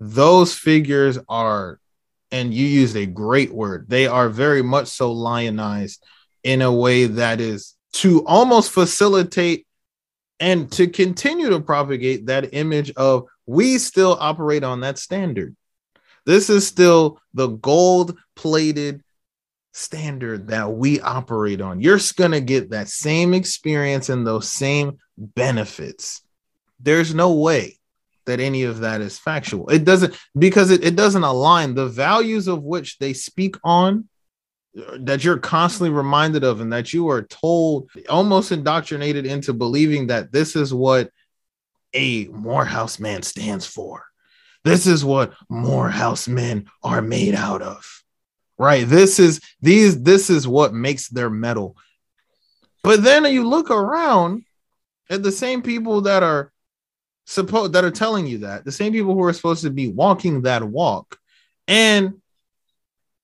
those 0.00 0.54
figures 0.54 1.18
are, 1.28 1.80
and 2.30 2.52
you 2.52 2.66
used 2.66 2.96
a 2.96 3.06
great 3.06 3.52
word, 3.52 3.86
they 3.88 4.06
are 4.06 4.28
very 4.28 4.62
much 4.62 4.88
so 4.88 5.12
lionized 5.12 6.04
in 6.44 6.62
a 6.62 6.72
way 6.72 7.06
that 7.06 7.40
is 7.40 7.74
to 7.92 8.24
almost 8.26 8.70
facilitate 8.70 9.66
and 10.40 10.70
to 10.72 10.86
continue 10.86 11.50
to 11.50 11.60
propagate 11.60 12.26
that 12.26 12.54
image 12.54 12.90
of 12.92 13.26
we 13.46 13.78
still 13.78 14.16
operate 14.20 14.64
on 14.64 14.80
that 14.80 14.98
standard. 14.98 15.56
This 16.26 16.50
is 16.50 16.66
still 16.66 17.20
the 17.34 17.48
gold 17.48 18.16
plated 18.36 19.02
standard 19.72 20.48
that 20.48 20.72
we 20.72 21.00
operate 21.00 21.60
on. 21.60 21.80
You're 21.80 22.00
going 22.16 22.32
to 22.32 22.40
get 22.40 22.70
that 22.70 22.88
same 22.88 23.32
experience 23.32 24.08
and 24.08 24.26
those 24.26 24.50
same 24.50 24.98
benefits. 25.16 26.22
There's 26.80 27.14
no 27.14 27.32
way 27.32 27.78
that 28.26 28.40
any 28.40 28.64
of 28.64 28.80
that 28.80 29.00
is 29.00 29.18
factual. 29.18 29.68
It 29.68 29.84
doesn't 29.84 30.14
because 30.38 30.70
it, 30.70 30.84
it 30.84 30.96
doesn't 30.96 31.24
align 31.24 31.74
the 31.74 31.86
values 31.86 32.46
of 32.46 32.62
which 32.62 32.98
they 32.98 33.14
speak 33.14 33.56
on 33.64 34.08
that 34.74 35.24
you're 35.24 35.38
constantly 35.38 35.90
reminded 35.90 36.44
of 36.44 36.60
and 36.60 36.72
that 36.72 36.92
you 36.92 37.08
are 37.08 37.22
told 37.22 37.90
almost 38.08 38.52
indoctrinated 38.52 39.26
into 39.26 39.52
believing 39.52 40.08
that 40.08 40.30
this 40.32 40.56
is 40.56 40.72
what 40.72 41.10
a 41.94 42.26
Morehouse 42.26 42.98
man 42.98 43.22
stands 43.22 43.66
for. 43.66 44.04
This 44.64 44.86
is 44.86 45.04
what 45.04 45.32
Morehouse 45.48 46.28
men 46.28 46.66
are 46.82 47.02
made 47.02 47.34
out 47.34 47.62
of. 47.62 48.04
Right? 48.58 48.86
This 48.86 49.18
is 49.18 49.40
these 49.60 50.02
this 50.02 50.30
is 50.30 50.46
what 50.46 50.74
makes 50.74 51.08
their 51.08 51.30
metal. 51.30 51.76
But 52.82 53.02
then 53.02 53.24
you 53.26 53.46
look 53.46 53.70
around 53.70 54.44
at 55.08 55.22
the 55.22 55.32
same 55.32 55.62
people 55.62 56.02
that 56.02 56.22
are 56.22 56.52
supposed 57.24 57.72
that 57.72 57.84
are 57.84 57.90
telling 57.90 58.26
you 58.26 58.38
that, 58.38 58.64
the 58.64 58.72
same 58.72 58.92
people 58.92 59.14
who 59.14 59.22
are 59.22 59.32
supposed 59.32 59.62
to 59.62 59.70
be 59.70 59.88
walking 59.88 60.42
that 60.42 60.62
walk 60.62 61.18
and 61.68 62.14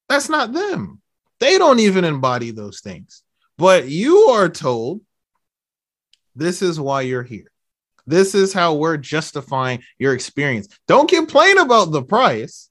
that's 0.08 0.28
not 0.28 0.52
them 0.52 1.00
they 1.44 1.58
don't 1.58 1.80
even 1.80 2.04
embody 2.04 2.50
those 2.50 2.80
things. 2.80 3.22
But 3.58 3.88
you 3.88 4.16
are 4.30 4.48
told 4.48 5.02
this 6.34 6.62
is 6.62 6.80
why 6.80 7.02
you're 7.02 7.22
here. 7.22 7.50
This 8.06 8.34
is 8.34 8.52
how 8.52 8.74
we're 8.74 8.96
justifying 8.96 9.82
your 9.98 10.14
experience. 10.14 10.68
Don't 10.88 11.08
complain 11.08 11.58
about 11.58 11.92
the 11.92 12.02
price. 12.02 12.70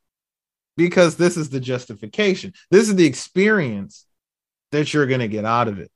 because 0.75 1.15
this 1.15 1.37
is 1.37 1.49
the 1.49 1.59
justification. 1.59 2.53
This 2.71 2.89
is 2.89 2.95
the 2.95 3.05
experience 3.05 4.05
that 4.71 4.93
you're 4.93 5.05
going 5.05 5.19
to 5.19 5.27
get 5.27 5.45
out 5.45 5.67
of 5.67 5.79
it. 5.79 5.91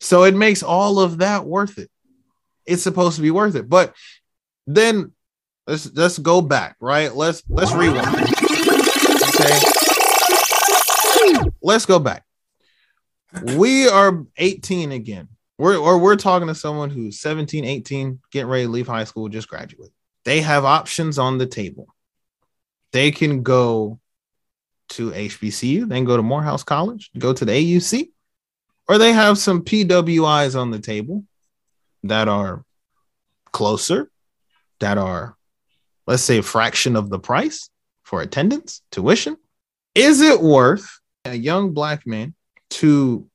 So 0.00 0.24
it 0.24 0.34
makes 0.34 0.62
all 0.62 1.00
of 1.00 1.18
that 1.18 1.44
worth 1.44 1.78
it. 1.78 1.90
It's 2.66 2.82
supposed 2.82 3.16
to 3.16 3.22
be 3.22 3.30
worth 3.30 3.56
it. 3.56 3.68
But 3.68 3.94
then 4.66 5.12
let's 5.66 5.92
let's 5.94 6.18
go 6.18 6.40
back, 6.40 6.76
right? 6.80 7.14
Let's 7.14 7.42
let's 7.48 7.72
rewind. 7.72 8.28
Okay. 9.34 9.79
Let's 11.62 11.86
go 11.86 11.98
back. 11.98 12.24
We 13.56 13.88
are 13.88 14.24
18 14.36 14.92
again. 14.92 15.28
We're 15.58 15.76
or 15.76 15.98
we're 15.98 16.16
talking 16.16 16.48
to 16.48 16.54
someone 16.54 16.90
who's 16.90 17.20
17, 17.20 17.64
18, 17.64 18.20
getting 18.32 18.48
ready 18.48 18.64
to 18.64 18.70
leave 18.70 18.86
high 18.86 19.04
school, 19.04 19.28
just 19.28 19.48
graduate. 19.48 19.92
They 20.24 20.40
have 20.40 20.64
options 20.64 21.18
on 21.18 21.38
the 21.38 21.46
table. 21.46 21.86
They 22.92 23.10
can 23.10 23.42
go 23.42 24.00
to 24.90 25.10
HBCU, 25.10 25.88
then 25.88 26.04
go 26.04 26.16
to 26.16 26.22
Morehouse 26.22 26.62
College, 26.62 27.10
go 27.16 27.32
to 27.32 27.44
the 27.44 27.52
AUC, 27.52 28.10
or 28.88 28.98
they 28.98 29.12
have 29.12 29.38
some 29.38 29.62
PWIs 29.62 30.58
on 30.58 30.70
the 30.70 30.80
table 30.80 31.24
that 32.04 32.26
are 32.26 32.64
closer, 33.52 34.10
that 34.80 34.98
are, 34.98 35.36
let's 36.06 36.22
say, 36.22 36.38
a 36.38 36.42
fraction 36.42 36.96
of 36.96 37.10
the 37.10 37.18
price 37.18 37.70
for 38.02 38.20
attendance, 38.20 38.82
tuition. 38.90 39.36
Is 39.94 40.20
it 40.20 40.40
worth 40.40 40.99
a 41.24 41.34
young 41.34 41.72
black 41.72 42.06
man 42.06 42.34
to 42.70 43.28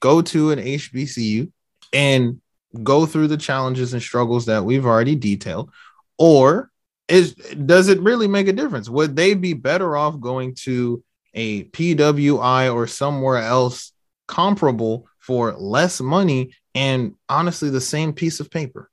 go 0.00 0.22
to 0.22 0.50
an 0.50 0.58
HBCU 0.58 1.50
and 1.92 2.40
go 2.82 3.06
through 3.06 3.28
the 3.28 3.36
challenges 3.36 3.92
and 3.92 4.02
struggles 4.02 4.46
that 4.46 4.64
we've 4.64 4.86
already 4.86 5.16
detailed? 5.16 5.70
Or 6.18 6.70
is 7.08 7.34
does 7.34 7.88
it 7.88 8.00
really 8.00 8.28
make 8.28 8.48
a 8.48 8.52
difference? 8.52 8.88
Would 8.88 9.16
they 9.16 9.34
be 9.34 9.54
better 9.54 9.96
off 9.96 10.20
going 10.20 10.54
to 10.62 11.02
a 11.34 11.64
PWI 11.64 12.74
or 12.74 12.86
somewhere 12.86 13.38
else 13.38 13.92
comparable 14.26 15.08
for 15.18 15.54
less 15.54 16.00
money 16.00 16.54
and 16.74 17.14
honestly 17.28 17.70
the 17.70 17.80
same 17.80 18.12
piece 18.12 18.40
of 18.40 18.50
paper? 18.50 18.90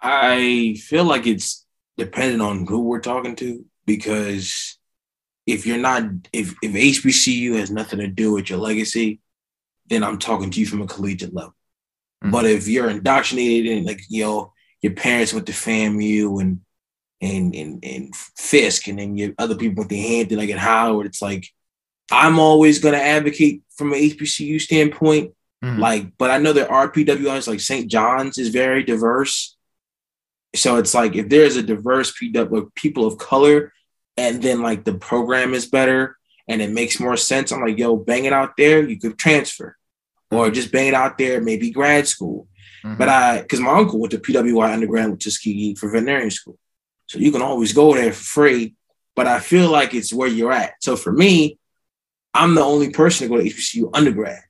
I 0.00 0.76
feel 0.80 1.04
like 1.04 1.26
it's 1.26 1.64
dependent 1.96 2.42
on 2.42 2.66
who 2.66 2.80
we're 2.80 3.00
talking 3.00 3.36
to 3.36 3.64
because 3.86 4.75
if 5.46 5.64
you're 5.64 5.78
not 5.78 6.02
if 6.32 6.54
if 6.62 6.72
HBCU 6.72 7.54
has 7.54 7.70
nothing 7.70 8.00
to 8.00 8.08
do 8.08 8.32
with 8.32 8.50
your 8.50 8.58
legacy, 8.58 9.20
then 9.88 10.02
I'm 10.02 10.18
talking 10.18 10.50
to 10.50 10.60
you 10.60 10.66
from 10.66 10.82
a 10.82 10.86
collegiate 10.86 11.34
level. 11.34 11.54
Mm-hmm. 12.22 12.32
But 12.32 12.46
if 12.46 12.66
you're 12.66 12.90
indoctrinated 12.90 13.78
and 13.78 13.86
like 13.86 14.00
you 14.08 14.24
know 14.24 14.52
your 14.82 14.92
parents 14.92 15.32
went 15.32 15.46
to 15.46 15.52
FAMU 15.52 16.40
and 16.40 16.60
and 17.20 17.54
and 17.54 17.84
and 17.84 18.16
Fisk, 18.16 18.88
and 18.88 18.98
then 18.98 19.16
your 19.16 19.32
other 19.38 19.56
people 19.56 19.76
went 19.76 19.90
to 19.90 19.96
Hampton, 19.96 20.38
like 20.38 20.50
at 20.50 20.58
Howard, 20.58 21.06
it's 21.06 21.22
like 21.22 21.46
I'm 22.10 22.38
always 22.38 22.78
going 22.78 22.94
to 22.94 23.02
advocate 23.02 23.62
from 23.76 23.92
an 23.92 24.00
HBCU 24.00 24.60
standpoint. 24.60 25.32
Mm-hmm. 25.64 25.80
Like, 25.80 26.18
but 26.18 26.30
I 26.30 26.38
know 26.38 26.52
there 26.52 26.70
are 26.70 26.90
PWIs 26.90 27.48
like 27.48 27.60
St. 27.60 27.90
John's 27.90 28.38
is 28.38 28.48
very 28.48 28.84
diverse. 28.84 29.56
So 30.54 30.76
it's 30.76 30.94
like 30.94 31.16
if 31.16 31.28
there's 31.28 31.56
a 31.56 31.62
diverse 31.62 32.12
PW 32.12 32.74
people 32.74 33.06
of 33.06 33.18
color, 33.18 33.72
and 34.16 34.42
then 34.42 34.62
like 34.62 34.84
the 34.84 34.94
program 34.94 35.54
is 35.54 35.66
better 35.66 36.16
and 36.48 36.62
it 36.62 36.70
makes 36.70 37.00
more 37.00 37.16
sense, 37.16 37.50
I'm 37.50 37.60
like, 37.60 37.78
yo, 37.78 37.96
bang 37.96 38.24
it 38.24 38.32
out 38.32 38.56
there, 38.56 38.88
you 38.88 38.98
could 38.98 39.18
transfer, 39.18 39.76
or 40.30 40.50
just 40.50 40.72
bang 40.72 40.88
it 40.88 40.94
out 40.94 41.18
there, 41.18 41.40
maybe 41.40 41.70
grad 41.70 42.06
school. 42.06 42.48
Mm-hmm. 42.84 42.98
But 42.98 43.08
I, 43.08 43.42
because 43.42 43.60
my 43.60 43.72
uncle 43.72 43.98
went 43.98 44.12
to 44.12 44.18
PWI 44.18 44.72
undergrad 44.72 45.10
with 45.10 45.20
Tuskegee 45.20 45.74
for 45.74 45.90
veterinary 45.90 46.30
school, 46.30 46.58
so 47.06 47.18
you 47.18 47.32
can 47.32 47.42
always 47.42 47.72
go 47.72 47.94
there 47.94 48.12
for 48.12 48.24
free. 48.24 48.74
But 49.14 49.26
I 49.26 49.40
feel 49.40 49.70
like 49.70 49.94
it's 49.94 50.12
where 50.12 50.28
you're 50.28 50.52
at. 50.52 50.74
So 50.82 50.94
for 50.94 51.10
me, 51.10 51.58
I'm 52.34 52.54
the 52.54 52.60
only 52.60 52.90
person 52.90 53.28
to 53.28 53.34
go 53.34 53.40
to 53.40 53.48
HBCU 53.48 53.90
undergrad, 53.94 54.42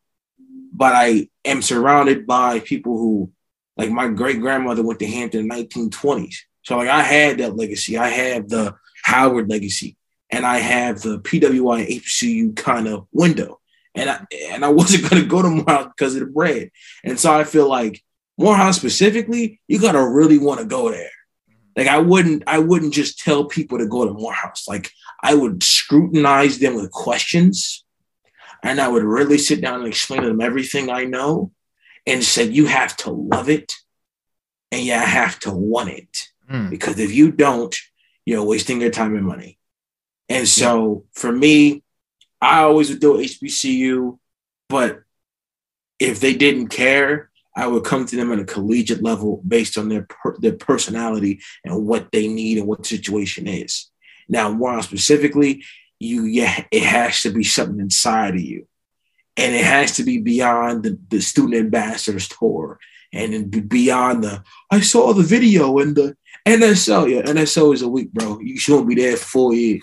but 0.73 0.93
I 0.95 1.29
am 1.45 1.62
surrounded 1.62 2.27
by 2.27 2.61
people 2.61 2.99
who, 2.99 3.33
like 3.77 3.91
my 3.91 4.09
great 4.09 4.41
grandmother 4.41 4.83
went 4.83 4.99
to 5.01 5.07
Hampton 5.07 5.41
in 5.41 5.49
the 5.49 5.55
1920s. 5.55 6.35
So 6.62 6.77
like 6.77 6.89
I 6.89 7.03
had 7.03 7.39
that 7.39 7.57
legacy. 7.57 7.97
I 7.97 8.09
have 8.09 8.49
the 8.49 8.75
Howard 9.07 9.49
legacy, 9.49 9.97
and 10.31 10.45
I 10.45 10.59
have 10.59 11.01
the 11.01 11.21
PWI 11.21 11.87
HBCU 12.01 12.57
kind 12.57 12.89
of 12.89 13.07
window. 13.13 13.61
And 13.95 14.11
I 14.11 14.27
and 14.51 14.65
I 14.65 14.69
wasn't 14.81 15.09
gonna 15.09 15.25
go 15.25 15.43
to 15.43 15.49
Morehouse 15.49 15.93
because 15.97 16.15
of 16.15 16.21
the 16.21 16.27
bread. 16.27 16.73
And 17.05 17.19
so 17.19 17.33
I 17.33 17.45
feel 17.45 17.69
like 17.69 18.03
Morehouse 18.37 18.77
specifically, 18.77 19.61
you 19.69 19.79
gotta 19.81 20.05
really 20.05 20.39
want 20.39 20.59
to 20.59 20.67
go 20.67 20.91
there. 20.91 21.11
Like 21.77 21.87
I 21.87 21.99
wouldn't, 21.99 22.43
I 22.49 22.59
wouldn't 22.59 22.95
just 22.95 23.21
tell 23.21 23.45
people 23.45 23.79
to 23.79 23.87
go 23.87 24.05
to 24.05 24.13
Morehouse. 24.13 24.67
Like 24.67 24.91
I 25.23 25.35
would 25.35 25.63
scrutinize 25.63 26.59
them 26.59 26.75
with 26.75 26.91
questions, 26.91 27.85
and 28.65 28.81
I 28.81 28.89
would 28.89 29.05
really 29.05 29.39
sit 29.39 29.61
down 29.61 29.81
and 29.81 29.89
explain 29.89 30.23
to 30.23 30.29
them 30.29 30.41
everything 30.41 30.91
I 30.91 31.05
know, 31.05 31.53
and 32.09 32.25
said, 32.25 32.57
"You 32.57 32.67
have 32.67 32.97
to 32.99 33.13
love 33.13 33.49
it, 33.49 33.73
and 34.73 34.85
you 34.85 34.95
have 34.95 35.39
to 35.41 35.53
want 35.53 35.91
it, 35.91 36.29
mm. 36.51 36.71
because 36.71 36.99
if 36.99 37.13
you 37.13 37.31
don't, 37.31 37.77
you're 38.27 38.45
wasting 38.45 38.83
your 38.83 38.91
time 38.91 39.16
and 39.16 39.27
money." 39.27 39.59
And 40.29 40.47
so 40.47 41.05
for 41.12 41.33
me, 41.33 41.83
I 42.41 42.62
always 42.62 42.91
would 42.91 43.01
do 43.01 43.18
HBCU, 43.18 44.18
but 44.68 45.03
if 45.99 46.20
they 46.20 46.35
didn't 46.35 46.68
care, 46.68 47.31
I 47.57 47.66
would 47.66 47.85
come 47.85 48.05
to 48.05 48.16
them 48.16 48.33
at 48.33 48.39
a 48.39 48.45
collegiate 48.45 49.03
level 49.03 49.43
based 49.47 49.79
on 49.79 49.89
their 49.89 50.03
per, 50.03 50.37
their 50.39 50.53
personality 50.53 51.41
and 51.64 51.87
what 51.87 52.12
they 52.12 52.29
need 52.29 52.59
and 52.59 52.66
what 52.66 52.83
the 52.83 52.89
situation 52.89 53.47
is. 53.47 53.91
Now, 54.29 54.51
more 54.51 54.83
specifically, 54.83 55.64
you 55.99 56.24
yeah, 56.24 56.64
it 56.70 56.83
has 56.83 57.22
to 57.22 57.31
be 57.31 57.45
something 57.45 57.81
inside 57.81 58.35
of 58.35 58.41
you, 58.41 58.68
and 59.37 59.55
it 59.55 59.64
has 59.64 59.97
to 59.97 60.05
be 60.05 60.18
beyond 60.18 60.83
the, 60.83 60.99
the 61.09 61.20
student 61.22 61.55
ambassadors 61.55 62.29
tour 62.29 62.79
and 63.13 63.69
beyond 63.69 64.25
the 64.25 64.43
I 64.71 64.81
saw 64.81 65.13
the 65.13 65.23
video 65.23 65.79
and 65.79 65.95
the 65.95 66.17
NSO. 66.47 67.11
Yeah, 67.11 67.23
NSO 67.23 67.75
is 67.75 67.83
a 67.83 67.89
week, 67.89 68.13
bro. 68.13 68.39
You 68.41 68.59
shouldn't 68.59 68.89
be 68.89 68.95
there 68.95 69.17
for 69.17 69.25
four 69.27 69.55
years, 69.55 69.83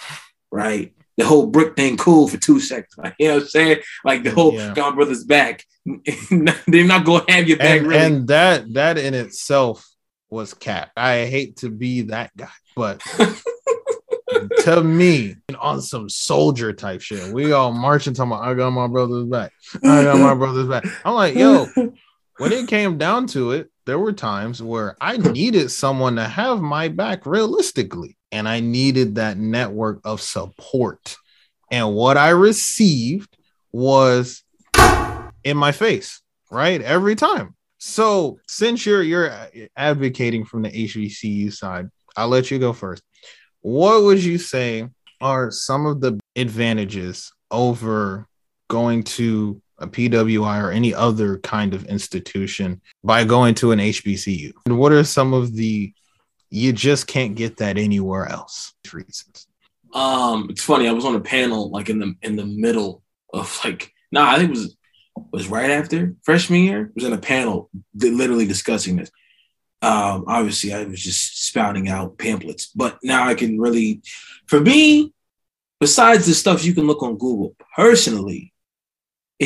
right? 0.52 0.94
the 1.18 1.26
whole 1.26 1.48
brick 1.48 1.76
thing 1.76 1.98
cool 1.98 2.28
for 2.28 2.38
two 2.38 2.60
seconds. 2.60 2.94
Like, 2.98 3.16
you 3.20 3.28
know 3.28 3.36
what 3.36 3.44
I'm 3.44 3.50
saying? 3.50 3.78
Like 4.06 4.24
the 4.24 4.32
whole 4.32 4.54
yeah. 4.54 4.74
God 4.74 4.96
Brothers 4.96 5.24
back. 5.24 5.66
They're 6.66 6.86
not 6.88 7.06
gonna 7.06 7.26
have 7.28 7.48
your 7.48 7.58
back 7.58 7.80
and, 7.80 7.88
really. 7.88 8.02
And 8.02 8.28
that 8.30 8.74
that 8.74 8.98
in 8.98 9.14
itself 9.14 9.86
was 10.30 10.54
cap. 10.54 10.92
I 10.96 11.26
hate 11.26 11.58
to 11.58 11.70
be 11.70 12.04
that 12.04 12.36
guy, 12.38 12.48
but 12.76 13.02
to 14.64 14.82
me, 14.82 15.36
on 15.60 15.82
some 15.82 16.10
soldier 16.10 16.72
type 16.72 17.02
shit, 17.02 17.34
we 17.34 17.52
all 17.52 17.74
marching 17.74 18.14
talking 18.14 18.32
about 18.32 18.46
I 18.46 18.54
got 18.54 18.70
my 18.72 18.88
brother's 18.88 19.26
back. 19.26 19.52
I 19.84 20.04
got 20.04 20.20
my 20.20 20.34
brother's 20.34 20.68
back. 20.68 20.86
I'm 21.04 21.16
like, 21.16 21.36
yo, 21.36 21.68
when 22.38 22.52
it 22.52 22.68
came 22.68 22.98
down 22.98 23.28
to 23.28 23.52
it, 23.52 23.70
there 23.86 24.00
were 24.00 24.14
times 24.14 24.62
where 24.62 24.96
I 25.02 25.18
needed 25.18 25.70
someone 25.70 26.16
to 26.16 26.24
have 26.24 26.62
my 26.62 26.88
back 26.88 27.26
realistically 27.26 28.18
and 28.32 28.48
I 28.48 28.60
needed 28.60 29.16
that 29.16 29.38
network 29.38 30.02
of 30.04 30.22
support. 30.22 31.18
And 31.72 31.94
what 31.94 32.18
I 32.18 32.30
received 32.30 33.38
was 33.72 34.44
in 35.44 35.58
my 35.58 35.72
face, 35.72 36.22
right? 36.50 36.82
Every 36.82 37.16
time. 37.16 37.56
So 37.78 38.40
since 38.48 38.86
you're 38.86 39.04
you're 39.04 39.32
advocating 39.76 40.46
from 40.46 40.62
the 40.62 40.70
HBCU 40.70 41.52
side, 41.52 41.90
I'll 42.16 42.30
let 42.30 42.50
you 42.50 42.58
go 42.58 42.72
first. 42.72 43.04
What 43.62 44.04
would 44.04 44.24
you 44.24 44.38
say 44.38 44.88
are 45.20 45.52
some 45.52 45.86
of 45.86 46.00
the 46.00 46.20
advantages 46.36 47.32
over 47.52 48.28
going 48.70 49.04
to 49.04 49.62
a 49.84 49.88
PWI 49.88 50.64
or 50.64 50.72
any 50.72 50.94
other 50.94 51.38
kind 51.40 51.74
of 51.74 51.86
institution 51.86 52.82
by 53.04 53.24
going 53.24 53.56
to 53.56 53.72
an 53.72 53.80
HBCU? 53.80 54.52
And 54.66 54.78
what 54.78 54.92
are 54.92 55.04
some 55.04 55.34
of 55.34 55.56
the 55.56 55.94
you 56.54 56.72
just 56.72 57.08
can't 57.08 57.34
get 57.34 57.58
that 57.58 57.80
anywhere 57.80 58.28
else. 58.28 58.74
Reasons. 58.92 59.48
Um, 59.92 60.48
it's 60.52 60.62
funny. 60.62 60.88
I 60.88 60.92
was 60.92 61.04
on 61.04 61.16
a 61.16 61.20
panel 61.20 61.72
like 61.72 61.90
in 61.90 61.98
the 61.98 62.14
in 62.22 62.36
the 62.36 62.46
middle 62.46 63.02
of 63.34 63.60
like, 63.66 63.92
nah, 64.12 64.30
I 64.30 64.38
think 64.38 64.52
it 64.52 64.58
was 64.58 64.78
was 65.32 65.48
right 65.48 65.72
after 65.72 66.14
freshman 66.22 66.62
year. 66.62 66.86
It 66.86 66.92
was 66.96 67.06
in 67.06 67.14
a 67.14 67.18
panel 67.18 67.72
literally 67.96 68.46
discussing 68.46 68.98
this. 68.98 69.10
Um, 69.82 70.26
obviously, 70.28 70.74
I 70.74 70.84
was 70.84 71.02
just 71.02 71.44
spouting 71.44 71.90
out 71.90 72.20
pamphlets, 72.20 72.68
but 72.68 73.00
now 73.04 73.28
I 73.28 73.34
can 73.34 73.60
really, 73.60 74.04
for 74.46 74.60
me, 74.60 75.12
besides 75.80 76.28
the 76.28 76.36
stuff 76.36 76.64
you 76.64 76.76
can 76.76 76.86
look 76.86 77.02
on 77.02 77.18
Google, 77.18 77.56
personally, 77.76 78.53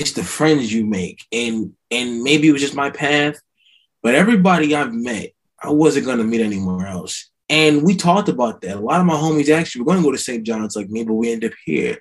it's 0.02 0.12
the 0.14 0.24
friends 0.24 0.74
you 0.74 0.86
make, 0.86 1.26
and 1.32 1.74
and 1.92 2.24
maybe 2.24 2.48
it 2.48 2.52
was 2.52 2.62
just 2.62 2.76
my 2.76 2.90
path, 2.90 3.40
but 4.02 4.16
everybody 4.16 4.76
I've 4.76 4.94
met 4.94 5.32
I 5.62 5.72
wasn't 5.72 6.06
going 6.06 6.20
to 6.20 6.24
meet 6.24 6.42
anywhere 6.42 6.88
else. 6.88 7.30
And 7.50 7.84
we 7.84 7.96
talked 7.96 8.30
about 8.30 8.62
that. 8.62 8.78
A 8.78 8.80
lot 8.80 9.00
of 9.00 9.06
my 9.06 9.16
homies 9.16 9.50
actually 9.50 9.82
were 9.82 9.88
going 9.88 10.00
to 10.00 10.04
go 10.04 10.12
to 10.12 10.18
St. 10.18 10.44
John's 10.46 10.76
like 10.76 10.90
me, 10.90 11.04
but 11.04 11.14
we 11.14 11.32
end 11.32 11.46
up 11.46 11.54
here. 11.66 11.98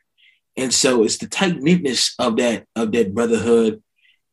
And 0.57 0.73
so 0.73 1.05
it's 1.05 1.19
the 1.19 1.29
tight 1.29 1.61
knitness 1.61 2.15
of 2.19 2.37
that 2.39 2.65
of 2.75 2.93
that 2.93 3.15
brotherhood 3.15 3.83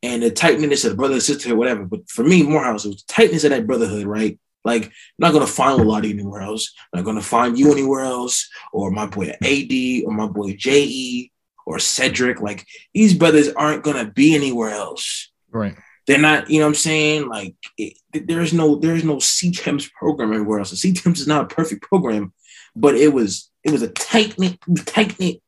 and 0.02 0.22
the 0.22 0.30
tight 0.30 0.58
knitness 0.58 0.84
of 0.84 0.92
the 0.92 0.96
brother 0.96 1.20
sisterhood, 1.20 1.58
whatever. 1.58 1.84
But 1.84 2.08
for 2.08 2.24
me, 2.24 2.42
Morehouse, 2.42 2.84
it 2.84 2.88
was 2.88 3.04
the 3.04 3.12
tightness 3.12 3.44
of 3.44 3.50
that 3.50 3.66
brotherhood, 3.66 4.06
right? 4.06 4.38
Like, 4.64 4.84
I'm 4.84 4.90
not 5.18 5.32
gonna 5.34 5.46
find 5.46 5.84
Lottie 5.84 6.10
anywhere 6.10 6.40
else. 6.40 6.72
I'm 6.92 7.00
not 7.00 7.04
gonna 7.04 7.20
find 7.20 7.58
you 7.58 7.70
anywhere 7.70 8.00
else, 8.00 8.48
or 8.72 8.90
my 8.90 9.06
boy 9.06 9.28
AD, 9.42 10.02
or 10.06 10.12
my 10.12 10.26
boy 10.26 10.54
JE, 10.56 11.30
or 11.66 11.78
Cedric. 11.78 12.40
Like, 12.40 12.66
these 12.92 13.14
brothers 13.14 13.48
aren't 13.48 13.84
gonna 13.84 14.10
be 14.10 14.34
anywhere 14.34 14.70
else. 14.70 15.30
Right. 15.50 15.76
They're 16.06 16.18
not, 16.18 16.50
you 16.50 16.58
know 16.58 16.66
what 16.66 16.70
I'm 16.70 16.74
saying? 16.74 17.28
Like, 17.28 17.56
it, 17.78 17.94
there's 18.12 18.52
no 18.52 18.76
there's 18.76 19.04
no 19.04 19.16
CTEMS 19.16 19.90
program 19.92 20.32
everywhere 20.32 20.58
else. 20.58 20.70
The 20.70 20.92
CTEMS 20.92 21.18
is 21.18 21.26
not 21.26 21.50
a 21.50 21.54
perfect 21.54 21.82
program, 21.82 22.32
but 22.76 22.94
it 22.94 23.12
was 23.12 23.50
it 23.62 23.70
was 23.70 23.82
a 23.82 23.88
tight 23.88 24.38
knit, 24.38 24.58
tight 24.84 25.18
knit, 25.18 25.40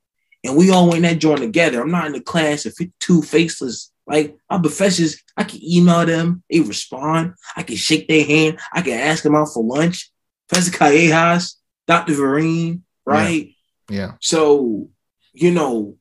and 0.44 0.56
we 0.56 0.70
all 0.70 0.88
went 0.88 1.02
that 1.02 1.18
joint 1.18 1.40
together. 1.40 1.80
I'm 1.80 1.90
not 1.90 2.06
in 2.06 2.12
the 2.12 2.20
class 2.20 2.64
of 2.66 2.74
52 2.74 3.22
faceless. 3.22 3.92
Like 4.06 4.36
our 4.48 4.60
professors, 4.60 5.20
I 5.36 5.44
can 5.44 5.60
email 5.62 6.06
them, 6.06 6.42
they 6.48 6.60
respond. 6.60 7.34
I 7.56 7.64
can 7.64 7.76
shake 7.76 8.06
their 8.08 8.24
hand. 8.24 8.58
I 8.72 8.82
can 8.82 8.92
ask 8.92 9.22
them 9.22 9.34
out 9.34 9.48
for 9.52 9.64
lunch. 9.64 10.10
Professor 10.48 10.70
Callejas, 10.70 11.56
Dr. 11.88 12.14
Vereen, 12.14 12.82
right? 13.04 13.50
Yeah. 13.90 14.12
So, 14.20 14.88
you 15.32 15.50
know, 15.50 15.96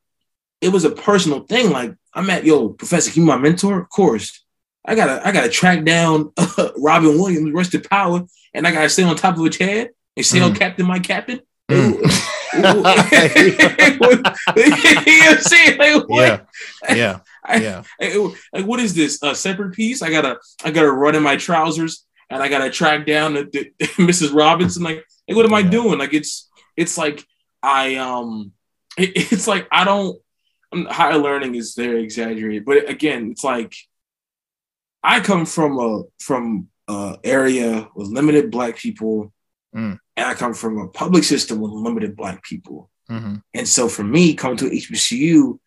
it 0.61 0.69
was 0.69 0.85
a 0.85 0.91
personal 0.91 1.41
thing. 1.41 1.71
Like 1.71 1.93
I'm 2.13 2.29
at, 2.29 2.45
yo, 2.45 2.69
Professor, 2.69 3.11
you 3.19 3.25
my 3.25 3.37
mentor? 3.37 3.81
Of 3.81 3.89
course. 3.89 4.41
I 4.87 4.93
gotta, 4.95 5.25
I 5.27 5.31
gotta 5.31 5.49
track 5.49 5.83
down 5.83 6.31
uh, 6.37 6.69
Robin 6.77 7.17
Williams, 7.17 7.51
Rusted 7.53 7.89
Power, 7.89 8.23
and 8.53 8.67
I 8.67 8.71
gotta 8.71 8.89
stay 8.89 9.03
on 9.03 9.15
top 9.15 9.37
of 9.37 9.43
a 9.43 9.49
chair 9.49 9.89
and 10.15 10.25
say, 10.25 10.39
"Oh, 10.41 10.51
Mm. 10.51 10.57
Captain, 10.57 10.85
my 10.85 10.99
captain." 10.99 11.39
Mm. 11.71 11.99
you 12.55 12.61
know 12.61 12.81
what 12.81 14.35
I'm 14.55 15.37
saying? 15.41 15.77
Like, 15.77 16.07
what? 16.09 16.47
Yeah. 16.89 16.95
Yeah. 16.95 17.19
I- 17.43 17.57
Yeah. 17.57 17.83
Like, 17.99 18.13
like, 18.53 18.65
what 18.65 18.79
is 18.79 18.93
this? 18.93 19.21
A 19.23 19.35
Separate 19.35 19.73
Peace? 19.73 20.01
I 20.01 20.09
gotta, 20.09 20.37
I 20.63 20.71
gotta 20.71 20.91
run 20.91 21.15
in 21.15 21.23
my 21.23 21.35
trousers, 21.35 22.05
and 22.29 22.41
I 22.41 22.47
gotta 22.47 22.69
track 22.69 23.05
down 23.05 23.33
the, 23.33 23.43
the, 23.51 23.71
Mrs. 23.97 24.33
Robinson. 24.33 24.83
Like, 24.83 25.03
like, 25.27 25.35
what 25.35 25.45
am 25.45 25.53
I 25.53 25.61
doing? 25.63 25.97
Like, 25.99 26.13
it's, 26.13 26.49
it's 26.77 26.97
like 26.97 27.25
I, 27.63 27.95
um, 27.95 28.51
it- 28.97 29.31
it's 29.33 29.47
like 29.47 29.67
I 29.71 29.83
don't. 29.83 30.17
Higher 30.83 31.17
learning 31.17 31.55
is 31.55 31.73
very 31.75 32.03
exaggerated, 32.03 32.65
but 32.65 32.89
again, 32.89 33.31
it's 33.31 33.43
like 33.43 33.73
I 35.03 35.19
come 35.19 35.45
from 35.45 35.79
a 35.79 36.03
from 36.19 36.67
a 36.87 37.17
area 37.23 37.87
with 37.95 38.07
limited 38.09 38.51
black 38.51 38.77
people, 38.77 39.31
Mm. 39.75 39.99
and 40.15 40.25
I 40.27 40.33
come 40.35 40.53
from 40.53 40.77
a 40.77 40.87
public 40.87 41.23
system 41.23 41.59
with 41.59 41.71
limited 41.71 42.15
black 42.15 42.43
people. 42.43 42.89
Mhm. 43.09 43.41
And 43.53 43.67
so 43.67 43.89
for 43.89 44.03
me, 44.03 44.33
coming 44.33 44.57
to 44.57 44.71
HBCU, 44.71 45.59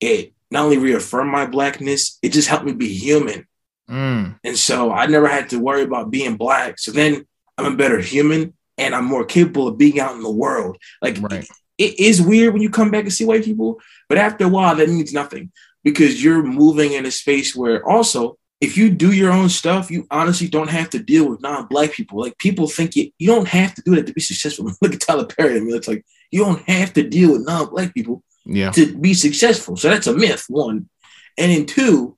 it 0.00 0.32
not 0.50 0.64
only 0.64 0.78
reaffirmed 0.78 1.30
my 1.30 1.46
blackness, 1.46 2.18
it 2.22 2.30
just 2.32 2.48
helped 2.48 2.66
me 2.66 2.72
be 2.72 2.88
human. 2.92 3.46
Mm. 3.88 4.38
And 4.42 4.58
so 4.58 4.90
I 4.90 5.06
never 5.06 5.28
had 5.28 5.50
to 5.50 5.58
worry 5.60 5.82
about 5.82 6.10
being 6.10 6.36
black. 6.36 6.78
So 6.78 6.90
then 6.90 7.26
I'm 7.56 7.72
a 7.72 7.76
better 7.76 8.00
human 8.00 8.54
and 8.76 8.94
I'm 8.94 9.04
more 9.04 9.24
capable 9.24 9.68
of 9.68 9.78
being 9.78 10.00
out 10.00 10.16
in 10.16 10.22
the 10.22 10.30
world. 10.30 10.76
Like 11.00 11.18
Right. 11.20 11.46
It 11.78 11.98
is 11.98 12.22
weird 12.22 12.52
when 12.52 12.62
you 12.62 12.70
come 12.70 12.90
back 12.90 13.02
and 13.04 13.12
see 13.12 13.24
white 13.24 13.44
people, 13.44 13.80
but 14.08 14.18
after 14.18 14.44
a 14.44 14.48
while, 14.48 14.76
that 14.76 14.88
means 14.88 15.12
nothing 15.12 15.50
because 15.82 16.22
you're 16.22 16.42
moving 16.42 16.92
in 16.92 17.04
a 17.06 17.10
space 17.10 17.54
where 17.54 17.84
also, 17.88 18.38
if 18.60 18.76
you 18.78 18.88
do 18.88 19.12
your 19.12 19.32
own 19.32 19.48
stuff, 19.48 19.90
you 19.90 20.06
honestly 20.10 20.48
don't 20.48 20.70
have 20.70 20.88
to 20.90 20.98
deal 20.98 21.28
with 21.28 21.42
non-black 21.42 21.92
people. 21.92 22.20
Like 22.20 22.38
people 22.38 22.66
think 22.68 22.96
you, 22.96 23.10
you 23.18 23.26
don't 23.26 23.48
have 23.48 23.74
to 23.74 23.82
do 23.82 23.94
that 23.96 24.06
to 24.06 24.12
be 24.14 24.20
successful. 24.20 24.70
Look 24.82 24.94
at 24.94 25.00
Tyler 25.00 25.26
Perry. 25.26 25.56
I 25.56 25.60
mean, 25.60 25.74
it's 25.74 25.88
like 25.88 26.04
you 26.30 26.44
don't 26.44 26.62
have 26.68 26.92
to 26.94 27.02
deal 27.02 27.32
with 27.32 27.46
non-black 27.46 27.92
people 27.92 28.22
Yeah. 28.46 28.70
to 28.70 28.96
be 28.96 29.12
successful. 29.12 29.76
So 29.76 29.90
that's 29.90 30.06
a 30.06 30.16
myth, 30.16 30.46
one. 30.48 30.88
And 31.36 31.50
then 31.52 31.66
two, 31.66 32.16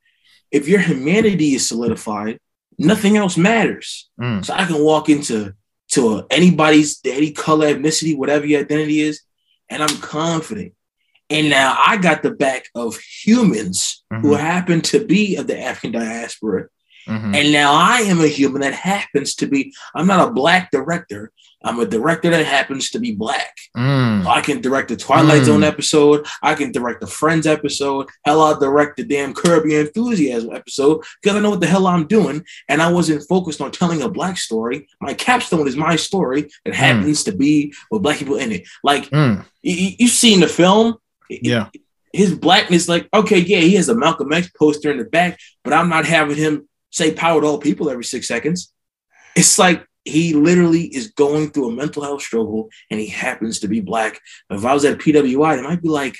if 0.52 0.68
your 0.68 0.80
humanity 0.80 1.54
is 1.54 1.66
solidified, 1.66 2.38
nothing 2.78 3.16
else 3.16 3.36
matters. 3.36 4.08
Mm. 4.20 4.44
So 4.44 4.52
I 4.54 4.66
can 4.66 4.78
walk 4.84 5.08
into 5.08 5.54
to 5.92 6.26
anybody's 6.30 7.00
any 7.04 7.32
color, 7.32 7.74
ethnicity, 7.74 8.16
whatever 8.16 8.46
your 8.46 8.60
identity 8.60 9.00
is, 9.00 9.22
and 9.68 9.82
I'm 9.82 9.96
confident. 9.98 10.72
And 11.28 11.50
now 11.50 11.76
I 11.84 11.96
got 11.96 12.22
the 12.22 12.30
back 12.30 12.68
of 12.74 12.96
humans 12.98 14.04
who 14.10 14.32
Mhm. 14.32 14.38
happen 14.40 14.80
to 14.82 15.04
be 15.04 15.36
of 15.36 15.46
the 15.48 15.58
African 15.60 15.92
diaspora. 15.92 16.68
Mhm. 17.08 17.34
And 17.34 17.52
now 17.52 17.72
I 17.72 18.00
am 18.02 18.20
a 18.20 18.28
human 18.28 18.62
that 18.62 18.74
happens 18.74 19.34
to 19.36 19.46
be, 19.46 19.74
I'm 19.94 20.06
not 20.06 20.28
a 20.28 20.32
black 20.32 20.70
director. 20.70 21.32
I'm 21.64 21.80
a 21.80 21.86
director 21.86 22.30
that 22.30 22.46
happens 22.46 22.90
to 22.90 22.98
be 23.00 23.12
black. 23.12 23.56
Mm. 23.76 24.24
I 24.26 24.40
can 24.40 24.60
direct 24.60 24.88
the 24.88 24.96
Twilight 24.96 25.42
Mm. 25.42 25.46
Zone 25.46 25.64
episode. 25.64 26.26
I 26.42 26.54
can 26.54 26.70
direct 26.70 27.00
the 27.00 27.06
Friends 27.06 27.46
episode. 27.46 28.08
Hell, 28.24 28.40
I'll 28.42 28.60
direct 28.60 28.98
the 28.98 29.04
damn 29.04 29.34
Curb 29.34 29.66
Your 29.66 29.80
Enthusiasm 29.80 30.54
episode 30.54 31.02
because 31.22 31.36
I 31.36 31.40
know 31.40 31.50
what 31.50 31.60
the 31.60 31.66
hell 31.66 31.86
I'm 31.86 32.06
doing. 32.06 32.44
And 32.68 32.80
I 32.82 32.92
wasn't 32.92 33.26
focused 33.28 33.60
on 33.60 33.72
telling 33.72 34.02
a 34.02 34.08
black 34.08 34.36
story. 34.38 34.86
My 35.00 35.14
capstone 35.14 35.66
is 35.66 35.76
my 35.76 35.96
story 35.96 36.48
that 36.64 36.74
happens 36.74 37.24
to 37.24 37.32
be 37.32 37.72
with 37.90 38.02
black 38.02 38.18
people 38.18 38.36
in 38.36 38.52
it. 38.52 38.68
Like, 38.84 39.10
Mm. 39.10 39.44
you, 39.62 39.74
you- 39.74 39.96
you've 40.00 40.10
seen 40.12 40.40
the 40.40 40.48
film. 40.48 40.96
Yeah. 41.28 41.68
His 42.12 42.34
blackness, 42.34 42.88
like, 42.88 43.08
okay, 43.12 43.38
yeah, 43.40 43.58
he 43.58 43.74
has 43.74 43.88
a 43.88 43.94
Malcolm 43.94 44.32
X 44.32 44.48
poster 44.56 44.90
in 44.90 44.98
the 44.98 45.04
back, 45.04 45.38
but 45.64 45.72
I'm 45.72 45.88
not 45.88 46.06
having 46.06 46.36
him 46.36 46.68
say 46.90 47.12
power 47.12 47.40
to 47.40 47.46
all 47.46 47.58
people 47.58 47.90
every 47.90 48.04
six 48.04 48.28
seconds. 48.28 48.72
It's 49.34 49.58
like 49.58 49.84
he 50.06 50.34
literally 50.34 50.84
is 50.84 51.08
going 51.08 51.50
through 51.50 51.68
a 51.68 51.72
mental 51.72 52.02
health 52.02 52.22
struggle 52.22 52.70
and 52.90 53.00
he 53.00 53.08
happens 53.08 53.60
to 53.60 53.68
be 53.68 53.80
black. 53.80 54.20
If 54.50 54.64
I 54.64 54.72
was 54.72 54.84
at 54.84 54.94
a 54.94 54.96
PWI, 54.96 55.58
it 55.58 55.62
might 55.62 55.82
be 55.82 55.88
like, 55.88 56.16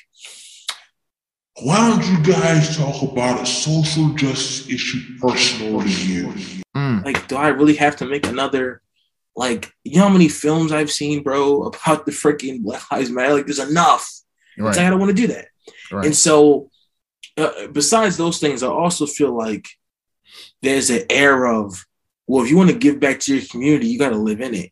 Why 1.62 1.88
don't 1.88 2.06
you 2.06 2.32
guys 2.32 2.76
talk 2.76 3.02
about 3.02 3.42
a 3.42 3.46
social 3.46 4.10
justice 4.10 4.68
issue 4.68 5.18
personal 5.20 5.80
to 5.82 5.88
you? 5.88 6.32
Mm. 6.76 7.04
like, 7.06 7.26
do 7.26 7.36
I 7.36 7.48
really 7.48 7.76
have 7.76 7.96
to 7.96 8.04
make 8.04 8.26
another 8.26 8.82
like 9.34 9.70
you 9.84 9.96
know 9.96 10.08
how 10.08 10.12
many 10.12 10.28
films 10.28 10.72
I've 10.72 10.90
seen, 10.90 11.22
bro, 11.22 11.64
about 11.64 12.06
the 12.06 12.12
freaking 12.12 12.62
Black 12.62 12.90
Lives 12.90 13.10
Matter? 13.10 13.34
Like, 13.34 13.46
there's 13.46 13.58
enough. 13.58 14.10
It's 14.56 14.64
like, 14.64 14.78
I 14.78 14.90
don't 14.90 14.98
want 14.98 15.14
to 15.14 15.22
do 15.22 15.28
that. 15.28 15.48
Right. 15.92 16.06
And 16.06 16.16
so, 16.16 16.70
uh, 17.36 17.66
besides 17.70 18.16
those 18.16 18.38
things, 18.38 18.62
I 18.62 18.68
also 18.68 19.06
feel 19.06 19.36
like 19.36 19.68
there's 20.62 20.88
an 20.90 21.04
air 21.10 21.46
of, 21.46 21.85
well, 22.26 22.42
if 22.44 22.50
you 22.50 22.56
want 22.56 22.70
to 22.70 22.76
give 22.76 22.98
back 23.00 23.20
to 23.20 23.36
your 23.36 23.46
community, 23.46 23.86
you 23.88 23.98
got 23.98 24.10
to 24.10 24.16
live 24.16 24.40
in 24.40 24.54
it. 24.54 24.70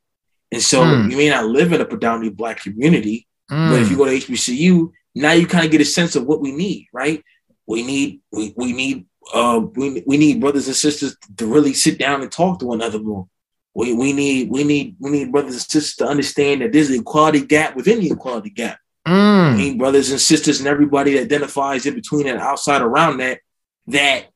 And 0.53 0.63
so, 0.63 0.85
Hmm. 0.85 1.11
you 1.11 1.17
may 1.17 1.29
not 1.29 1.47
live 1.47 1.73
in 1.73 1.81
a 1.81 1.85
predominantly 1.85 2.35
Black 2.35 2.61
community, 2.63 3.27
but 3.49 3.81
if 3.81 3.89
Mm. 3.89 3.91
you 3.91 3.97
go 3.97 4.05
to 4.07 4.13
HBCU, 4.13 4.93
now 5.15 5.33
you 5.33 5.47
kind 5.47 5.65
of 5.65 5.71
get 5.71 5.81
a 5.81 5.85
sense 5.85 6.17
of 6.17 6.25
what 6.25 6.41
we 6.41 6.53
need, 6.53 6.87
right? 6.93 7.23
We 7.67 7.83
need, 7.83 8.21
we, 8.33 8.53
we 8.57 8.73
need, 8.73 9.07
uh, 9.33 9.61
we, 9.75 10.03
we 10.07 10.17
need 10.17 10.41
brothers 10.41 10.67
and 10.67 10.77
sisters 10.77 11.17
to 11.37 11.47
really 11.47 11.73
sit 11.75 11.99
down 11.99 12.23
and 12.23 12.31
talk 12.31 12.59
to 12.59 12.67
one 12.67 12.81
another 12.81 12.99
more. 12.99 13.27
We, 13.75 13.93
we 13.93 14.13
need, 14.13 14.51
we 14.51 14.63
need, 14.65 14.97
we 15.01 15.11
need 15.11 15.33
brothers 15.33 15.55
and 15.55 15.63
sisters 15.63 15.97
to 15.97 16.07
understand 16.07 16.61
that 16.63 16.73
there's 16.73 16.91
an 16.91 17.01
equality 17.01 17.41
gap 17.45 17.75
within 17.77 18.01
the 18.01 18.11
equality 18.11 18.51
gap. 18.51 18.79
Mm. 19.07 19.55
Any 19.55 19.75
brothers 19.77 20.11
and 20.11 20.21
sisters 20.21 20.61
and 20.61 20.69
everybody 20.69 21.15
that 21.15 21.23
identifies 21.23 21.85
in 21.87 21.95
between 21.95 22.27
and 22.29 22.39
outside 22.39 22.83
around 22.83 23.19
that, 23.19 23.41
that 23.89 24.27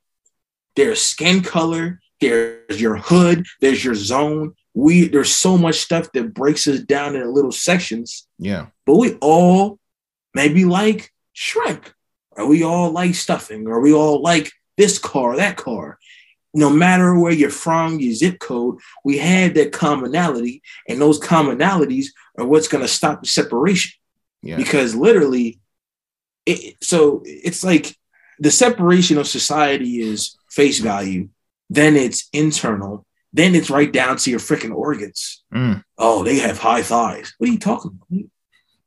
their 0.77 0.95
skin 0.95 1.43
color, 1.43 2.01
there's 2.21 2.81
your 2.81 2.97
hood, 2.97 3.47
there's 3.61 3.85
your 3.85 3.95
zone. 3.95 4.55
We 4.75 5.09
there's 5.09 5.31
so 5.35 5.59
much 5.59 5.77
stuff 5.77 6.11
that 6.13 6.35
breaks 6.35 6.67
us 6.69 6.81
down 6.81 7.17
into 7.17 7.31
little 7.31 7.53
sections, 7.53 8.27
Yeah. 8.39 8.67
but 8.87 8.97
we 8.97 9.15
all 9.21 9.79
maybe 10.35 10.65
like 10.65 11.13
shrimp, 11.33 11.87
or 12.33 12.47
we 12.47 12.63
all 12.63 12.91
like 12.91 13.15
stuffing, 13.15 13.67
or 13.67 13.81
we 13.81 13.93
all 13.93 14.23
like 14.23 14.53
this 14.77 14.99
car, 14.99 15.37
that 15.37 15.57
car. 15.57 15.99
No 16.55 16.71
matter 16.71 17.19
where 17.19 17.33
you're 17.33 17.51
from, 17.51 18.01
your 18.01 18.15
zip 18.15 18.39
code, 18.39 18.79
we 19.05 19.19
have 19.19 19.55
that 19.55 19.73
commonality, 19.73 20.63
and 20.89 21.01
those 21.01 21.21
commonalities 21.21 22.07
are 22.39 22.47
what's 22.47 22.69
going 22.69 22.83
to 22.83 22.89
stop 22.89 23.23
the 23.23 23.29
separation 23.29 23.93
Yeah. 24.43 24.57
because 24.57 24.95
literally 24.95 25.59
it, 26.47 26.77
so 26.83 27.23
it's 27.27 27.63
like 27.63 27.95
the 28.39 28.51
separation 28.51 29.19
of 29.19 29.27
society 29.29 30.01
is 30.01 30.37
face 30.51 30.79
value 30.79 31.29
then 31.71 31.97
it's 31.97 32.29
internal 32.33 33.05
then 33.33 33.55
it's 33.55 33.69
right 33.71 33.93
down 33.93 34.17
to 34.17 34.31
your 34.31 34.41
freaking 34.41 34.75
organs 34.75 35.43
Mm. 35.55 35.83
oh 35.99 36.23
they 36.25 36.39
have 36.41 36.59
high 36.59 36.83
thighs 36.83 37.33
what 37.39 37.49
are 37.49 37.53
you 37.53 37.59
talking 37.59 37.93
about 38.11 38.25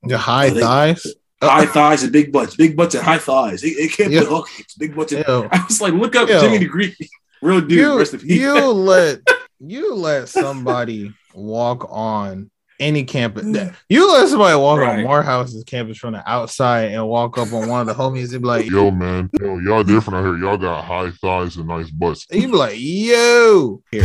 The 0.03 0.17
high 0.17 0.47
Oh, 0.49 0.53
they- 0.53 0.61
thighs. 0.61 1.07
high 1.41 1.65
thighs 1.65 2.03
and 2.03 2.11
big 2.11 2.31
butts 2.31 2.55
big 2.55 2.75
butts 2.77 2.93
and 2.95 3.03
high 3.03 3.17
thighs 3.17 3.63
it, 3.63 3.69
it 3.69 3.91
can't 3.93 4.11
Yeah. 4.11 4.21
be 4.21 4.41
it's 4.59 4.75
big 4.75 4.95
butts 4.95 5.11
and, 5.11 5.25
Yo, 5.27 5.47
i 5.51 5.63
was 5.67 5.81
like 5.81 5.93
look 5.93 6.15
up 6.15 6.29
Yo. 6.29 6.39
jimmy 6.39 6.59
the 6.59 6.65
greek 6.65 6.95
real 7.41 7.61
dude 7.61 8.21
you, 8.23 8.35
you 8.35 8.67
let 8.71 9.19
you 9.59 9.95
let 9.95 10.29
somebody 10.29 11.11
walk 11.33 11.87
on 11.89 12.50
any 12.81 13.03
campus. 13.05 13.45
Mm. 13.45 13.73
You 13.87 14.11
let 14.11 14.27
somebody 14.27 14.57
walk 14.57 14.79
Right. 14.79 14.99
on 14.99 15.05
Morehouse's 15.05 15.63
campus 15.63 15.97
from 15.97 16.13
the 16.13 16.29
outside 16.29 16.91
and 16.91 17.07
walk 17.07 17.37
up 17.37 17.53
on 17.53 17.69
one 17.69 17.81
of 17.81 17.87
the 17.87 17.93
homies 18.03 18.33
and 18.33 18.41
be 18.41 18.47
like, 18.47 18.65
Yo, 18.69 18.91
man, 18.91 19.29
yo, 19.39 19.59
y'all 19.59 19.83
different 19.83 20.17
out 20.17 20.25
here. 20.25 20.37
Y'all 20.37 20.57
got 20.57 20.83
high 20.83 21.11
thighs 21.11 21.55
and 21.57 21.67
nice 21.67 21.89
butts. 21.91 22.25
you 22.31 22.47
be 22.47 22.53
like, 22.57 22.73
yo, 22.77 23.81
here. 23.91 24.03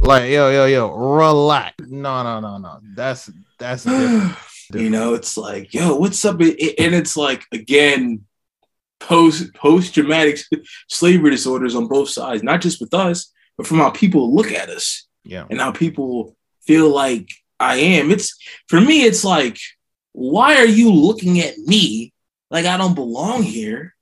like, 0.00 0.30
yo, 0.30 0.50
yo, 0.50 0.64
yo, 0.66 0.88
relax. 0.94 1.74
No, 1.88 2.22
no, 2.22 2.40
no, 2.40 2.58
no. 2.58 2.80
That's 2.94 3.30
that's 3.58 3.84
different. 3.84 4.32
you 4.74 4.90
know 4.90 5.14
it's 5.14 5.38
like 5.38 5.72
yo 5.72 5.96
what's 5.96 6.22
up 6.26 6.40
It- 6.42 6.60
it- 6.62 6.74
and 6.78 6.94
it's 6.94 7.16
like 7.16 7.42
again 7.52 8.20
post 9.00 9.54
post 9.54 9.94
traumatic 9.94 10.38
slavery 10.90 11.30
disorders 11.30 11.74
on 11.74 11.86
both 11.88 12.10
sides 12.10 12.42
not 12.42 12.60
just 12.60 12.78
with 12.78 12.92
us 12.92 13.32
but 13.56 13.66
from 13.66 13.78
how 13.78 13.88
people 13.88 14.34
look 14.34 14.52
at 14.52 14.68
us 14.68 15.06
Yeah. 15.24 15.46
and 15.48 15.58
how 15.58 15.72
people 15.72 16.36
feel 16.68 16.90
like 16.94 17.30
I 17.58 17.76
am. 17.76 18.10
It's 18.10 18.36
for 18.68 18.78
me, 18.80 19.02
it's 19.04 19.24
like, 19.24 19.58
why 20.12 20.56
are 20.56 20.66
you 20.66 20.92
looking 20.92 21.40
at 21.40 21.56
me 21.58 22.12
like 22.50 22.66
I 22.66 22.76
don't 22.76 22.94
belong 22.94 23.42
here? 23.42 23.94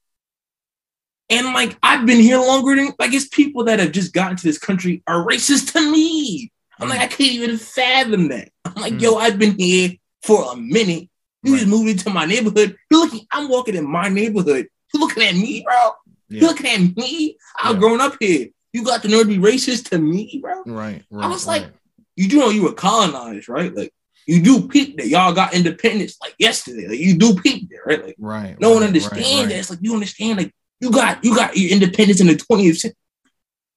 And 1.30 1.46
like 1.54 1.76
I've 1.82 2.04
been 2.06 2.20
here 2.20 2.38
longer 2.38 2.74
than 2.76 2.92
like 2.98 3.12
it's 3.14 3.28
people 3.28 3.64
that 3.64 3.78
have 3.78 3.92
just 3.92 4.12
gotten 4.12 4.36
to 4.36 4.42
this 4.42 4.58
country 4.58 5.02
are 5.06 5.24
racist 5.24 5.72
to 5.72 5.80
me. 5.92 6.50
I'm 6.80 6.88
like, 6.88 7.00
I 7.00 7.06
can't 7.06 7.32
even 7.32 7.56
fathom 7.56 8.28
that. 8.28 8.50
I'm 8.64 8.74
like, 8.82 8.94
Mm. 8.94 9.00
yo, 9.00 9.14
I've 9.16 9.38
been 9.38 9.56
here 9.58 9.92
for 10.24 10.52
a 10.52 10.56
minute. 10.56 11.08
You 11.42 11.54
just 11.56 11.68
moved 11.68 11.88
into 11.88 12.10
my 12.10 12.26
neighborhood. 12.26 12.76
You're 12.90 13.00
looking, 13.00 13.26
I'm 13.30 13.48
walking 13.48 13.76
in 13.76 13.88
my 13.88 14.08
neighborhood. 14.08 14.66
You're 14.92 15.00
looking 15.00 15.22
at 15.22 15.34
me, 15.36 15.62
bro. 15.64 15.92
You're 16.28 16.48
looking 16.50 16.66
at 16.66 16.96
me. 16.96 17.38
I've 17.62 17.74
Yeah. 17.76 17.80
grown 17.80 18.00
up 18.00 18.16
here. 18.20 18.48
You 18.72 18.84
got 18.84 19.02
the 19.02 19.08
nerve 19.08 19.22
to 19.22 19.26
be 19.28 19.38
racist 19.38 19.88
to 19.90 19.98
me, 19.98 20.40
bro. 20.42 20.62
Right. 20.66 21.02
Right. 21.10 21.24
I 21.24 21.28
was 21.28 21.46
like, 21.46 21.62
right. 21.62 21.72
You 22.16 22.28
do 22.28 22.38
know 22.38 22.50
you 22.50 22.62
were 22.64 22.72
colonized, 22.72 23.48
right? 23.48 23.74
Like 23.74 23.92
you 24.26 24.42
do 24.42 24.66
peep 24.68 24.96
that 24.96 25.06
y'all 25.06 25.32
got 25.32 25.54
independence 25.54 26.16
like 26.20 26.34
yesterday. 26.38 26.88
Like 26.88 26.98
you 26.98 27.16
do 27.16 27.34
peep 27.34 27.70
there, 27.70 27.82
right? 27.86 28.04
Like 28.04 28.16
right. 28.18 28.60
no 28.60 28.72
one 28.72 28.82
understands 28.82 29.28
right, 29.28 29.40
right. 29.40 29.48
that. 29.48 29.58
It's 29.58 29.70
like 29.70 29.78
you 29.82 29.94
understand, 29.94 30.38
like 30.38 30.52
you 30.80 30.90
got 30.90 31.24
you 31.24 31.34
got 31.34 31.56
your 31.56 31.70
independence 31.70 32.20
in 32.20 32.26
the 32.26 32.34
20th 32.34 32.78
century. 32.78 32.96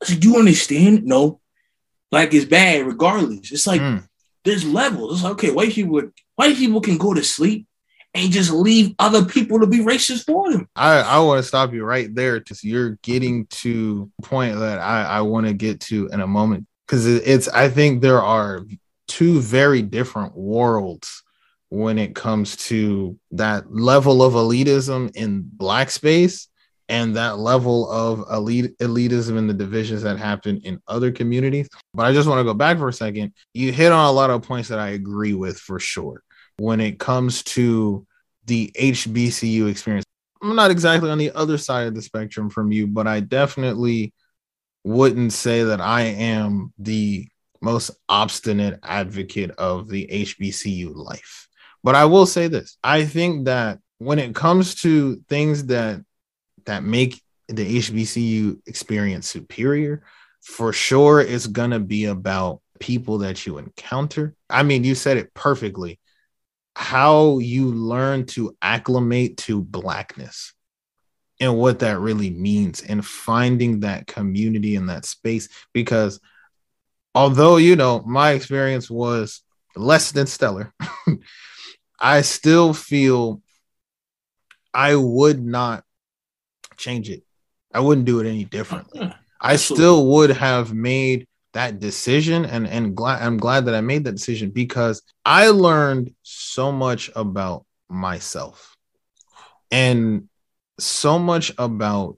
It's 0.01 0.11
like, 0.11 0.19
do 0.19 0.29
you 0.29 0.37
understand? 0.37 1.03
No. 1.05 1.39
Like 2.11 2.33
it's 2.33 2.45
bad 2.45 2.85
regardless. 2.87 3.51
It's 3.51 3.67
like 3.67 3.81
Mm. 3.81 4.07
there's 4.43 4.65
levels. 4.65 5.13
It's 5.13 5.23
like, 5.23 5.33
okay, 5.33 5.51
white 5.51 5.73
people 5.73 6.01
white 6.35 6.55
people 6.55 6.81
can 6.81 6.97
go 6.97 7.13
to 7.13 7.23
sleep 7.23 7.67
and 8.15 8.31
just 8.31 8.49
leave 8.51 8.95
other 8.97 9.25
people 9.25 9.59
to 9.59 9.67
be 9.67 9.79
racist 9.79 10.25
for 10.25 10.51
them. 10.51 10.67
I, 10.75 11.01
I 11.01 11.19
want 11.19 11.39
to 11.39 11.47
stop 11.47 11.73
you 11.73 11.83
right 11.85 12.13
there 12.13 12.39
because 12.39 12.63
you're 12.63 12.97
getting 13.03 13.45
to 13.47 14.09
point 14.23 14.57
that 14.57 14.79
I, 14.79 15.03
I 15.03 15.21
want 15.21 15.45
to 15.45 15.53
get 15.53 15.81
to 15.81 16.07
in 16.07 16.19
a 16.19 16.25
moment. 16.25 16.65
Because 16.89 17.05
it's, 17.05 17.47
I 17.47 17.69
think 17.69 18.01
there 18.01 18.19
are 18.19 18.65
two 19.07 19.41
very 19.41 19.83
different 19.83 20.35
worlds 20.35 21.21
when 21.69 21.99
it 21.99 22.15
comes 22.15 22.55
to 22.55 23.15
that 23.29 23.71
level 23.71 24.23
of 24.23 24.33
elitism 24.33 25.15
in 25.15 25.43
black 25.43 25.91
space 25.91 26.47
and 26.87 27.15
that 27.15 27.37
level 27.37 27.91
of 27.91 28.25
elite 28.31 28.75
elitism 28.79 29.37
in 29.37 29.45
the 29.45 29.53
divisions 29.53 30.01
that 30.01 30.17
happen 30.17 30.61
in 30.63 30.81
other 30.87 31.11
communities. 31.11 31.69
But 31.93 32.07
I 32.07 32.13
just 32.13 32.27
want 32.27 32.39
to 32.39 32.43
go 32.43 32.55
back 32.55 32.79
for 32.79 32.87
a 32.87 32.93
second. 32.93 33.33
You 33.53 33.71
hit 33.71 33.91
on 33.91 34.05
a 34.07 34.11
lot 34.11 34.31
of 34.31 34.41
points 34.41 34.69
that 34.69 34.79
I 34.79 34.89
agree 34.89 35.33
with 35.33 35.59
for 35.59 35.79
sure 35.79 36.23
when 36.57 36.81
it 36.81 36.97
comes 36.97 37.43
to 37.43 38.07
the 38.45 38.71
HBCU 38.75 39.69
experience. 39.69 40.05
I'm 40.41 40.55
not 40.55 40.71
exactly 40.71 41.11
on 41.11 41.19
the 41.19 41.31
other 41.33 41.59
side 41.59 41.85
of 41.85 41.93
the 41.93 42.01
spectrum 42.01 42.49
from 42.49 42.71
you, 42.71 42.87
but 42.87 43.05
I 43.05 43.19
definitely 43.19 44.11
wouldn't 44.83 45.33
say 45.33 45.63
that 45.63 45.81
I 45.81 46.01
am 46.01 46.73
the 46.77 47.27
most 47.61 47.91
obstinate 48.07 48.79
advocate 48.83 49.51
of 49.51 49.89
the 49.89 50.07
HBCU 50.07 50.95
life. 50.95 51.47
But 51.83 51.95
I 51.95 52.05
will 52.05 52.25
say 52.25 52.47
this. 52.47 52.77
I 52.83 53.05
think 53.05 53.45
that 53.45 53.79
when 53.97 54.19
it 54.19 54.35
comes 54.35 54.75
to 54.81 55.21
things 55.27 55.65
that 55.67 56.01
that 56.65 56.83
make 56.83 57.21
the 57.47 57.79
HBCU 57.79 58.59
experience 58.67 59.27
superior, 59.27 60.03
for 60.41 60.71
sure 60.71 61.19
it's 61.19 61.47
going 61.47 61.71
to 61.71 61.79
be 61.79 62.05
about 62.05 62.61
people 62.79 63.19
that 63.19 63.45
you 63.45 63.57
encounter. 63.57 64.35
I 64.49 64.63
mean, 64.63 64.83
you 64.83 64.95
said 64.95 65.17
it 65.17 65.33
perfectly 65.33 65.99
how 66.75 67.39
you 67.39 67.73
learn 67.73 68.25
to 68.25 68.55
acclimate 68.61 69.35
to 69.35 69.61
blackness 69.61 70.53
and 71.39 71.57
what 71.57 71.79
that 71.79 71.99
really 71.99 72.29
means 72.29 72.81
and 72.81 73.05
finding 73.05 73.81
that 73.81 74.07
community 74.07 74.75
in 74.75 74.87
that 74.87 75.05
space. 75.05 75.49
Because 75.73 76.19
although 77.15 77.57
you 77.57 77.75
know 77.75 78.03
my 78.05 78.31
experience 78.31 78.89
was 78.89 79.41
less 79.75 80.11
than 80.11 80.27
stellar 80.27 80.73
i 81.99 82.21
still 82.21 82.73
feel 82.73 83.41
i 84.73 84.95
would 84.95 85.43
not 85.43 85.83
change 86.79 87.09
it. 87.09 87.23
I 87.73 87.81
wouldn't 87.81 88.07
do 88.07 88.19
it 88.19 88.27
any 88.27 88.45
differently. 88.45 89.01
Yeah, 89.01 89.13
I 89.39 89.57
still 89.57 90.07
would 90.07 90.31
have 90.31 90.73
made 90.73 91.27
that 91.53 91.79
decision 91.79 92.45
and 92.45 92.67
and 92.67 92.95
glad 92.95 93.21
I'm 93.21 93.37
glad 93.37 93.65
that 93.65 93.75
I 93.75 93.81
made 93.81 94.05
that 94.05 94.13
decision 94.13 94.49
because 94.49 95.03
I 95.23 95.49
learned 95.49 96.13
so 96.23 96.71
much 96.71 97.11
about 97.15 97.65
myself. 97.89 98.75
And 99.69 100.28
so 100.79 101.19
much 101.19 101.51
about 101.57 102.17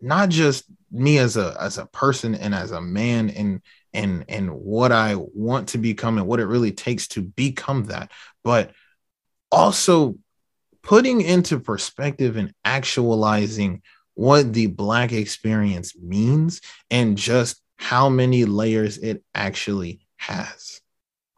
not 0.00 0.28
just 0.28 0.64
me 0.90 1.18
as 1.18 1.36
a 1.36 1.56
as 1.60 1.78
a 1.78 1.86
person 1.86 2.34
and 2.34 2.54
as 2.54 2.70
a 2.70 2.80
man 2.80 3.30
and 3.30 3.62
and 3.92 4.24
and 4.28 4.50
what 4.50 4.92
I 4.92 5.14
want 5.16 5.68
to 5.70 5.78
become 5.78 6.18
and 6.18 6.26
what 6.26 6.40
it 6.40 6.46
really 6.46 6.72
takes 6.72 7.08
to 7.08 7.22
become 7.22 7.84
that 7.84 8.10
but 8.42 8.72
also 9.52 10.16
putting 10.82 11.20
into 11.20 11.60
perspective 11.60 12.36
and 12.36 12.54
actualizing 12.64 13.82
what 14.14 14.52
the 14.52 14.66
black 14.66 15.12
experience 15.12 15.94
means 15.96 16.60
and 16.90 17.16
just 17.18 17.60
how 17.76 18.08
many 18.08 18.44
layers 18.44 18.98
it 18.98 19.22
actually 19.34 20.00
has 20.16 20.80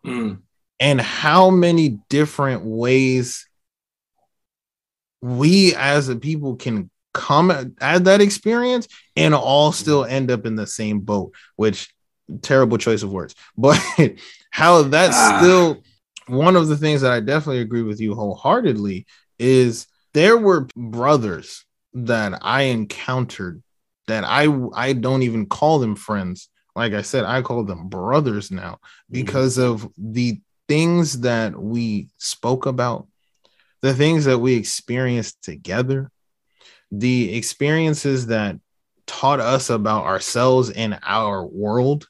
Mm. 0.05 0.43
and 0.81 1.01
how 1.01 1.51
many 1.51 2.01
different 2.09 2.65
ways 2.65 3.47
we 5.23 5.75
as 5.77 6.09
a 6.09 6.17
people 6.17 6.57
can 6.57 6.91
come 7.15 7.51
at 7.51 7.67
at 7.81 8.05
that 8.05 8.21
experience 8.21 8.89
and 9.17 9.35
all 9.35 9.73
still 9.73 10.05
end 10.05 10.31
up 10.31 10.47
in 10.47 10.57
the 10.57 10.67
same 10.67 11.01
boat 11.01 11.33
which 11.57 11.93
terrible 12.41 12.79
choice 12.79 13.03
of 13.03 13.13
words 13.13 13.35
but 13.57 13.79
how 14.51 14.83
that's 14.83 15.17
Ah. 15.17 15.39
still 15.41 15.83
one 16.27 16.57
of 16.57 16.69
the 16.69 16.77
things 16.77 17.01
that 17.03 17.13
i 17.13 17.21
definitely 17.21 17.61
agree 17.61 17.83
with 17.83 18.01
you 18.01 18.15
wholeheartedly 18.15 19.07
is 19.39 19.87
there 20.15 20.39
were 20.39 20.69
brothers 20.77 21.65
that 21.95 22.39
i 22.43 22.63
encountered 22.63 23.63
that 24.09 24.25
i 24.25 24.47
i 24.75 24.93
don't 24.93 25.23
even 25.23 25.47
call 25.47 25.79
them 25.79 25.95
friends 25.97 26.49
like 26.75 26.95
i 26.95 27.03
said 27.03 27.25
i 27.25 27.43
call 27.43 27.65
them 27.65 27.89
brothers 27.89 28.51
now 28.51 28.79
because 29.11 29.59
of 29.59 29.87
the 29.99 30.41
things 30.69 31.21
that 31.21 31.61
we 31.61 32.09
spoke 32.17 32.65
about, 32.65 33.07
the 33.83 33.95
things 33.95 34.25
that 34.25 34.39
we 34.39 34.55
experienced 34.55 35.43
together, 35.43 36.11
the 36.91 37.35
experiences 37.35 38.29
that 38.29 38.59
taught 39.07 39.41
us 39.41 39.71
about 39.71 40.05
ourselves 40.05 40.71
and 40.71 40.99
our 41.03 41.45
world, 41.45 42.09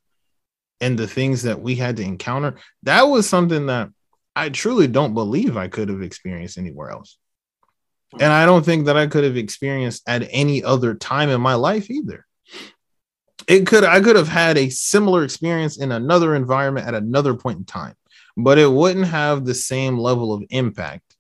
and 0.81 0.99
the 0.99 1.07
things 1.07 1.43
that 1.43 1.61
we 1.61 1.75
had 1.75 1.97
to 1.97 2.03
encounter. 2.03 2.57
That 2.83 3.03
was 3.03 3.29
something 3.29 3.66
that 3.66 3.91
I 4.35 4.49
truly 4.49 4.87
don't 4.87 5.14
believe 5.14 5.57
I 5.57 5.68
could 5.68 5.89
have 5.89 6.03
experienced 6.03 6.59
anywhere 6.59 6.91
else. 6.91 7.16
And 8.14 8.33
I 8.33 8.45
don't 8.45 8.64
think 8.64 8.87
that 8.87 8.97
I 8.97 9.07
could 9.07 9.25
have 9.25 9.37
experienced 9.37 10.03
at 10.07 10.29
any 10.31 10.62
other 10.62 10.95
time 10.95 11.31
in 11.31 11.41
my 11.41 11.55
life 11.55 11.91
either 11.91 12.27
it 13.49 13.66
could 13.66 13.85
I 13.85 14.01
could 14.01 14.16
have 14.16 14.29
had 14.29 14.57
a 14.57 14.70
similar 14.70 15.25
experience 15.25 15.79
in 15.79 15.93
another 15.93 16.35
environment 16.35 16.87
at 16.87 16.95
another 16.95 17.35
point 17.35 17.59
in 17.59 17.64
time, 17.64 17.95
but 18.37 18.59
it 18.59 18.70
wouldn't 18.70 19.07
have 19.07 19.45
the 19.45 19.55
same 19.55 19.99
level 19.99 20.33
of 20.33 20.45
impact. 20.51 21.12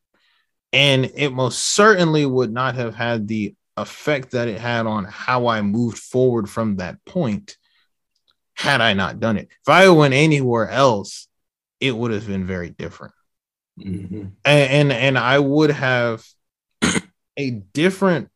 And 0.72 1.10
it 1.14 1.30
most 1.30 1.58
certainly 1.58 2.24
would 2.24 2.52
not 2.52 2.76
have 2.76 2.94
had 2.94 3.28
the 3.28 3.54
effect 3.76 4.32
that 4.32 4.48
it 4.48 4.60
had 4.60 4.86
on 4.86 5.04
how 5.04 5.46
I 5.48 5.62
moved 5.62 5.98
forward 5.98 6.48
from 6.48 6.76
that 6.76 7.04
point 7.04 7.56
had 8.54 8.80
I 8.80 8.92
not 8.92 9.18
done 9.20 9.36
it. 9.38 9.48
If 9.62 9.68
I 9.68 9.88
went 9.88 10.14
anywhere 10.14 10.68
else, 10.68 11.28
it 11.80 11.96
would 11.96 12.12
have 12.12 12.26
been 12.26 12.46
very 12.46 12.70
different 12.70 13.14
Mhm. 13.78 14.32
and 14.44 14.70
and, 14.70 14.92
and 14.92 15.18
I 15.18 15.38
would 15.38 15.70
have 15.70 16.24
a 17.38 17.50
different 17.50 18.28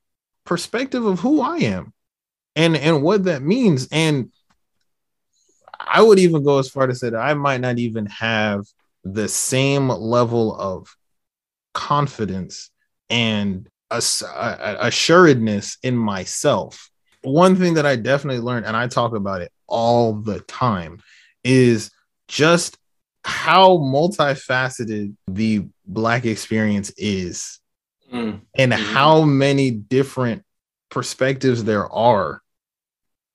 perspective 0.45 1.05
of 1.05 1.21
who 1.21 1.43
I 1.43 1.59
am 1.59 1.93
and 2.57 2.75
and 2.77 3.03
what 3.03 3.25
that 3.25 3.43
means 3.43 3.87
and 3.93 4.33
I 5.79 6.01
would 6.03 6.19
even 6.19 6.43
go 6.43 6.59
as 6.59 6.71
far 6.71 6.87
to 6.87 6.95
say 6.95 7.11
that 7.11 7.21
I 7.21 7.35
might 7.35 7.61
not 7.61 7.79
even 7.79 8.07
have 8.07 8.65
the 9.05 9.29
same 9.29 9.89
level 9.91 10.57
of 10.57 10.97
confidence 11.77 12.71
and 13.11 13.69
ass- 13.91 14.23
a- 14.23 14.59
a- 14.71 14.87
assuredness 14.89 15.77
in 15.83 15.95
myself. 15.97 16.91
One 17.23 17.55
thing 17.57 17.75
that 17.75 17.87
I 17.87 17.97
definitely 17.97 18.41
learned, 18.41 18.67
and 18.67 18.77
I 18.77 18.89
talk 18.89 19.15
about 19.15 19.43
it 19.43 19.53
all 19.69 20.15
the 20.15 20.41
time, 20.41 20.99
is 21.45 21.91
just 22.29 22.79
how 23.25 23.77
multifaceted 23.79 25.15
the 25.29 25.67
Black 25.85 26.25
experience 26.25 26.91
is 26.97 27.61
Mm. 28.13 28.41
and 28.57 28.73
Mhm. 28.73 28.93
how 28.95 29.23
many 29.23 29.71
different 29.71 30.43
perspectives 30.91 31.65
there 31.65 31.89
are 31.93 32.41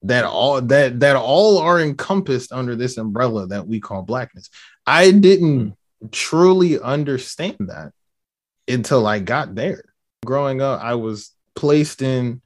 that 0.04 0.24
all 0.26 0.62
that 0.62 1.00
that 1.02 1.16
all 1.16 1.58
are 1.60 1.80
encompassed 1.80 2.52
under 2.52 2.76
this 2.76 2.98
umbrella 2.98 3.46
that 3.48 3.68
we 3.68 3.80
call 3.80 4.02
blackness 4.02 4.50
i 4.88 5.12
didn't 5.12 5.76
truly 6.12 6.80
understand 6.80 7.58
that 7.60 7.92
until 8.72 9.06
i 9.08 9.20
got 9.20 9.56
there 9.56 9.84
growing 10.26 10.62
up 10.62 10.82
i 10.82 10.96
was 10.96 11.32
placed 11.56 12.02
in 12.02 12.42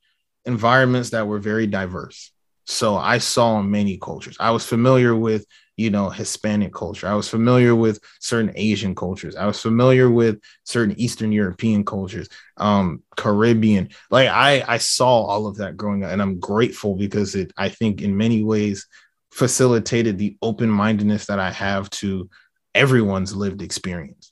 environments 0.45 1.11
that 1.11 1.27
were 1.27 1.39
very 1.39 1.67
diverse 1.67 2.31
So 2.65 2.97
I 2.97 3.19
saw 3.19 3.61
many 3.61 3.97
cultures. 3.97 4.37
I 4.39 4.49
was 4.49 4.65
familiar 4.65 5.15
with, 5.15 5.45
you 5.77 5.91
know, 5.91 6.09
Hispanic 6.09 6.73
culture. 6.73 7.07
I 7.07 7.13
was 7.13 7.29
familiar 7.29 7.75
with 7.75 7.99
certain 8.19 8.51
Asian 8.55 8.95
cultures. 8.95 9.35
I 9.35 9.45
was 9.45 9.61
familiar 9.61 10.09
with 10.09 10.39
certain 10.63 10.99
Eastern 10.99 11.31
European 11.31 11.83
cultures, 11.85 12.27
um, 12.57 13.03
Caribbean. 13.17 13.89
Like 14.09 14.29
I, 14.29 14.63
I 14.67 14.79
saw 14.79 15.25
all 15.25 15.45
of 15.45 15.57
that 15.57 15.77
growing 15.77 16.03
up, 16.03 16.11
and 16.11 16.21
I'm 16.21 16.39
grateful 16.39 16.95
because 16.95 17.35
it, 17.35 17.51
I 17.55 17.69
think, 17.69 18.01
in 18.01 18.17
many 18.17 18.41
ways, 18.43 18.87
facilitated 19.31 20.17
the 20.17 20.35
open 20.41 20.69
mindedness 20.69 21.27
that 21.27 21.39
I 21.39 21.51
have 21.51 21.89
to 22.01 22.29
everyone's 22.73 23.35
lived 23.35 23.61
experience. 23.61 24.31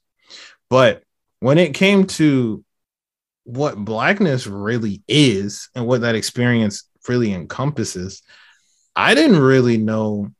But 0.70 1.04
when 1.44 1.58
it 1.58 1.74
came 1.74 2.08
to 2.08 2.64
what 3.44 3.76
blackness 3.76 4.48
really 4.48 5.04
is 5.10 5.68
and 5.76 5.86
what 5.86 6.00
that 6.00 6.16
experience 6.16 6.90
really 7.10 7.34
encompasses, 7.34 8.22
I 8.96 9.14
didn't 9.14 9.42
really 9.42 9.76
know 9.76 10.32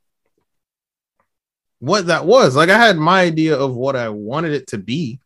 what 1.78 2.06
that 2.06 2.24
was. 2.24 2.56
Like 2.56 2.70
I 2.70 2.78
had 2.78 2.96
my 2.96 3.20
idea 3.20 3.54
of 3.54 3.74
what 3.74 3.96
I 3.96 4.08
wanted 4.08 4.52
it 4.52 4.68
to 4.68 4.78
be 4.78 5.20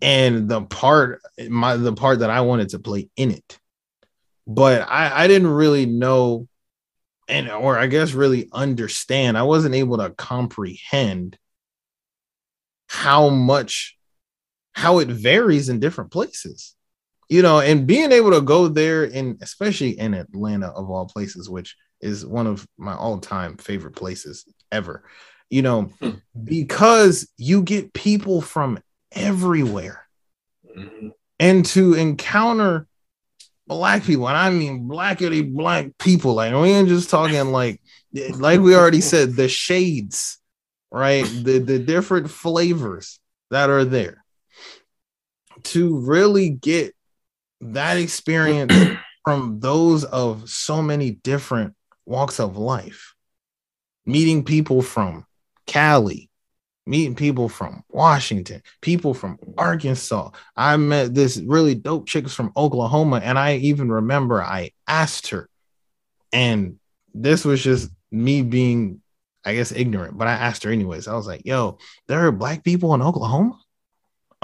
and 0.00 0.48
the 0.48 0.62
part 0.62 1.20
my 1.50 1.76
the 1.76 1.92
part 1.92 2.20
that 2.20 2.30
I 2.30 2.40
wanted 2.40 2.70
to 2.70 2.78
play 2.78 3.10
in 3.14 3.30
it. 3.30 3.58
But 4.46 4.88
I, 4.88 5.24
I 5.24 5.28
didn't 5.28 5.48
really 5.48 5.84
know 5.84 6.48
and 7.28 7.50
or 7.50 7.78
I 7.78 7.88
guess 7.88 8.12
really 8.14 8.48
understand. 8.54 9.36
I 9.36 9.42
wasn't 9.42 9.74
able 9.74 9.98
to 9.98 10.08
comprehend 10.08 11.36
how 12.88 13.28
much 13.28 13.93
how 14.74 14.98
it 14.98 15.08
varies 15.08 15.68
in 15.68 15.80
different 15.80 16.10
places 16.10 16.74
you 17.28 17.42
know, 17.42 17.60
and 17.60 17.86
being 17.86 18.12
able 18.12 18.30
to 18.32 18.40
go 18.40 18.68
there 18.68 19.04
and 19.04 19.38
especially 19.42 19.98
in 19.98 20.14
Atlanta 20.14 20.68
of 20.68 20.90
all 20.90 21.06
places, 21.06 21.48
which 21.48 21.76
is 22.00 22.26
one 22.26 22.46
of 22.46 22.66
my 22.76 22.94
all-time 22.94 23.56
favorite 23.56 23.96
places 23.96 24.44
ever, 24.70 25.04
you 25.48 25.62
know, 25.62 25.82
hmm. 26.00 26.10
because 26.42 27.28
you 27.36 27.62
get 27.62 27.92
people 27.92 28.40
from 28.40 28.78
everywhere. 29.12 30.06
Mm-hmm. 30.76 31.08
And 31.40 31.64
to 31.66 31.94
encounter 31.94 32.86
black 33.66 34.04
people, 34.04 34.28
and 34.28 34.36
I 34.36 34.50
mean 34.50 34.88
blackity 34.88 35.52
black 35.52 35.96
people, 35.98 36.34
like 36.34 36.52
we 36.52 36.70
ain't 36.70 36.88
just 36.88 37.10
talking 37.10 37.46
like 37.46 37.80
like 38.36 38.60
we 38.60 38.76
already 38.76 39.00
said, 39.00 39.34
the 39.34 39.48
shades, 39.48 40.38
right? 40.92 41.24
The 41.24 41.58
the 41.58 41.78
different 41.78 42.30
flavors 42.30 43.18
that 43.50 43.70
are 43.70 43.84
there. 43.84 44.23
To 45.64 45.98
really 46.00 46.50
get 46.50 46.94
that 47.60 47.96
experience 47.96 48.74
from 49.24 49.60
those 49.60 50.04
of 50.04 50.48
so 50.48 50.82
many 50.82 51.12
different 51.12 51.74
walks 52.06 52.38
of 52.38 52.56
life, 52.56 53.14
meeting 54.06 54.44
people 54.44 54.82
from 54.82 55.26
Cali, 55.66 56.30
meeting 56.86 57.14
people 57.14 57.48
from 57.48 57.82
Washington, 57.88 58.62
people 58.82 59.14
from 59.14 59.38
Arkansas. 59.56 60.30
I 60.56 60.76
met 60.76 61.14
this 61.14 61.38
really 61.38 61.74
dope 61.74 62.06
chick 62.06 62.28
from 62.28 62.52
Oklahoma, 62.56 63.20
and 63.22 63.38
I 63.38 63.56
even 63.56 63.90
remember 63.90 64.42
I 64.42 64.72
asked 64.86 65.28
her, 65.28 65.48
and 66.32 66.78
this 67.14 67.44
was 67.44 67.62
just 67.62 67.90
me 68.10 68.42
being, 68.42 69.00
I 69.44 69.54
guess, 69.54 69.72
ignorant, 69.72 70.18
but 70.18 70.28
I 70.28 70.32
asked 70.32 70.64
her 70.64 70.70
anyways. 70.70 71.08
I 71.08 71.14
was 71.14 71.26
like, 71.26 71.42
yo, 71.44 71.78
there 72.08 72.26
are 72.26 72.32
black 72.32 72.64
people 72.64 72.94
in 72.94 73.02
Oklahoma? 73.02 73.58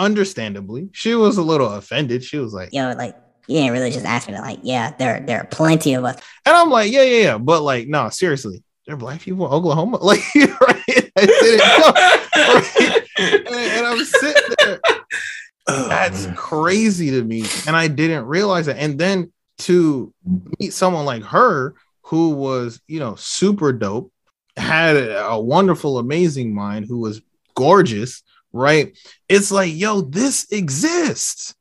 Understandably, 0.01 0.89
she 0.93 1.15
was 1.15 1.37
a 1.37 1.43
little 1.43 1.69
offended. 1.69 2.25
She 2.25 2.39
was 2.39 2.53
like, 2.53 2.71
"Yo, 2.73 2.93
like 2.95 3.15
you 3.47 3.59
didn't 3.59 3.73
really 3.73 3.91
just 3.91 4.07
ask 4.07 4.27
me 4.27 4.35
to 4.35 4.41
like, 4.41 4.61
yeah, 4.63 4.95
there 4.99 5.21
there 5.21 5.41
are 5.43 5.47
plenty 5.47 5.95
of 5.95 6.05
us." 6.05 6.21
And 6.47 6.57
I'm 6.57 6.71
like, 6.71 6.91
"Yeah, 6.91 7.03
yeah, 7.03 7.23
yeah," 7.23 7.39
but 7.39 7.63
like, 7.63 7.87
no, 7.87 8.09
seriously, 8.09 8.65
there 8.87 8.95
are 8.95 8.99
black 8.99 9.21
people 9.21 9.47
in 9.47 9.53
Oklahoma. 9.53 9.99
Like, 10.03 10.21
right? 10.35 11.11
I 11.17 11.27
didn't 11.27 11.59
know. 11.59 11.93
Right? 12.55 13.07
And, 13.19 13.49
and 13.49 13.87
I'm 13.87 14.05
sitting 14.05 14.55
there. 14.59 14.81
Oh, 15.69 15.89
That's 15.89 16.27
man. 16.27 16.35
crazy 16.35 17.11
to 17.11 17.23
me, 17.23 17.45
and 17.67 17.77
I 17.77 17.87
didn't 17.87 18.25
realize 18.25 18.67
that. 18.67 18.79
And 18.79 18.99
then 18.99 19.33
to 19.59 20.13
meet 20.59 20.73
someone 20.73 21.05
like 21.05 21.23
her 21.23 21.75
who 22.03 22.31
was, 22.31 22.81
you 22.89 22.99
know, 22.99 23.15
super 23.15 23.73
dope, 23.73 24.11
had 24.57 24.97
a 24.97 25.39
wonderful, 25.39 25.99
amazing 25.99 26.55
mind, 26.55 26.87
who 26.89 26.99
was 26.99 27.21
gorgeous, 27.55 28.23
right? 28.53 28.97
It's 29.29 29.51
like, 29.51 29.75
yo, 29.75 30.01
this 30.01 30.51
exists. 30.51 31.55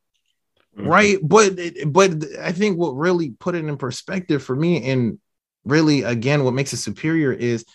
Mm-hmm. 0.78 0.88
Right. 0.88 1.18
But 1.22 1.60
but 1.88 2.26
I 2.42 2.52
think 2.52 2.78
what 2.78 2.92
really 2.92 3.32
put 3.32 3.56
it 3.56 3.66
in 3.66 3.78
perspective 3.78 4.44
for 4.44 4.56
me, 4.56 4.90
and 4.90 5.20
really 5.66 6.04
again, 6.04 6.44
what 6.44 6.54
makes 6.54 6.74
it 6.74 6.78
superior 6.78 7.34
is 7.34 7.66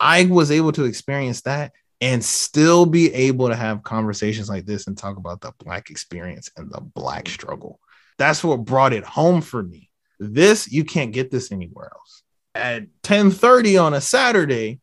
I 0.00 0.24
was 0.24 0.50
able 0.50 0.72
to 0.72 0.84
experience 0.84 1.42
that 1.42 1.72
and 2.00 2.24
still 2.24 2.86
be 2.86 3.12
able 3.14 3.48
to 3.48 3.56
have 3.56 3.82
conversations 3.82 4.48
like 4.48 4.66
this 4.66 4.86
and 4.86 4.96
talk 4.96 5.16
about 5.16 5.40
the 5.40 5.52
black 5.58 5.90
experience 5.90 6.50
and 6.56 6.70
the 6.70 6.80
black 6.80 7.28
struggle. 7.28 7.80
That's 8.18 8.44
what 8.44 8.64
brought 8.64 8.92
it 8.92 9.04
home 9.04 9.40
for 9.40 9.62
me. 9.62 9.90
This 10.18 10.70
you 10.70 10.84
can't 10.84 11.12
get 11.12 11.30
this 11.30 11.52
anywhere 11.52 11.90
else. 11.92 12.22
At 12.54 12.84
10:30 13.02 13.82
on 13.82 13.94
a 13.94 14.00
Saturday, 14.00 14.80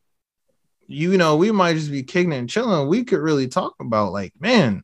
you 0.92 1.18
know, 1.18 1.38
we 1.38 1.52
might 1.52 1.76
just 1.76 1.92
be 1.92 2.04
kicking 2.04 2.34
and 2.34 2.50
chilling. 2.50 2.88
We 2.88 3.04
could 3.04 3.20
really 3.20 3.48
talk 3.48 3.76
about 3.80 4.12
like, 4.12 4.34
man, 4.40 4.84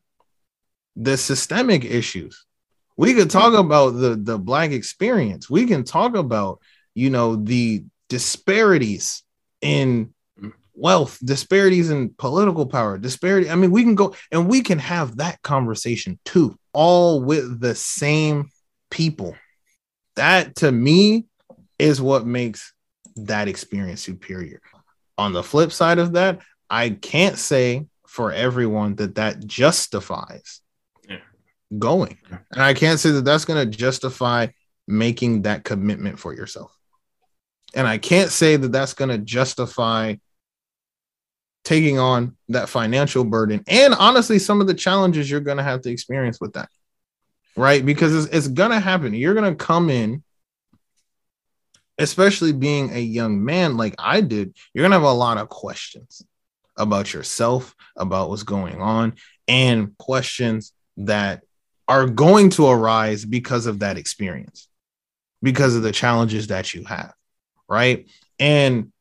the 0.96 1.16
systemic 1.16 1.84
issues. 1.84 2.44
We 2.96 3.14
could 3.14 3.30
talk 3.30 3.52
mm-hmm. 3.52 3.66
about 3.66 3.90
the 3.90 4.16
the 4.16 4.38
black 4.38 4.72
experience. 4.72 5.48
We 5.48 5.66
can 5.66 5.84
talk 5.84 6.16
about, 6.16 6.60
you 6.94 7.10
know, 7.10 7.36
the 7.36 7.84
disparities 8.08 9.22
in 9.60 10.14
wealth, 10.74 11.18
disparities 11.24 11.90
in 11.90 12.10
political 12.10 12.66
power, 12.66 12.98
disparity. 12.98 13.50
I 13.50 13.54
mean, 13.56 13.70
we 13.70 13.82
can 13.82 13.94
go 13.94 14.14
and 14.32 14.48
we 14.48 14.62
can 14.62 14.78
have 14.78 15.18
that 15.18 15.42
conversation 15.42 16.18
too, 16.24 16.58
all 16.72 17.20
with 17.20 17.60
the 17.60 17.74
same 17.74 18.50
people. 18.90 19.36
That 20.16 20.56
to 20.56 20.72
me 20.72 21.26
is 21.78 22.00
what 22.00 22.26
makes 22.26 22.72
that 23.16 23.48
experience 23.48 24.00
superior 24.00 24.60
on 25.18 25.32
the 25.32 25.42
flip 25.42 25.72
side 25.72 25.98
of 25.98 26.12
that, 26.12 26.40
I 26.70 26.90
can't 26.90 27.36
say 27.36 27.86
for 28.06 28.32
everyone 28.32 28.94
that 28.96 29.16
that 29.16 29.44
justifies 29.46 30.60
yeah. 31.08 31.18
going. 31.78 32.16
And 32.52 32.62
I 32.62 32.72
can't 32.72 33.00
say 33.00 33.10
that 33.10 33.24
that's 33.24 33.44
going 33.44 33.68
to 33.68 33.76
justify 33.76 34.46
making 34.86 35.42
that 35.42 35.64
commitment 35.64 36.18
for 36.18 36.32
yourself. 36.32 36.74
And 37.74 37.86
I 37.86 37.98
can't 37.98 38.30
say 38.30 38.56
that 38.56 38.72
that's 38.72 38.94
going 38.94 39.10
to 39.10 39.18
justify 39.18 40.14
taking 41.64 41.98
on 41.98 42.36
that 42.48 42.68
financial 42.68 43.24
burden 43.24 43.62
and 43.66 43.92
honestly 43.92 44.38
some 44.38 44.62
of 44.62 44.66
the 44.66 44.72
challenges 44.72 45.30
you're 45.30 45.40
going 45.40 45.58
to 45.58 45.62
have 45.62 45.82
to 45.82 45.90
experience 45.90 46.40
with 46.40 46.54
that. 46.54 46.70
Right? 47.56 47.84
Because 47.84 48.14
it's, 48.14 48.34
it's 48.34 48.48
going 48.48 48.70
to 48.70 48.80
happen. 48.80 49.12
You're 49.12 49.34
going 49.34 49.50
to 49.50 49.64
come 49.64 49.90
in 49.90 50.22
especially 51.98 52.52
being 52.52 52.90
a 52.92 53.00
young 53.00 53.44
man 53.44 53.76
like 53.76 53.94
I 53.98 54.20
did, 54.20 54.56
you're 54.72 54.82
going 54.82 54.92
to 54.92 54.96
have 54.96 55.02
a 55.02 55.12
lot 55.12 55.38
of 55.38 55.48
questions 55.48 56.24
about 56.76 57.12
yourself, 57.12 57.74
about 57.96 58.30
what's 58.30 58.44
going 58.44 58.80
on, 58.80 59.14
and 59.48 59.96
questions 59.98 60.72
that 60.98 61.42
are 61.88 62.06
going 62.06 62.50
to 62.50 62.68
arise 62.68 63.24
because 63.24 63.66
of 63.66 63.80
that 63.80 63.98
experience, 63.98 64.68
because 65.42 65.74
of 65.74 65.82
the 65.82 65.92
challenges 65.92 66.48
that 66.48 66.72
you 66.74 66.84
have. 66.84 67.12
Right. 67.68 68.08
And 68.38 68.92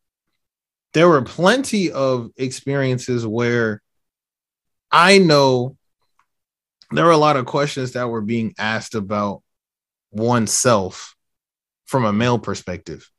there 0.93 1.07
were 1.07 1.21
plenty 1.21 1.91
of 1.91 2.31
experiences 2.37 3.25
where 3.25 3.81
I 4.91 5.19
know 5.19 5.77
there 6.91 7.05
were 7.05 7.11
a 7.11 7.17
lot 7.17 7.35
of 7.35 7.45
questions 7.45 7.91
that 7.91 8.09
were 8.09 8.21
being 8.21 8.55
asked 8.57 8.95
about 8.95 9.43
oneself 10.11 11.16
from 11.87 12.05
a 12.05 12.13
male 12.13 12.37
perspective. 12.37 13.09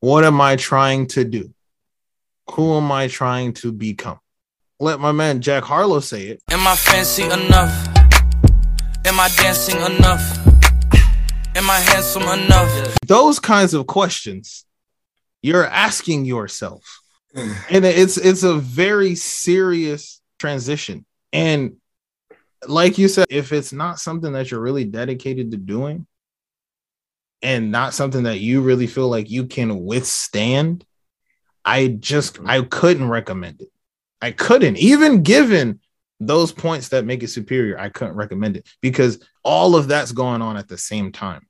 What 0.00 0.24
am 0.24 0.40
I 0.40 0.56
trying 0.56 1.06
to 1.08 1.24
do? 1.24 1.54
Who 2.50 2.76
am 2.76 2.92
I 2.92 3.08
trying 3.08 3.54
to 3.54 3.72
become? 3.72 4.18
Let 4.78 5.00
my 5.00 5.12
man 5.12 5.40
Jack 5.40 5.64
Harlow 5.64 6.00
say 6.00 6.26
it. 6.26 6.42
Am 6.50 6.66
I 6.66 6.76
fancy 6.76 7.22
enough? 7.22 7.72
Am 9.06 9.18
I 9.18 9.28
dancing 9.36 9.76
enough? 9.76 10.20
Am 11.56 11.70
I 11.70 11.78
handsome 11.78 12.24
enough? 12.24 12.98
Those 13.06 13.38
kinds 13.38 13.72
of 13.72 13.86
questions 13.86 14.66
you're 15.42 15.64
asking 15.64 16.24
yourself. 16.24 16.82
and 17.34 17.84
it's 17.84 18.16
it's 18.16 18.42
a 18.42 18.56
very 18.56 19.14
serious 19.14 20.20
transition. 20.38 21.06
And 21.32 21.76
like 22.66 22.98
you 22.98 23.08
said, 23.08 23.28
if 23.30 23.52
it's 23.52 23.72
not 23.72 24.00
something 24.00 24.32
that 24.32 24.50
you're 24.50 24.60
really 24.60 24.84
dedicated 24.84 25.52
to 25.52 25.56
doing, 25.56 26.06
and 27.42 27.70
not 27.70 27.94
something 27.94 28.24
that 28.24 28.40
you 28.40 28.60
really 28.60 28.86
feel 28.86 29.08
like 29.08 29.30
you 29.30 29.46
can 29.46 29.84
withstand, 29.84 30.84
I 31.64 31.88
just 31.88 32.34
mm-hmm. 32.34 32.48
I 32.48 32.62
couldn't 32.62 33.08
recommend 33.08 33.60
it. 33.60 33.68
I 34.22 34.30
couldn't 34.30 34.78
even 34.78 35.22
given 35.22 35.80
those 36.18 36.52
points 36.52 36.88
that 36.88 37.04
make 37.04 37.22
it 37.22 37.28
superior. 37.28 37.78
I 37.78 37.90
couldn't 37.90 38.16
recommend 38.16 38.56
it 38.56 38.66
because 38.80 39.18
all 39.42 39.76
of 39.76 39.88
that's 39.88 40.12
going 40.12 40.40
on 40.40 40.56
at 40.56 40.68
the 40.68 40.78
same 40.78 41.12
time. 41.12 41.46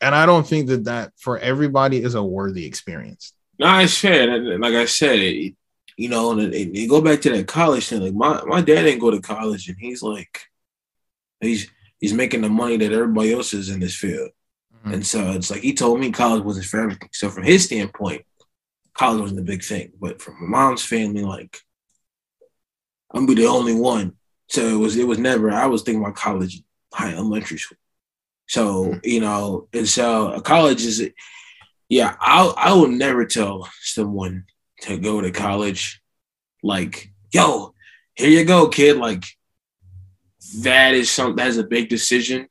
And 0.00 0.14
I 0.14 0.26
don't 0.26 0.46
think 0.46 0.68
that 0.68 0.84
that 0.84 1.12
for 1.18 1.38
everybody 1.38 2.02
is 2.02 2.14
a 2.14 2.22
worthy 2.22 2.66
experience. 2.66 3.34
No, 3.58 3.78
it's 3.78 3.98
fair. 3.98 4.58
Like 4.58 4.74
I 4.74 4.86
said, 4.86 5.18
it, 5.18 5.54
you 5.96 6.08
know, 6.08 6.32
and, 6.32 6.52
and 6.52 6.76
you 6.76 6.88
go 6.88 7.00
back 7.00 7.20
to 7.20 7.30
that 7.30 7.46
college 7.46 7.86
thing. 7.86 8.00
Like 8.00 8.14
my, 8.14 8.42
my 8.44 8.60
dad 8.60 8.82
didn't 8.82 9.00
go 9.00 9.10
to 9.10 9.20
college, 9.20 9.68
and 9.68 9.76
he's 9.78 10.02
like, 10.02 10.46
he's 11.40 11.70
he's 12.00 12.14
making 12.14 12.40
the 12.40 12.48
money 12.48 12.76
that 12.78 12.92
everybody 12.92 13.32
else 13.32 13.54
is 13.54 13.68
in 13.68 13.78
this 13.78 13.94
field. 13.94 14.30
Mhm. 14.84 14.94
And 14.94 15.06
so 15.06 15.30
it's 15.32 15.50
like 15.50 15.62
he 15.62 15.74
told 15.74 16.00
me 16.00 16.10
college 16.10 16.42
wasn't 16.42 16.66
for 16.66 16.80
everything. 16.80 17.08
So 17.12 17.30
from 17.30 17.44
his 17.44 17.64
standpoint, 17.64 18.24
college 18.94 19.20
wasn't 19.20 19.38
the 19.38 19.44
big 19.52 19.62
thing. 19.62 19.92
But 20.00 20.20
from 20.20 20.34
my 20.40 20.58
mom's 20.64 20.84
family, 20.84 21.22
like 21.22 21.60
I'm 23.12 23.26
gonna 23.26 23.36
be 23.36 23.42
the 23.42 23.48
only 23.48 23.74
one. 23.74 24.14
So 24.48 24.66
it 24.66 24.78
was 24.78 24.96
it 24.96 25.06
was 25.06 25.18
never. 25.18 25.50
I 25.50 25.66
was 25.66 25.82
thinking 25.82 26.02
about 26.02 26.16
college, 26.16 26.62
high 26.92 27.12
elementary 27.14 27.58
school. 27.58 27.78
So 28.48 28.98
you 29.04 29.20
know, 29.20 29.68
and 29.72 29.88
so 29.88 30.40
college 30.40 30.84
is, 30.84 31.08
yeah. 31.88 32.16
I 32.20 32.52
I 32.56 32.72
will 32.72 32.88
never 32.88 33.24
tell 33.26 33.68
someone 33.80 34.44
to 34.82 34.98
go 34.98 35.20
to 35.20 35.30
college, 35.30 36.02
like 36.62 37.12
yo, 37.32 37.74
here 38.14 38.28
you 38.30 38.44
go, 38.44 38.68
kid. 38.68 38.96
Like 38.98 39.24
that 40.62 40.94
is 40.94 41.10
something 41.10 41.36
that's 41.36 41.56
a 41.56 41.64
big 41.64 41.88
decision, 41.88 42.48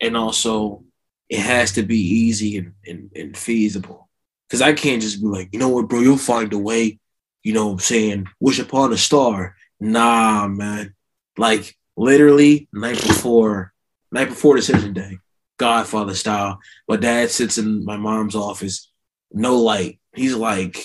and 0.00 0.16
also 0.16 0.84
it 1.32 1.40
has 1.40 1.72
to 1.72 1.82
be 1.82 1.96
easy 1.96 2.58
and, 2.58 2.74
and, 2.86 3.10
and 3.16 3.34
feasible. 3.34 4.10
Cause 4.50 4.60
I 4.60 4.74
can't 4.74 5.00
just 5.00 5.22
be 5.22 5.28
like, 5.28 5.48
you 5.50 5.58
know 5.58 5.70
what, 5.70 5.88
bro, 5.88 6.00
you'll 6.00 6.18
find 6.18 6.52
a 6.52 6.58
way, 6.58 6.98
you 7.42 7.54
know 7.54 7.68
what 7.68 7.72
I'm 7.72 7.78
saying, 7.78 8.26
wish 8.38 8.58
upon 8.58 8.92
a 8.92 8.98
star. 8.98 9.56
Nah, 9.80 10.46
man. 10.46 10.94
Like 11.38 11.74
literally 11.96 12.68
night 12.70 13.00
before, 13.00 13.72
night 14.10 14.28
before 14.28 14.56
decision 14.56 14.92
day, 14.92 15.16
Godfather 15.56 16.14
style. 16.14 16.58
My 16.86 16.96
dad 16.96 17.30
sits 17.30 17.56
in 17.56 17.82
my 17.82 17.96
mom's 17.96 18.36
office, 18.36 18.92
no 19.32 19.56
light. 19.56 20.00
He's 20.14 20.34
like, 20.34 20.84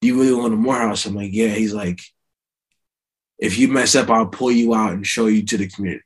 you 0.00 0.20
really 0.20 0.34
want 0.34 0.54
a 0.54 0.56
Morehouse? 0.56 1.06
I'm 1.06 1.14
like, 1.14 1.32
Yeah. 1.32 1.54
He's 1.54 1.72
like, 1.72 2.00
if 3.38 3.58
you 3.58 3.68
mess 3.68 3.94
up, 3.94 4.10
I'll 4.10 4.26
pull 4.26 4.50
you 4.50 4.74
out 4.74 4.92
and 4.92 5.06
show 5.06 5.26
you 5.26 5.44
to 5.44 5.56
the 5.56 5.68
community. 5.68 6.02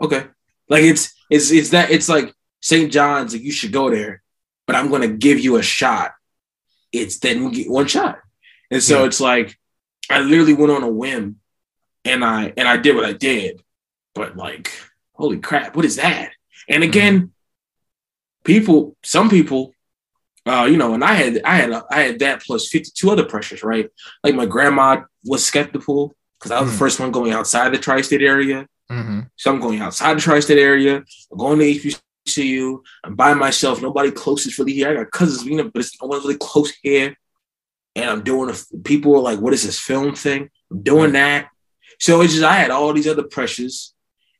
Okay. 0.00 0.26
Like 0.68 0.84
it's 0.84 1.12
it's 1.28 1.50
it's 1.50 1.70
that 1.70 1.90
it's 1.90 2.08
like 2.08 2.32
St. 2.60 2.92
John's, 2.92 3.34
you 3.34 3.52
should 3.52 3.72
go 3.72 3.90
there, 3.90 4.22
but 4.66 4.76
I'm 4.76 4.90
gonna 4.90 5.08
give 5.08 5.38
you 5.40 5.56
a 5.56 5.62
shot. 5.62 6.12
It's 6.92 7.18
then 7.18 7.50
get 7.50 7.70
one 7.70 7.86
shot. 7.86 8.18
And 8.70 8.82
so 8.82 9.00
Yeah. 9.00 9.06
it's 9.06 9.20
like 9.20 9.58
I 10.08 10.20
literally 10.20 10.54
went 10.54 10.72
on 10.72 10.82
a 10.82 10.88
whim 10.88 11.36
and 12.04 12.24
I 12.24 12.52
and 12.56 12.66
I 12.68 12.76
did 12.76 12.96
what 12.96 13.04
I 13.04 13.12
did. 13.12 13.62
But 14.14 14.36
like, 14.36 14.72
holy 15.14 15.38
crap, 15.38 15.76
what 15.76 15.84
is 15.84 15.96
that? 15.96 16.30
And 16.68 16.82
again, 16.84 17.32
people, 18.44 18.96
some 19.04 19.28
people, 19.30 19.72
uh, 20.46 20.66
you 20.70 20.76
know, 20.76 20.94
and 20.94 21.04
I 21.04 21.14
had 21.14 21.40
I 21.44 21.56
had 21.56 21.72
I 21.90 22.00
had 22.02 22.18
that 22.20 22.42
plus 22.42 22.68
52 22.68 23.10
other 23.10 23.24
pressures, 23.24 23.62
right? 23.62 23.88
Like 24.24 24.34
my 24.34 24.46
grandma 24.46 25.02
was 25.24 25.44
skeptical 25.44 26.14
because 26.38 26.50
I 26.50 26.60
was 26.60 26.70
Mhm. 26.70 26.72
the 26.72 26.78
first 26.78 27.00
one 27.00 27.10
going 27.12 27.32
outside 27.32 27.72
the 27.72 27.78
tri-state 27.78 28.22
area. 28.22 28.66
Mhm. 28.90 29.28
So 29.36 29.52
I'm 29.52 29.60
going 29.60 29.80
outside 29.80 30.16
the 30.16 30.20
tri-state 30.22 30.58
area. 30.58 31.04
Going 31.36 31.58
to 31.58 31.64
HBCU. 31.66 32.00
I'm 33.04 33.14
by 33.14 33.34
myself. 33.34 33.82
Nobody 33.82 34.10
close 34.10 34.46
is 34.46 34.58
really 34.58 34.72
here. 34.72 34.90
I 34.90 34.94
got 34.94 35.10
cousins, 35.10 35.44
you 35.44 35.56
know, 35.56 35.70
but 35.72 35.80
it's 35.80 36.00
no 36.00 36.08
one's 36.08 36.24
really 36.24 36.38
close 36.38 36.72
here. 36.82 37.16
And 37.96 38.08
I'm 38.08 38.22
doing 38.22 38.50
a, 38.54 38.78
people 38.84 39.16
are 39.16 39.20
like, 39.20 39.40
what 39.40 39.52
is 39.52 39.64
this 39.64 39.78
film 39.80 40.14
thing? 40.14 40.48
I'm 40.70 40.82
doing 40.82 41.12
that. 41.12 41.48
So 41.98 42.20
it's 42.20 42.32
just 42.32 42.44
I 42.44 42.54
had 42.54 42.70
all 42.70 42.92
these 42.92 43.08
other 43.08 43.24
pressures. 43.24 43.94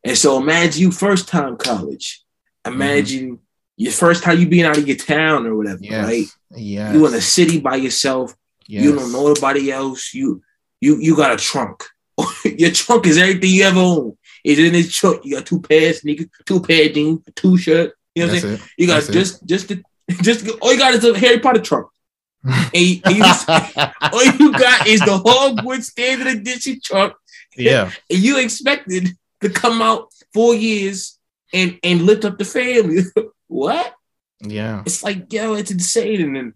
And 0.05 0.17
so 0.17 0.39
imagine 0.39 0.81
you 0.81 0.91
first 0.91 1.29
time 1.29 1.57
college. 1.57 2.23
Imagine 2.67 3.33
mm-hmm. 3.33 3.43
your 3.77 3.93
first 3.93 4.23
time 4.23 4.39
you 4.39 4.49
being 4.49 4.65
out 4.65 4.79
of 4.79 4.87
your 4.87 4.97
town 4.97 5.47
or 5.47 5.57
whatever, 5.57 5.81
Yes. 5.81 6.07
right? 6.07 6.27
Yeah. 6.57 6.93
You 6.93 7.07
in 7.07 7.15
a 7.15 7.21
city 7.21 7.61
by 7.61 7.77
yourself. 7.77 8.35
yes. 8.67 8.85
You 8.85 8.95
don't 8.95 9.13
know 9.13 9.27
nobody 9.29 9.71
else. 9.71 10.15
You 10.15 10.43
you 10.81 10.97
you 10.99 11.17
got 11.17 11.33
a 11.33 11.37
trunk. 11.37 11.85
Your 12.45 12.71
trunk 12.71 13.07
is 13.07 13.19
everything 13.19 13.51
you 13.51 13.65
ever 13.65 13.79
own. 13.79 14.17
It's 14.45 14.61
in 14.61 14.75
his 14.75 14.95
trunk. 14.95 15.25
You 15.25 15.37
got 15.37 15.47
two 15.47 15.61
pairs 15.61 16.01
sneakers, 16.01 16.27
two 16.47 16.61
pair 16.61 16.87
of 16.87 16.95
jeans, 16.95 17.21
two 17.35 17.57
shirt. 17.57 17.95
You 18.15 18.27
know 18.27 18.33
what 18.33 18.37
I'm 18.37 18.41
saying? 18.41 18.55
it. 18.55 18.61
You 18.79 18.87
got 18.87 18.95
That's 18.95 19.09
it. 19.09 19.13
just 19.13 19.47
just 19.47 19.69
the, 19.69 19.83
just 20.23 20.49
all 20.61 20.73
you 20.73 20.79
got 20.79 20.95
is 20.95 21.05
a 21.05 21.19
Harry 21.19 21.39
Potter 21.39 21.61
trunk. 21.61 21.89
And 22.43 22.75
you, 22.75 23.01
and 23.05 23.17
you 23.17 23.23
just, 23.23 23.49
all 24.01 24.25
you 24.25 24.53
got 24.53 24.87
is 24.87 25.01
the 25.01 25.19
Hogwarts 25.19 25.85
standard 25.85 26.27
edition 26.27 26.81
trunk, 26.83 27.13
yeah. 27.55 27.91
and 28.09 28.19
you 28.19 28.39
expected 28.39 29.11
to 29.43 29.51
come 29.51 29.83
out 29.83 30.09
four 30.33 30.55
years 30.55 31.19
and 31.53 31.79
and 31.83 32.03
lift 32.03 32.25
up 32.25 32.39
the 32.39 32.47
family. 32.47 33.03
what? 33.47 33.95
Yeah. 34.41 34.83
It's 34.87 35.03
like, 35.03 35.33
yo, 35.33 35.55
it's 35.55 35.71
insane. 35.71 36.23
And 36.23 36.37
then, 36.37 36.55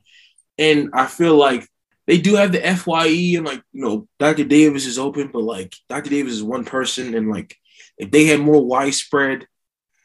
and 0.59 0.91
I 0.95 1.07
feel 1.07 1.37
like 1.37 1.69
they 2.07 2.19
do 2.19 2.35
have 2.37 2.53
the 2.53 2.61
FYE 2.61 3.37
and 3.37 3.47
like, 3.47 3.63
you 3.73 3.83
know, 3.83 4.09
Dr. 4.19 4.45
Davis 4.45 4.87
is 4.87 4.99
open, 4.99 5.31
but 5.33 5.43
like 5.43 5.75
Dr. 5.89 6.11
Davis 6.11 6.35
is 6.35 6.43
one 6.43 6.65
person. 6.65 7.15
And 7.15 7.31
like, 7.31 7.57
if 7.99 8.11
they 8.11 8.25
had 8.27 8.41
more 8.41 8.65
widespread, 8.65 9.47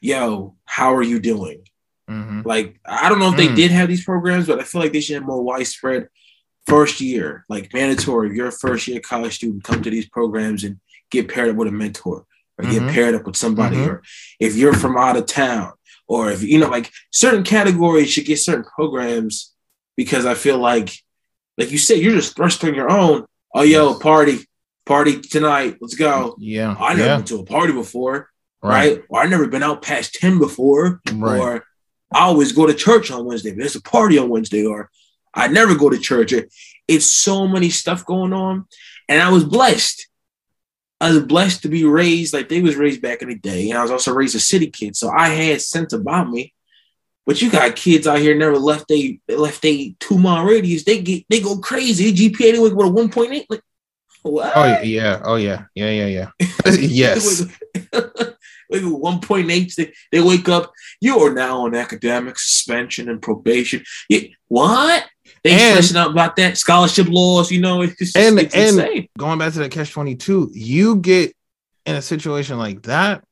yo, 0.00 0.56
how 0.64 0.94
are 0.94 1.02
you 1.02 1.18
doing? 1.20 1.62
Mhm. 2.08 2.44
Like, 2.44 2.80
I 2.84 3.08
don't 3.08 3.18
know 3.18 3.30
if 3.30 3.36
they 3.36 3.48
Mm. 3.48 3.56
did 3.56 3.70
have 3.70 3.88
these 3.88 4.04
programs, 4.04 4.46
but 4.46 4.58
I 4.60 4.64
feel 4.64 4.80
like 4.80 4.92
they 4.92 5.00
should 5.00 5.14
have 5.14 5.24
more 5.26 5.42
widespread 5.42 6.08
first 6.66 7.00
year, 7.00 7.44
like 7.48 7.72
mandatory. 7.72 8.28
If 8.30 8.34
you're 8.36 8.48
a 8.48 8.52
first 8.52 8.86
year 8.88 9.00
college 9.00 9.36
student, 9.36 9.64
come 9.64 9.82
to 9.82 9.90
these 9.90 10.08
programs 10.08 10.64
and 10.64 10.80
get 11.10 11.28
paired 11.28 11.50
up 11.50 11.56
with 11.56 11.68
a 11.68 11.72
mentor 11.72 12.26
or 12.58 12.64
Mhm. 12.64 12.70
get 12.70 12.88
paired 12.94 13.14
up 13.14 13.26
with 13.26 13.36
somebody. 13.36 13.76
Mhm. 13.76 13.86
Or 13.88 14.02
if 14.38 14.56
you're 14.56 14.74
from 14.74 14.96
out 14.96 15.16
of 15.16 15.26
town, 15.26 15.72
or 16.06 16.30
if 16.30 16.42
you 16.42 16.58
know, 16.58 16.68
like 16.68 16.90
certain 17.12 17.44
categories 17.44 18.10
should 18.10 18.24
get 18.26 18.38
certain 18.38 18.64
programs 18.64 19.52
because 19.96 20.26
I 20.26 20.34
feel 20.34 20.58
like, 20.58 20.90
like 21.58 21.70
you 21.70 21.78
said, 21.78 21.98
you're 21.98 22.14
just 22.14 22.36
thrust 22.36 22.64
on 22.64 22.74
your 22.74 22.90
own. 22.90 23.24
Oh, 23.54 23.62
yo, 23.62 23.94
party, 23.98 24.46
party 24.86 25.20
tonight. 25.20 25.78
Let's 25.80 25.94
go. 25.94 26.36
Yeah. 26.38 26.74
I 26.78 26.94
never 26.94 27.08
yeah. 27.08 27.16
been 27.16 27.26
to 27.26 27.40
a 27.40 27.44
party 27.44 27.72
before, 27.72 28.28
Right. 28.62 28.96
right? 28.96 29.04
Or 29.08 29.20
I 29.20 29.26
never 29.26 29.46
been 29.46 29.62
out 29.62 29.82
past 29.82 30.14
10 30.14 30.38
before 30.38 31.00
Right. 31.12 31.40
or 31.40 31.64
I 32.12 32.20
always 32.22 32.52
go 32.52 32.66
to 32.66 32.74
church 32.74 33.10
on 33.10 33.24
Wednesday. 33.24 33.50
but 33.50 33.58
There's 33.60 33.76
a 33.76 33.82
party 33.82 34.18
on 34.18 34.28
Wednesday, 34.28 34.64
or 34.66 34.90
I 35.32 35.46
never 35.48 35.76
go 35.76 35.90
to 35.90 35.98
church. 35.98 36.34
It's 36.88 37.06
so 37.06 37.46
many 37.46 37.70
stuff 37.70 38.04
going 38.04 38.32
on, 38.32 38.64
and 39.08 39.22
I 39.22 39.30
was 39.30 39.44
blessed. 39.44 40.08
I 41.00 41.12
was 41.12 41.22
blessed 41.22 41.62
to 41.62 41.68
be 41.68 41.84
raised 41.84 42.34
like 42.34 42.48
they 42.48 42.60
was 42.60 42.74
raised 42.76 43.00
back 43.00 43.22
in 43.22 43.28
the 43.28 43.36
day, 43.36 43.70
and 43.70 43.78
I 43.78 43.82
was 43.82 43.90
also 43.92 44.12
raised 44.12 44.34
a 44.34 44.40
city 44.40 44.66
kid, 44.70 44.96
so 44.96 45.08
I 45.08 45.28
had 45.28 45.62
sense 45.62 45.92
about 45.92 46.28
me. 46.30 46.52
But 47.26 47.40
you 47.40 47.48
got 47.48 47.76
kids 47.76 48.08
out 48.08 48.18
here 48.18 48.34
never 48.36 48.58
left 48.58 48.88
they 48.88 49.20
they 49.28 49.36
left 49.36 49.62
they 49.62 49.94
two 50.00 50.18
mile 50.18 50.44
radius. 50.44 50.82
They 50.84 51.00
get 51.00 51.24
they 51.28 51.40
go 51.40 51.58
crazy. 51.58 52.12
GPA 52.12 52.52
they 52.52 52.58
wake 52.58 52.72
up 52.72 52.78
with 52.78 52.88
a 52.88 52.90
one 52.90 53.08
point 53.08 53.32
eight. 53.32 53.46
Like 53.48 53.62
Oh, 54.24 54.30
what? 54.30 54.52
Oh 54.54 54.80
yeah. 54.82 55.20
Oh 55.24 55.36
yeah. 55.36 55.64
Yeah, 55.74 55.90
yeah, 55.90 56.06
yeah. 56.06 56.30
yes. 56.78 57.44
Like 58.72 58.82
1.8, 58.82 59.74
they, 59.74 59.92
they 60.12 60.20
wake 60.20 60.48
up. 60.48 60.72
You 61.00 61.18
are 61.18 61.34
now 61.34 61.62
on 61.62 61.74
academic 61.74 62.38
suspension 62.38 63.08
and 63.08 63.20
probation. 63.20 63.82
What? 64.46 65.06
They 65.42 65.50
And- 65.50 65.72
stressing 65.72 65.96
out 65.96 66.12
about 66.12 66.36
that 66.36 66.56
scholarship 66.56 67.08
laws. 67.10 67.50
You 67.50 67.60
know, 67.62 67.82
it's 67.82 67.96
just 67.98 68.16
And- 68.16 68.38
it's 68.38 68.54
and- 68.54 68.78
insane. 68.78 69.08
Going 69.18 69.40
back 69.40 69.54
to 69.54 69.58
the 69.58 69.68
catch 69.68 69.90
22, 69.90 70.52
you 70.54 70.96
get 70.98 71.34
in 71.84 71.96
a 71.96 72.02
situation 72.02 72.58
like 72.58 72.82
that 72.84 73.24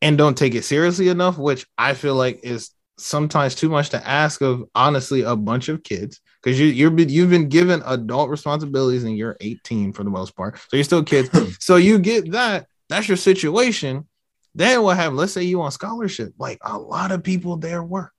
and 0.00 0.18
don't 0.18 0.36
take 0.36 0.56
it 0.56 0.64
seriously 0.64 1.06
enough, 1.10 1.38
which 1.38 1.64
I 1.78 1.94
feel 1.94 2.16
like 2.16 2.40
is 2.42 2.70
sometimes 2.98 3.54
too 3.54 3.68
much 3.68 3.90
to 3.90 4.04
ask 4.04 4.40
of 4.40 4.64
honestly 4.74 5.20
a 5.22 5.36
bunch 5.36 5.68
of 5.68 5.84
kids 5.84 6.20
because 6.42 6.58
you 6.58 6.66
you're 6.66 6.90
been, 6.90 7.08
you've 7.08 7.30
been 7.30 7.48
given 7.48 7.82
adult 7.86 8.30
responsibilities 8.30 9.04
and 9.04 9.16
you're 9.16 9.36
18 9.40 9.92
for 9.92 10.04
the 10.04 10.10
most 10.10 10.36
part, 10.36 10.58
so 10.58 10.76
you're 10.76 10.84
still 10.84 11.04
kids. 11.04 11.28
Hmm. 11.32 11.50
so 11.58 11.76
you 11.76 11.98
get 11.98 12.32
that. 12.32 12.66
That's 12.88 13.08
your 13.08 13.16
situation. 13.16 14.06
Then 14.54 14.82
what 14.82 14.96
happens? 14.96 15.18
Let's 15.18 15.32
say 15.32 15.44
you 15.44 15.62
on 15.62 15.70
scholarship, 15.70 16.34
like 16.38 16.58
a 16.62 16.76
lot 16.76 17.12
of 17.12 17.22
people 17.22 17.56
there 17.56 17.82
were. 17.82 18.12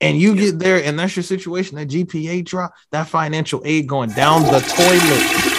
And 0.00 0.20
you 0.20 0.36
get 0.36 0.58
there, 0.58 0.84
and 0.84 0.98
that's 0.98 1.16
your 1.16 1.22
situation. 1.22 1.76
That 1.76 1.88
GPA 1.88 2.44
drop, 2.44 2.74
that 2.92 3.08
financial 3.08 3.62
aid 3.64 3.88
going 3.88 4.10
down 4.10 4.42
the 4.42 4.60
toilet. 4.60 5.56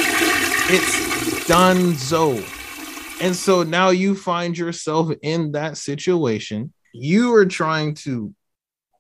It's 0.70 1.48
done 1.48 1.96
so. 1.96 2.44
And 3.20 3.36
so 3.36 3.64
now 3.64 3.90
you 3.90 4.14
find 4.16 4.56
yourself 4.56 5.12
in 5.24 5.54
that 5.54 5.78
situation. 5.78 6.72
You 6.94 7.34
are 7.34 7.48
trying 7.48 7.96
to 7.96 8.34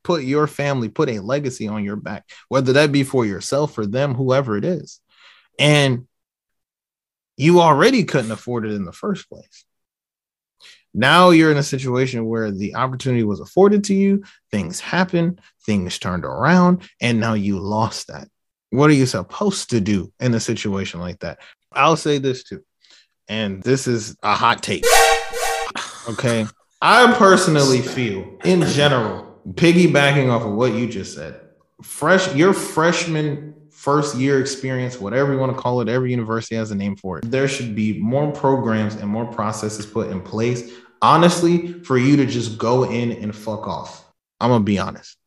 put 0.07 0.23
your 0.23 0.47
family, 0.47 0.87
put 0.87 1.09
a 1.09 1.19
legacy 1.19 1.67
on 1.67 1.83
your 1.83 1.97
back, 1.97 2.23
whether 2.47 2.71
that 2.71 2.93
be 2.93 3.03
for 3.03 3.25
yourself 3.25 3.77
or 3.77 3.85
them, 3.85 4.15
whoever 4.15 4.55
it 4.55 4.63
is. 4.63 5.01
And 5.59 6.07
you 7.35 7.59
already 7.59 8.05
couldn't 8.05 8.31
afford 8.31 8.65
it 8.65 8.71
in 8.71 8.85
the 8.85 8.93
first 8.93 9.29
place. 9.29 9.65
Now 10.93 11.31
you're 11.31 11.51
in 11.51 11.57
a 11.57 11.63
situation 11.63 12.25
where 12.25 12.51
the 12.51 12.75
opportunity 12.75 13.25
was 13.25 13.41
afforded 13.41 13.83
to 13.85 13.93
you, 13.93 14.23
things 14.49 14.79
happened, 14.79 15.41
things 15.65 15.99
turned 15.99 16.23
around, 16.23 16.89
and 17.01 17.19
now 17.19 17.33
you 17.33 17.59
lost 17.59 18.07
that. 18.07 18.29
What 18.69 18.89
are 18.89 18.93
you 18.93 19.07
supposed 19.07 19.71
to 19.71 19.81
do 19.81 20.13
in 20.21 20.33
a 20.33 20.39
situation 20.39 21.01
like 21.01 21.19
that? 21.19 21.39
I'll 21.73 21.97
say 21.97 22.17
this 22.17 22.45
too, 22.45 22.61
and 23.27 23.61
this 23.61 23.87
is 23.87 24.15
a 24.23 24.35
hot 24.35 24.63
take. 24.63 24.85
Okay. 26.07 26.45
I 26.81 27.13
personally 27.17 27.81
feel, 27.81 28.39
in 28.45 28.61
general, 28.61 29.26
piggybacking 29.53 30.29
off 30.29 30.43
of 30.43 30.53
what 30.53 30.73
you 30.73 30.87
just 30.87 31.15
said, 31.15 31.39
fresh 31.81 32.33
your 32.35 32.53
freshman 32.53 33.55
first 33.71 34.15
year 34.15 34.41
experience, 34.41 34.99
whatever 34.99 35.31
you 35.31 35.39
want 35.39 35.55
to 35.55 35.61
call 35.61 35.81
it, 35.81 35.87
every 35.87 36.11
university 36.11 36.55
has 36.55 36.71
a 36.71 36.75
name 36.75 36.95
for 36.95 37.19
it. 37.19 37.29
There 37.29 37.47
should 37.47 37.75
be 37.75 37.99
more 37.99 38.31
programs 38.31 38.95
and 38.95 39.09
more 39.09 39.25
processes 39.25 39.85
put 39.85 40.09
in 40.09 40.21
place, 40.21 40.71
honestly, 41.01 41.73
for 41.83 41.97
you 41.97 42.17
to 42.17 42.25
just 42.25 42.57
go 42.57 42.85
in 42.85 43.11
and 43.11 43.35
fuck 43.35 43.67
off. 43.67 44.03
I'm 44.39 44.49
gonna 44.49 44.63
be 44.63 44.79
honest. 44.79 45.17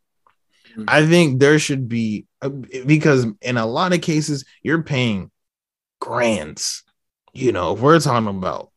Mhm. 0.76 0.84
I 0.88 1.06
think 1.06 1.40
there 1.40 1.58
should 1.58 1.88
be 1.88 2.26
uh, 2.42 2.48
because 2.48 3.26
in 3.40 3.56
a 3.56 3.66
lot 3.66 3.92
of 3.92 4.00
cases 4.00 4.44
you're 4.62 4.82
paying 4.82 5.30
grants. 6.00 6.82
You 7.32 7.52
know, 7.52 7.74
if 7.74 7.80
we're 7.80 8.00
talking 8.00 8.28
about 8.28 8.70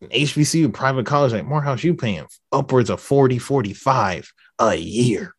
an 0.00 0.08
HBCU 0.10 0.72
private 0.72 1.06
college 1.06 1.32
like 1.32 1.44
Morehouse, 1.44 1.84
you 1.84 1.94
paying 1.94 2.26
upwards 2.50 2.90
of 2.90 3.00
40, 3.00 3.38
45 3.38 4.32
a 4.68 4.76
year. 4.76 5.34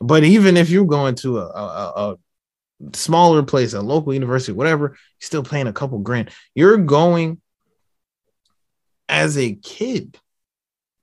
But 0.00 0.24
even 0.24 0.56
if 0.56 0.70
you're 0.70 0.86
going 0.86 1.14
to 1.16 1.38
a, 1.38 1.46
a, 1.46 1.92
a 1.96 2.96
smaller 2.96 3.42
place, 3.42 3.74
a 3.74 3.80
local 3.80 4.14
university, 4.14 4.52
whatever, 4.52 4.88
you're 4.88 4.96
still 5.20 5.42
paying 5.42 5.66
a 5.66 5.72
couple 5.72 5.98
grand. 5.98 6.30
You're 6.54 6.78
going 6.78 7.40
as 9.08 9.36
a 9.38 9.54
kid. 9.54 10.18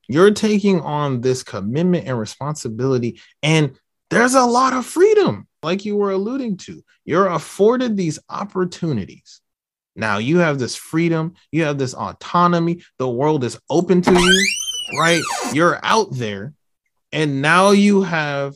You're 0.07 0.31
taking 0.31 0.81
on 0.81 1.21
this 1.21 1.43
commitment 1.43 2.07
and 2.07 2.19
responsibility, 2.19 3.21
and 3.41 3.77
there's 4.09 4.33
a 4.33 4.43
lot 4.43 4.73
of 4.73 4.85
freedom, 4.85 5.47
like 5.63 5.85
you 5.85 5.95
were 5.95 6.11
alluding 6.11 6.57
to. 6.57 6.83
You're 7.05 7.27
afforded 7.27 7.95
these 7.95 8.19
opportunities. 8.29 9.39
Now 9.95 10.17
you 10.17 10.39
have 10.39 10.59
this 10.59 10.75
freedom, 10.75 11.35
you 11.51 11.63
have 11.63 11.77
this 11.77 11.93
autonomy. 11.93 12.83
The 12.97 13.09
world 13.09 13.43
is 13.43 13.57
open 13.69 14.01
to 14.01 14.11
you, 14.11 14.47
right? 14.97 15.21
You're 15.53 15.79
out 15.83 16.09
there, 16.11 16.53
and 17.11 17.41
now 17.41 17.71
you 17.71 18.03
have 18.03 18.55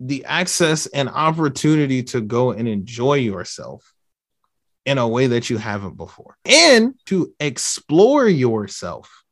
the 0.00 0.24
access 0.24 0.86
and 0.86 1.08
opportunity 1.08 2.02
to 2.04 2.20
go 2.20 2.52
and 2.52 2.68
enjoy 2.68 3.14
yourself 3.14 3.92
in 4.84 4.98
a 4.98 5.08
way 5.08 5.26
that 5.26 5.50
you 5.50 5.58
haven't 5.58 5.96
before 5.96 6.36
and 6.44 6.94
to 7.04 7.34
explore 7.40 8.26
yourself 8.26 9.24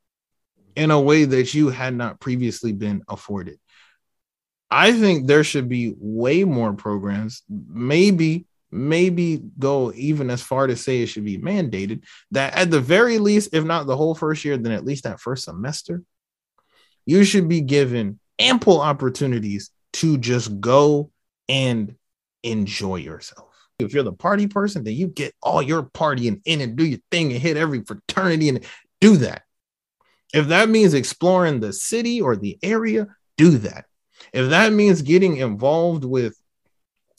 in 0.75 0.91
a 0.91 1.01
way 1.01 1.25
that 1.25 1.55
you 1.55 1.69
had 1.69 1.95
not 1.95 2.21
previously 2.21 2.73
been 2.73 3.03
afforded. 3.09 3.59
I 4.71 4.93
think 4.93 5.27
there 5.27 5.45
should 5.45 5.69
be 5.69 5.95
way 5.97 6.45
more 6.45 6.75
programs, 6.75 7.43
maybe, 7.49 8.47
maybe 8.71 9.41
go 9.59 9.93
even 9.95 10.29
as 10.29 10.43
far 10.43 10.67
to 10.67 10.77
say 10.77 11.01
it 11.01 11.07
should 11.07 11.25
be 11.25 11.39
mandated 11.39 12.03
that 12.33 12.55
at 12.55 12.71
the 12.71 12.81
very 12.81 13.19
least, 13.19 13.51
if 13.55 13.65
not 13.65 13.87
the 13.87 13.97
whole 13.97 14.15
first 14.15 14.45
year, 14.45 14.59
then 14.59 14.73
at 14.73 14.85
least 14.85 15.05
that 15.05 15.21
first 15.21 15.45
semester, 15.45 16.03
you 17.07 17.25
should 17.25 17.49
be 17.49 17.61
given 17.61 18.19
ample 18.39 18.81
opportunities 18.81 19.71
to 19.95 20.19
just 20.19 20.61
go 20.61 21.11
and 21.49 21.95
enjoy 22.43 22.97
yourself. 22.97 23.49
If 23.79 23.93
you're 23.93 24.03
the 24.03 24.13
party 24.13 24.47
person, 24.47 24.85
then 24.85 24.95
you 24.95 25.09
get 25.09 25.35
all 25.43 25.63
your 25.63 25.83
partying 25.83 26.41
in 26.45 26.61
and 26.61 26.77
do 26.77 26.85
your 26.85 26.99
thing 27.11 27.33
and 27.33 27.41
hit 27.41 27.57
every 27.57 27.83
fraternity 27.83 28.49
and 28.49 28.65
do 29.01 29.17
that. 29.19 29.43
If 30.35 30.49
that 30.49 30.69
means 30.69 30.95
exploring 30.95 31.61
the 31.61 31.73
city 31.73 32.21
or 32.21 32.37
the 32.37 32.59
area, 32.63 33.07
do 33.37 33.59
that. 33.59 33.87
If 34.33 34.51
that 34.51 34.73
means 34.73 35.03
getting 35.03 35.37
involved 35.37 36.05
with 36.05 36.37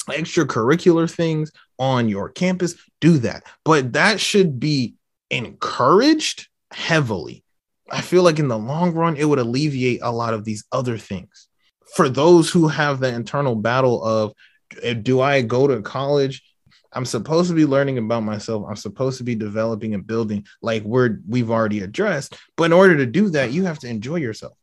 extracurricular 0.07 1.09
things 1.11 1.51
on 1.79 2.09
your 2.09 2.29
campus, 2.29 2.75
do 3.01 3.19
that. 3.19 3.43
But 3.63 3.93
that 3.93 4.19
should 4.19 4.59
be 4.59 4.95
encouraged 5.29 6.47
heavily. 6.71 7.43
I 7.89 8.01
feel 8.01 8.23
like 8.23 8.39
in 8.39 8.47
the 8.47 8.57
long 8.57 8.93
run, 8.93 9.15
it 9.15 9.25
would 9.25 9.39
alleviate 9.39 9.99
a 10.01 10.11
lot 10.11 10.33
of 10.33 10.43
these 10.43 10.65
other 10.71 10.97
things. 10.97 11.47
For 11.95 12.09
those 12.09 12.49
who 12.49 12.67
have 12.67 12.99
the 12.99 13.13
internal 13.13 13.55
battle 13.55 14.03
of, 14.03 14.33
eh, 14.81 14.93
do 14.93 15.21
I 15.21 15.41
go 15.41 15.67
to 15.67 15.81
college? 15.81 16.43
I'm 16.91 17.05
supposed 17.05 17.49
to 17.49 17.55
be 17.55 17.65
learning 17.65 17.97
about 17.97 18.23
myself. 18.23 18.65
I'm 18.67 18.75
supposed 18.75 19.17
to 19.19 19.23
be 19.23 19.35
developing 19.35 19.93
and 19.93 20.05
building 20.05 20.45
like 20.61 20.83
we're 20.83 21.19
we've 21.27 21.51
already 21.51 21.81
addressed. 21.81 22.35
But 22.55 22.65
in 22.65 22.73
order 22.73 22.97
to 22.97 23.05
do 23.05 23.29
that, 23.31 23.51
you 23.51 23.65
have 23.65 23.79
to 23.79 23.87
enjoy 23.87 24.15
yourself. 24.15 24.57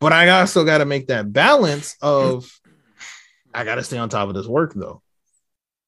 But 0.00 0.12
I 0.12 0.28
also 0.30 0.64
got 0.64 0.78
to 0.78 0.84
make 0.84 1.08
that 1.08 1.32
balance 1.32 1.96
of 2.02 2.50
I 3.54 3.64
got 3.64 3.76
to 3.76 3.84
stay 3.84 3.98
on 3.98 4.08
top 4.08 4.28
of 4.28 4.34
this 4.34 4.46
work 4.46 4.74
though. 4.74 5.02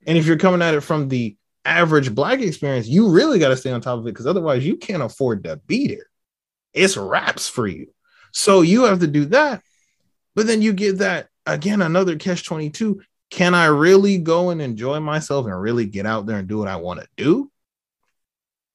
And 0.07 0.17
if 0.17 0.27
you're 0.27 0.39
coming 0.39 0.63
at 0.63 0.75
it 0.75 0.83
from 0.83 1.09
the 1.09 1.37
average 1.65 2.15
black 2.15 2.41
experience, 2.41 2.87
you 2.87 3.11
really 3.11 3.39
got 3.39 3.49
to 3.49 3.57
stay 3.57 3.73
on 3.73 3.81
top 3.81 3.99
of 3.99 4.07
it 4.07 4.13
because 4.13 4.27
otherwise 4.27 4.65
you 4.65 4.77
can't 4.77 5.03
afford 5.03 5.45
to 5.45 5.57
be 5.67 5.89
there. 5.89 6.07
It's 6.77 6.97
wraps 6.97 7.49
for 7.49 7.67
you. 7.67 7.89
So 8.33 8.61
you 8.61 8.85
have 8.85 9.01
to 9.01 9.07
do 9.09 9.25
that. 9.27 9.63
But 10.37 10.47
then 10.47 10.63
you 10.63 10.73
get 10.73 10.99
that 10.99 11.29
again, 11.47 11.83
another 11.83 12.17
catch 12.17 12.45
22. 12.45 13.01
Can 13.31 13.55
I 13.55 13.67
really 13.67 14.19
go 14.19 14.51
and 14.51 14.61
enjoy 14.61 15.01
myself 15.01 15.47
and 15.47 15.61
really 15.61 15.87
get 15.87 16.07
out 16.07 16.27
there 16.27 16.39
and 16.39 16.47
do 16.47 16.59
what 16.59 16.69
I 16.69 16.77
want 16.77 17.01
to 17.01 17.09
do? 17.17 17.51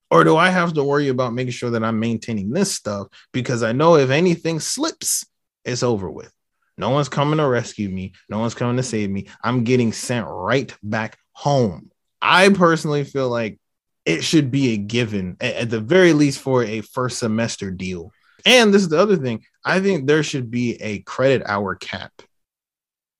Or 0.09 0.25
do 0.25 0.35
I 0.35 0.49
have 0.49 0.73
to 0.73 0.83
worry 0.83 1.07
about 1.07 1.33
making 1.33 1.53
sure 1.53 1.69
that 1.69 1.83
I'm 1.83 1.99
maintaining 1.99 2.49
this 2.49 2.73
stuff 2.73 3.07
because 3.31 3.63
I 3.63 3.71
know 3.71 3.95
if 3.95 4.09
anything 4.09 4.59
slips, 4.59 5.25
it's 5.63 5.83
over 5.83 6.09
with. 6.09 6.33
No 6.77 6.89
one's 6.89 7.07
coming 7.07 7.37
to 7.37 7.47
rescue 7.47 7.87
me. 7.87 8.13
No 8.27 8.39
one's 8.39 8.55
coming 8.55 8.75
to 8.77 8.83
save 8.83 9.09
me. 9.09 9.27
I'm 9.43 9.63
getting 9.63 9.93
sent 9.93 10.25
right 10.27 10.73
back 10.83 11.17
home. 11.31 11.91
I 12.21 12.49
personally 12.49 13.03
feel 13.03 13.29
like 13.29 13.59
it 14.05 14.23
should 14.23 14.51
be 14.51 14.73
a 14.73 14.77
given, 14.77 15.37
at 15.39 15.69
the 15.69 15.79
very 15.79 16.13
least, 16.13 16.39
for 16.39 16.63
a 16.63 16.81
first 16.81 17.19
semester 17.19 17.71
deal. 17.71 18.11
And 18.45 18.73
this 18.73 18.81
is 18.81 18.89
the 18.89 18.99
other 18.99 19.17
thing 19.17 19.43
I 19.63 19.79
think 19.79 20.07
there 20.07 20.23
should 20.23 20.49
be 20.49 20.81
a 20.81 20.99
credit 20.99 21.43
hour 21.45 21.75
cap 21.75 22.11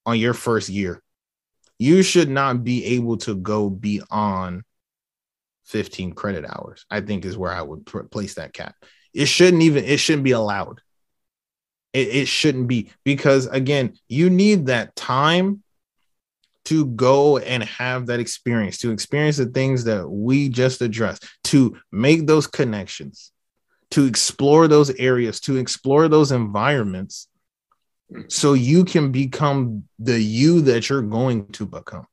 on 0.05 0.17
your 0.17 0.34
first 0.34 0.69
year. 0.69 1.01
You 1.77 2.03
should 2.03 2.29
not 2.29 2.63
be 2.63 2.86
able 2.86 3.17
to 3.17 3.36
go 3.36 3.69
beyond 3.69 4.63
15 5.65 6.13
credit 6.13 6.45
hours, 6.45 6.86
I 6.89 7.01
think 7.01 7.25
is 7.25 7.38
where 7.38 7.51
I 7.51 7.61
would 7.61 7.86
place 7.86 8.36
that 8.36 8.53
cap. 8.53 8.75
It 9.13 9.25
shouldn't 9.25 9.63
even, 9.63 9.84
it 9.86 9.97
shouldn't 9.97 10.23
be 10.23 10.32
allowed. 10.32 10.82
It, 11.93 12.07
it 12.07 12.27
shouldn't 12.27 12.67
be 12.67 12.91
because, 13.03 13.47
again, 13.47 13.93
you 14.07 14.29
need 14.29 14.67
that 14.67 14.95
time 14.95 15.63
to 16.66 16.86
go 16.86 17.38
and 17.38 17.64
have 17.64 18.07
that 18.07 18.20
experience, 18.20 18.78
to 18.80 18.91
experience 18.91 19.38
the 19.38 19.47
things 19.47 19.84
that 19.86 20.07
we 20.07 20.49
just 20.49 20.82
addressed, 20.82 21.26
to 21.45 21.78
make 21.91 22.28
those 22.28 22.47
connections, 22.47 23.32
to 23.91 24.05
explore 24.05 24.68
those 24.68 24.89
areas, 24.91 25.39
to 25.41 25.57
explore 25.57 26.07
those 26.07 26.32
environments 26.32 27.28
so 28.28 28.53
you 28.53 28.86
can 28.86 29.12
become 29.12 29.84
the 29.99 30.20
you 30.20 30.62
that 30.62 30.89
you're 30.89 31.01
going 31.01 31.47
to 31.53 31.66
become. 31.66 32.05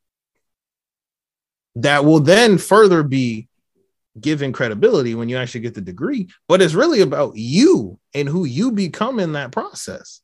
That 1.77 2.05
will 2.05 2.21
then 2.21 2.59
further 2.59 3.03
be 3.03 3.49
given 4.21 4.53
credibility 4.53 5.15
when 5.15 5.29
you 5.29 5.37
actually 5.37 5.61
get 5.61 5.75
the 5.75 5.81
degree, 5.81 6.29
but 6.49 6.61
it's 6.63 6.75
really 6.75 7.01
about 7.01 7.37
you 7.37 7.99
and 8.15 8.29
who 8.29 8.45
you 8.45 8.73
become 8.73 9.21
in 9.21 9.33
that 9.33 9.53
process. 9.53 10.21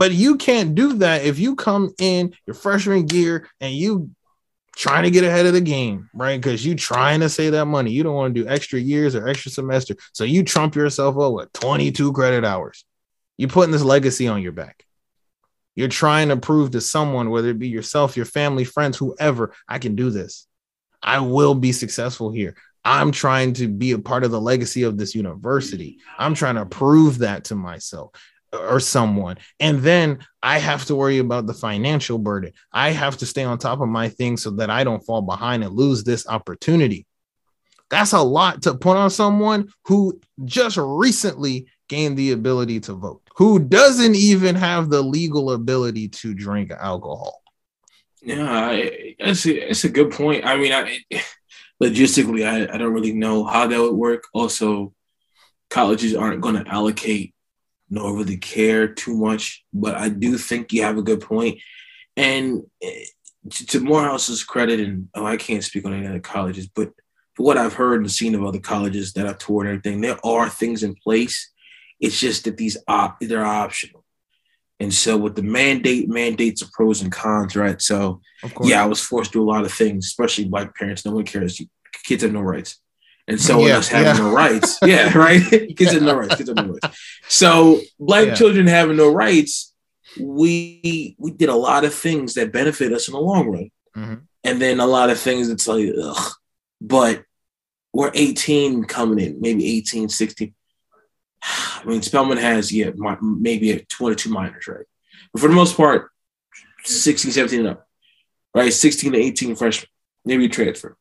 But 0.00 0.12
you 0.12 0.38
can't 0.38 0.74
do 0.74 0.94
that 0.94 1.24
if 1.24 1.38
you 1.38 1.56
come 1.56 1.92
in 1.98 2.34
your 2.46 2.54
freshman 2.54 3.06
year 3.08 3.46
and 3.60 3.74
you 3.74 4.10
trying 4.74 5.02
to 5.02 5.10
get 5.10 5.24
ahead 5.24 5.44
of 5.44 5.52
the 5.52 5.60
game, 5.60 6.08
right? 6.14 6.40
Because 6.40 6.64
you 6.64 6.74
trying 6.74 7.20
to 7.20 7.28
save 7.28 7.52
that 7.52 7.66
money. 7.66 7.90
You 7.90 8.02
don't 8.02 8.14
want 8.14 8.34
to 8.34 8.42
do 8.42 8.48
extra 8.48 8.80
years 8.80 9.14
or 9.14 9.28
extra 9.28 9.50
semester. 9.50 9.94
So 10.14 10.24
you 10.24 10.42
trump 10.42 10.74
yourself 10.74 11.18
up 11.18 11.34
with 11.34 11.52
22 11.52 12.14
credit 12.14 12.46
hours. 12.46 12.86
You're 13.36 13.50
putting 13.50 13.72
this 13.72 13.82
legacy 13.82 14.26
on 14.26 14.40
your 14.40 14.52
back. 14.52 14.86
You're 15.74 15.88
trying 15.88 16.30
to 16.30 16.38
prove 16.38 16.70
to 16.70 16.80
someone, 16.80 17.28
whether 17.28 17.50
it 17.50 17.58
be 17.58 17.68
yourself, 17.68 18.16
your 18.16 18.24
family, 18.24 18.64
friends, 18.64 18.96
whoever, 18.96 19.52
I 19.68 19.78
can 19.78 19.96
do 19.96 20.08
this. 20.08 20.46
I 21.02 21.20
will 21.20 21.54
be 21.54 21.72
successful 21.72 22.32
here. 22.32 22.56
I'm 22.86 23.12
trying 23.12 23.52
to 23.54 23.68
be 23.68 23.92
a 23.92 23.98
part 23.98 24.24
of 24.24 24.30
the 24.30 24.40
legacy 24.40 24.84
of 24.84 24.96
this 24.96 25.14
university. 25.14 25.98
I'm 26.16 26.32
trying 26.32 26.54
to 26.54 26.64
prove 26.64 27.18
that 27.18 27.44
to 27.44 27.54
myself 27.54 28.12
or 28.52 28.80
someone. 28.80 29.38
And 29.58 29.80
then 29.80 30.26
I 30.42 30.58
have 30.58 30.84
to 30.86 30.96
worry 30.96 31.18
about 31.18 31.46
the 31.46 31.54
financial 31.54 32.18
burden. 32.18 32.52
I 32.72 32.90
have 32.90 33.16
to 33.18 33.26
stay 33.26 33.44
on 33.44 33.58
top 33.58 33.80
of 33.80 33.88
my 33.88 34.08
things 34.08 34.42
so 34.42 34.50
that 34.52 34.70
I 34.70 34.84
don't 34.84 35.04
fall 35.04 35.22
behind 35.22 35.62
and 35.62 35.74
lose 35.74 36.04
this 36.04 36.26
opportunity. 36.26 37.06
That's 37.90 38.12
a 38.12 38.22
lot 38.22 38.62
to 38.62 38.74
put 38.74 38.96
on 38.96 39.10
someone 39.10 39.72
who 39.84 40.20
just 40.44 40.76
recently 40.76 41.66
gained 41.88 42.16
the 42.16 42.32
ability 42.32 42.80
to 42.80 42.94
vote, 42.94 43.22
who 43.36 43.58
doesn't 43.58 44.14
even 44.14 44.54
have 44.54 44.90
the 44.90 45.02
legal 45.02 45.50
ability 45.50 46.08
to 46.08 46.34
drink 46.34 46.70
alcohol. 46.70 47.42
Yeah, 48.22 48.70
it's 48.72 49.46
a, 49.46 49.70
it's 49.70 49.84
a 49.84 49.88
good 49.88 50.12
point. 50.12 50.44
I 50.44 50.56
mean, 50.56 50.72
I, 50.72 51.00
logistically, 51.82 52.46
I, 52.46 52.72
I 52.72 52.78
don't 52.78 52.92
really 52.92 53.12
know 53.12 53.44
how 53.44 53.66
that 53.66 53.80
would 53.80 53.94
work. 53.94 54.24
Also, 54.32 54.92
colleges 55.68 56.14
aren't 56.14 56.42
going 56.42 56.62
to 56.62 56.68
allocate 56.70 57.34
nor 57.90 58.16
really 58.16 58.36
care 58.36 58.88
too 58.88 59.16
much, 59.16 59.64
but 59.72 59.96
I 59.96 60.08
do 60.08 60.38
think 60.38 60.72
you 60.72 60.82
have 60.82 60.96
a 60.96 61.02
good 61.02 61.20
point. 61.20 61.58
And 62.16 62.62
eh, 62.82 63.04
to, 63.50 63.66
to 63.66 63.80
Morehouse's 63.80 64.44
credit, 64.44 64.80
and 64.80 65.08
oh, 65.14 65.26
I 65.26 65.36
can't 65.36 65.64
speak 65.64 65.84
on 65.84 65.92
any 65.92 66.06
other 66.06 66.20
colleges, 66.20 66.68
but 66.68 66.92
for 67.34 67.44
what 67.44 67.58
I've 67.58 67.74
heard 67.74 68.00
and 68.00 68.10
seen 68.10 68.34
of 68.34 68.44
other 68.44 68.60
colleges 68.60 69.12
that 69.14 69.26
I've 69.26 69.38
toured 69.38 69.66
and 69.66 69.78
everything, 69.78 70.00
there 70.00 70.24
are 70.24 70.48
things 70.48 70.82
in 70.82 70.94
place. 70.94 71.50
It's 71.98 72.18
just 72.18 72.44
that 72.44 72.56
these 72.56 72.76
op- 72.86 73.20
they're 73.20 73.44
optional. 73.44 74.04
And 74.78 74.94
so 74.94 75.18
with 75.18 75.36
the 75.36 75.42
mandate, 75.42 76.08
mandates 76.08 76.62
are 76.62 76.70
pros 76.72 77.02
and 77.02 77.12
cons, 77.12 77.54
right? 77.54 77.80
So 77.82 78.22
yeah, 78.68 78.82
I 78.82 78.86
was 78.86 79.02
forced 79.02 79.32
to 79.32 79.38
do 79.38 79.42
a 79.42 79.50
lot 79.50 79.64
of 79.64 79.72
things, 79.72 80.06
especially 80.06 80.46
black 80.46 80.74
parents. 80.74 81.04
No 81.04 81.12
one 81.12 81.24
cares. 81.24 81.60
Kids 82.04 82.22
have 82.22 82.32
no 82.32 82.40
rights. 82.40 82.80
And 83.30 83.40
so 83.40 83.64
Yeah, 83.64 83.78
us 83.78 83.88
having 83.88 84.06
yeah. 84.16 84.28
no 84.28 84.32
rights, 84.34 84.78
yeah, 84.84 85.16
right? 85.16 85.40
kids 85.76 85.92
have 85.92 86.02
no 86.02 86.14
rights. 86.16 86.34
Kids 86.36 86.48
have 86.50 86.56
no 86.56 86.74
rights. 86.74 86.98
So 87.28 87.80
black 87.98 88.26
Yeah. 88.26 88.34
children 88.34 88.66
having 88.66 88.96
no 88.96 89.08
rights, 89.24 89.72
we 90.18 91.14
we 91.18 91.30
did 91.30 91.48
a 91.48 91.54
lot 91.68 91.84
of 91.84 91.94
things 91.94 92.34
that 92.34 92.52
benefit 92.52 92.92
us 92.92 93.06
in 93.08 93.12
the 93.14 93.20
long 93.20 93.46
run. 93.54 93.70
Mhm. 93.96 94.20
And 94.42 94.60
then 94.62 94.80
a 94.80 94.86
lot 94.86 95.10
of 95.10 95.18
things 95.18 95.48
that's 95.48 95.68
like, 95.68 95.88
ugh. 96.02 96.32
But 96.80 97.24
we're 97.92 98.10
18 98.14 98.84
coming 98.84 99.18
in, 99.24 99.40
maybe 99.40 99.62
18, 99.76 100.08
16. 100.08 100.54
I 101.42 101.82
mean, 101.84 102.02
Spelman 102.02 102.38
has, 102.38 102.72
yeah, 102.72 102.90
mi- 102.94 103.16
maybe 103.20 103.70
a 103.72 103.80
two 103.84 104.06
or 104.06 104.14
two 104.14 104.30
minors, 104.30 104.66
right? 104.66 104.86
But 105.32 105.40
for 105.42 105.48
the 105.48 105.54
most 105.54 105.76
part, 105.76 106.10
16, 106.84 107.30
17 107.32 107.60
and 107.60 107.68
up, 107.68 107.86
right? 108.54 108.72
16 108.72 109.12
to 109.12 109.18
18 109.18 109.54
freshmen, 109.56 109.88
maybe 110.24 110.48
transfer. 110.48 110.96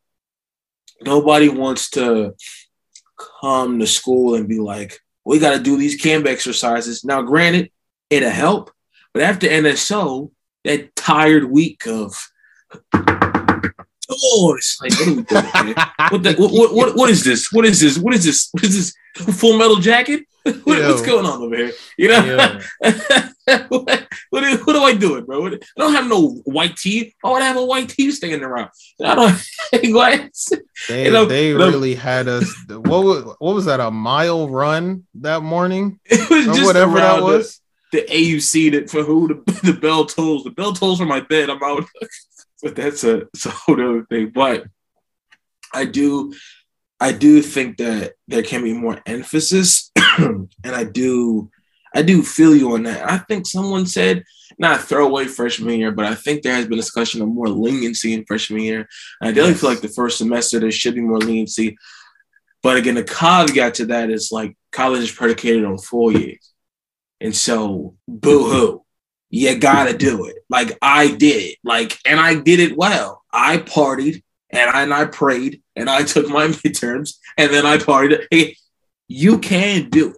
Nobody 1.01 1.49
wants 1.49 1.89
to 1.91 2.35
come 3.41 3.79
to 3.79 3.87
school 3.87 4.35
and 4.35 4.47
be 4.47 4.59
like, 4.59 4.99
we 5.25 5.39
got 5.39 5.55
to 5.55 5.63
do 5.63 5.77
these 5.77 5.95
camp 5.95 6.25
exercises. 6.25 7.03
Now, 7.03 7.21
granted, 7.21 7.71
it'll 8.09 8.29
help, 8.29 8.71
but 9.13 9.23
after 9.23 9.47
NSO, 9.47 10.31
that 10.63 10.95
tired 10.95 11.45
week 11.45 11.87
of, 11.87 12.29
oh, 12.93 14.55
it's 14.57 14.79
like 14.81 14.93
what 14.93 15.07
are 15.07 15.15
we 15.15 15.23
doing? 15.23 15.75
What, 16.09 16.23
the, 16.23 16.35
what, 16.37 16.51
what, 16.51 16.73
what, 16.73 16.95
what 16.95 17.09
is 17.09 17.23
this? 17.23 17.51
What 17.51 17.65
is 17.65 17.79
this? 17.79 17.97
What 17.97 18.13
is 18.13 18.25
this? 18.25 18.49
What 18.51 18.63
is 18.63 18.75
this? 18.75 19.37
Full 19.37 19.57
metal 19.57 19.77
jacket? 19.77 20.23
What, 20.63 20.63
what's 20.65 21.05
going 21.05 21.25
on 21.25 21.41
over 21.41 21.55
here? 21.55 21.71
You 21.97 22.07
know? 22.09 22.59
What, 23.69 24.07
what, 24.29 24.41
do- 24.41 24.63
what 24.63 24.75
am 24.75 24.83
I 24.83 24.93
doing, 24.93 25.25
bro? 25.25 25.41
What, 25.41 25.53
I 25.55 25.57
don't 25.77 25.93
have 25.93 26.07
no 26.07 26.33
white 26.45 26.75
tee. 26.77 27.15
I 27.23 27.31
would 27.31 27.41
have 27.41 27.57
a 27.57 27.65
white 27.65 27.89
tee 27.89 28.11
standing 28.11 28.43
around. 28.43 28.69
I 29.03 29.15
don't. 29.15 29.31
what? 29.91 30.31
They, 30.87 31.05
You 31.05 31.11
know, 31.11 31.25
they 31.25 31.53
the- 31.53 31.57
really 31.57 31.95
had 31.95 32.27
us. 32.27 32.53
What 32.69 33.03
was, 33.03 33.23
what 33.39 33.55
was 33.55 33.65
that? 33.65 33.79
A 33.79 33.89
mile 33.89 34.47
run 34.49 35.07
that 35.15 35.41
morning, 35.41 35.99
It 36.05 36.29
was 36.29 36.45
just 36.45 36.63
whatever 36.63 36.99
that 36.99 37.23
was. 37.23 37.59
The, 37.91 38.05
the 38.07 38.13
AUC 38.37 38.71
that 38.73 38.89
for 38.91 39.01
who 39.01 39.27
the, 39.29 39.51
the 39.71 39.73
bell 39.79 40.05
tolls. 40.05 40.43
The 40.43 40.51
bell 40.51 40.73
tolls 40.73 40.99
for 40.99 41.05
my 41.07 41.21
bed. 41.21 41.49
I'm 41.49 41.63
out. 41.63 41.85
but 42.61 42.75
that's 42.75 43.03
a, 43.03 43.21
it's 43.33 43.47
a 43.47 43.49
whole 43.49 43.81
other 43.81 44.05
thing. 44.05 44.29
But 44.29 44.65
I 45.73 45.85
do, 45.85 46.33
I 46.99 47.11
do 47.13 47.41
think 47.41 47.77
that 47.77 48.13
there 48.27 48.43
can 48.43 48.63
be 48.63 48.73
more 48.73 49.01
emphasis, 49.05 49.91
and 50.17 50.49
I 50.65 50.83
do, 50.83 51.49
I 51.93 52.01
do 52.01 52.21
feel 52.21 52.55
you 52.55 52.73
on 52.73 52.83
that. 52.83 53.09
I 53.09 53.19
think 53.19 53.47
someone 53.47 53.85
said 53.85 54.23
not 54.57 54.81
throwaway 54.81 55.25
freshman 55.25 55.79
year, 55.79 55.91
but 55.91 56.05
I 56.05 56.15
think 56.15 56.41
there 56.41 56.53
has 56.53 56.67
been 56.67 56.77
discussion 56.77 57.21
of 57.21 57.29
more 57.29 57.47
leniency 57.47 58.13
in 58.13 58.25
freshman 58.25 58.61
year. 58.61 58.87
I 59.21 59.27
definitely 59.27 59.53
feel 59.53 59.69
like 59.69 59.81
the 59.81 59.87
first 59.87 60.17
semester 60.17 60.59
there 60.59 60.71
should 60.71 60.95
be 60.95 61.01
more 61.01 61.19
leniency. 61.19 61.77
But 62.61 62.75
again, 62.75 62.95
the 62.95 63.03
caveat 63.05 63.75
to 63.75 63.85
that 63.87 64.09
is 64.09 64.31
like 64.31 64.57
college 64.71 65.03
is 65.03 65.11
predicated 65.11 65.63
on 65.63 65.77
four 65.77 66.11
years. 66.11 66.51
And 67.21 67.33
so, 67.33 67.95
boo 68.07 68.49
hoo, 68.49 68.85
you 69.29 69.57
gotta 69.57 69.97
do 69.97 70.25
it. 70.25 70.37
Like 70.49 70.77
I 70.81 71.15
did 71.15 71.55
like, 71.63 71.97
and 72.05 72.19
I 72.19 72.35
did 72.35 72.59
it 72.59 72.77
well. 72.77 73.23
I 73.31 73.57
partied 73.57 74.23
and 74.51 74.69
I, 74.69 74.81
and 74.83 74.93
I 74.93 75.05
prayed 75.05 75.61
and 75.75 75.89
I 75.89 76.03
took 76.03 76.27
my 76.29 76.47
midterms 76.61 77.15
and 77.37 77.51
then 77.51 77.65
I 77.65 77.77
partied. 77.77 78.25
Hey, 78.31 78.55
you 79.07 79.39
can 79.39 79.89
do 79.89 80.11
it. 80.11 80.17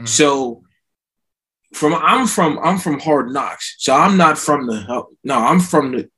Mhm. 0.00 0.08
So, 0.08 0.62
from 1.74 1.94
I'm 1.94 2.26
from 2.26 2.58
I'm 2.58 2.78
from 2.78 2.98
Hard 3.00 3.30
Knocks, 3.30 3.76
so 3.78 3.94
I'm 3.94 4.16
not 4.16 4.38
from 4.38 4.66
the 4.66 5.04
no, 5.24 5.34
I'm 5.38 5.60
from 5.60 5.92
the. 5.92 6.08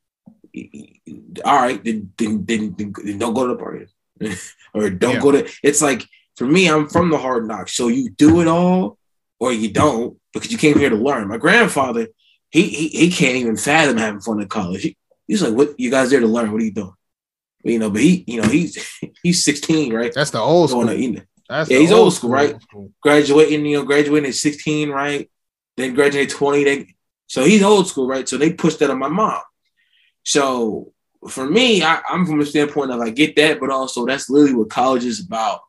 All 1.45 1.61
right, 1.61 1.83
then 1.83 2.13
then, 2.17 2.45
then, 2.45 2.75
then 2.77 3.19
don't 3.19 3.35
go 3.35 3.47
to 3.49 3.55
the 3.55 3.59
party, 3.59 3.87
or 4.75 4.91
don't 4.91 5.15
Yeah. 5.15 5.21
go 5.21 5.33
to. 5.33 5.51
It's 5.63 5.83
like 5.83 6.05
for 6.37 6.47
me, 6.47 6.69
I'm 6.69 6.89
from 6.89 7.11
the 7.11 7.19
Hard 7.19 7.47
Knocks, 7.47 7.75
so 7.77 7.89
you 7.89 8.11
do 8.11 8.41
it 8.41 8.49
all 8.49 8.99
or 9.41 9.53
you 9.53 9.71
don't 9.73 10.17
because 10.33 10.51
you 10.53 10.59
came 10.59 10.79
here 10.79 10.91
to 10.91 10.97
learn. 10.97 11.29
My 11.29 11.39
grandfather, 11.39 12.09
he 12.51 12.63
he, 12.69 12.89
he 12.89 13.11
can't 13.11 13.37
even 13.37 13.57
fathom 13.57 13.97
having 13.97 14.21
fun 14.21 14.41
in 14.41 14.49
college. 14.49 14.83
He, 14.83 14.97
he's 15.27 15.43
like, 15.43 15.55
"What 15.55 15.79
you 15.79 15.91
guys 15.91 16.11
there 16.11 16.21
to 16.21 16.27
learn? 16.27 16.53
What 16.53 16.61
are 16.61 16.65
you 16.65 16.73
doing?" 16.73 16.93
You 17.65 17.79
know, 17.79 17.91
but 17.91 18.03
he, 18.03 18.25
you 18.27 18.43
know, 18.43 18.49
he's 18.49 18.77
he's 19.23 19.45
16, 19.45 19.93
right? 19.93 20.13
That's 20.15 20.31
the 20.31 20.39
old 20.41 20.71
school. 20.71 20.87
To, 20.87 20.97
you 20.99 21.13
know, 21.13 21.23
That's 21.49 21.71
Yeah, 21.71 21.79
he's 21.79 21.93
old 21.93 22.13
school, 22.13 22.31
right? 22.31 22.61
school. 22.63 22.93
graduating, 23.03 23.65
you 23.67 23.79
know, 23.79 23.85
graduating 23.85 24.29
at 24.29 24.35
16, 24.35 24.91
right? 24.91 25.31
Then 25.77 25.95
graduate 25.95 26.31
20. 26.31 26.65
Then 26.65 26.87
so 27.27 27.45
he's 27.45 27.63
old 27.63 27.89
school, 27.89 28.07
right? 28.07 28.29
So 28.29 28.37
they 28.37 28.53
pushed 28.53 28.79
that 28.81 28.91
on 28.91 28.99
my 28.99 29.09
mom. 29.09 29.41
So 30.25 30.93
for 31.29 31.49
me, 31.49 31.83
I, 31.83 32.01
I'm 32.09 32.27
from 32.27 32.41
a 32.41 32.47
standpoint 32.47 32.91
of 32.91 33.01
I 33.01 33.11
get 33.11 33.35
that, 33.37 33.61
but 33.61 33.71
also 33.71 34.05
that's 34.07 34.29
literally 34.29 34.55
what 34.55 34.71
college 34.71 35.05
is 35.05 35.25
about. 35.25 35.61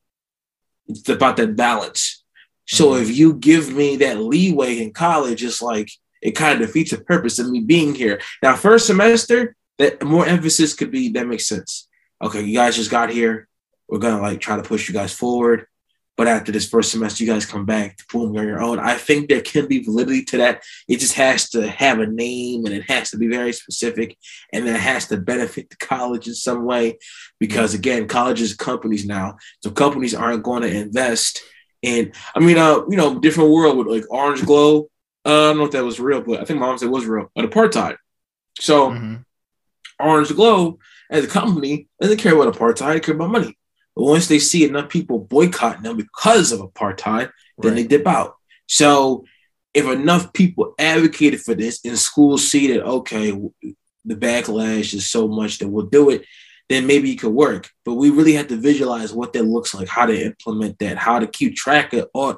It's 0.88 1.08
about 1.10 1.38
that 1.38 1.56
balance. 1.56 2.24
So 2.68 2.92
Mhm. 2.92 3.02
if 3.04 3.18
you 3.18 3.34
give 3.34 3.72
me 3.74 3.96
that 3.98 4.20
leeway 4.20 4.82
in 4.82 4.92
college, 4.92 5.44
it's 5.44 5.62
like 5.62 5.90
it 6.22 6.32
kind 6.32 6.60
of 6.60 6.68
defeats 6.68 6.92
the 6.92 6.98
purpose 7.00 7.40
of 7.40 7.50
me 7.50 7.62
being 7.62 7.96
here. 7.96 8.20
Now, 8.44 8.56
first 8.56 8.88
semester, 8.88 9.56
that 9.78 10.04
more 10.04 10.26
emphasis 10.26 10.74
could 10.74 10.92
be 10.92 11.10
that 11.10 11.28
makes 11.28 11.48
sense. 11.48 11.88
Okay, 12.22 12.42
you 12.42 12.56
guys 12.56 12.76
just 12.76 12.92
got 12.92 13.10
here. 13.10 13.48
We're 13.88 14.00
gonna 14.00 14.22
like 14.22 14.40
try 14.40 14.56
to 14.56 14.64
push 14.64 14.88
you 14.88 14.94
guys 14.94 15.14
forward. 15.14 15.68
But 16.18 16.30
after 16.30 16.54
this 16.54 16.70
first 16.70 16.92
semester, 16.92 17.26
you 17.26 17.30
guys 17.30 17.46
come 17.46 17.66
back, 17.66 17.98
boom, 18.10 18.34
you're 18.34 18.44
on 18.44 18.48
your 18.48 18.62
own. 18.62 18.80
I 18.80 18.96
think 18.96 19.28
there 19.28 19.42
can 19.42 19.68
be 19.68 19.84
validity 19.84 20.24
to 20.26 20.38
that. 20.38 20.64
It 20.88 21.00
just 21.02 21.16
has 21.16 21.50
to 21.50 21.68
have 21.68 22.00
a 22.00 22.08
name 22.08 22.66
and 22.66 22.74
it 22.74 22.90
has 22.90 23.12
to 23.12 23.18
be 23.18 23.28
very 23.28 23.52
specific 23.52 24.18
and 24.54 24.66
then 24.66 24.76
it 24.76 24.82
has 24.82 25.08
to 25.08 25.18
benefit 25.18 25.70
the 25.70 25.76
college 25.76 26.28
in 26.30 26.34
some 26.34 26.64
way. 26.64 27.00
Because 27.38 27.74
again, 27.74 28.08
colleges 28.08 28.54
are 28.54 28.58
companies 28.58 29.06
now. 29.06 29.36
So 29.62 29.72
companies 29.72 30.16
aren't 30.16 30.44
going 30.44 30.62
to 30.62 30.74
invest 30.74 31.42
in, 31.82 32.14
I 32.34 32.40
mean, 32.40 32.58
uh, 32.58 32.84
you 32.90 32.96
know, 32.96 33.20
different 33.20 33.52
world 33.52 33.76
with 33.78 33.88
like 33.88 34.06
Orange 34.10 34.46
Glow. 34.46 34.88
Uh, 35.26 35.30
I 35.30 35.48
don't 35.50 35.58
know 35.58 35.66
if 35.66 35.72
that 35.72 35.84
was 35.84 36.00
real, 36.00 36.22
but 36.22 36.40
I 36.40 36.46
think 36.46 36.62
mom 36.62 36.78
said 36.78 36.86
it 36.86 36.92
was 36.92 37.06
real. 37.06 37.30
But 37.36 37.50
apartheid. 37.50 37.98
So 38.62 38.92
Mhm. 38.92 39.25
Orange 40.00 40.30
Glow 40.36 40.80
as 41.10 41.24
a 41.24 41.28
company 41.28 41.88
doesn't 42.02 42.18
care 42.18 42.36
about 42.36 42.54
apartheid, 42.54 43.04
care 43.04 43.16
about 43.16 43.32
money. 43.32 43.58
But 43.96 44.04
once 44.04 44.28
they 44.28 44.40
see 44.40 44.66
enough 44.66 44.90
people 44.90 45.20
boycotting 45.20 45.84
them 45.84 45.98
because 45.98 46.52
of 46.52 46.60
apartheid, 46.60 47.32
then 47.60 47.74
Right. 47.74 47.76
they 47.76 47.88
dip 47.88 48.08
out. 48.08 48.36
So 48.68 49.26
if 49.74 49.86
enough 49.86 50.34
people 50.34 50.74
advocated 50.80 51.42
for 51.42 51.54
this 51.54 51.80
and 51.86 51.98
schools 51.98 52.50
see 52.50 52.68
that, 52.74 52.84
okay, 52.86 53.32
the 54.04 54.16
backlash 54.16 54.94
is 54.94 55.10
so 55.10 55.28
much 55.28 55.60
that 55.60 55.68
we'll 55.68 55.86
do 55.86 56.10
it, 56.10 56.26
then 56.70 56.88
maybe 56.88 57.12
it 57.12 57.18
could 57.18 57.34
work. 57.34 57.70
But 57.84 57.94
we 57.94 58.10
really 58.10 58.34
have 58.34 58.48
to 58.48 58.58
visualize 58.58 59.14
what 59.14 59.34
that 59.34 59.44
looks 59.44 59.74
like, 59.74 59.88
how 59.88 60.06
to 60.06 60.26
implement 60.26 60.80
that, 60.80 60.98
how 60.98 61.20
to 61.20 61.28
keep 61.28 61.56
track 61.56 61.94
of, 61.94 62.10
or 62.14 62.38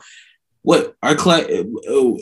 what 0.63 0.95
our 1.01 1.15
class, 1.15 1.45
uh, 1.45 1.63
uh, 1.89 2.17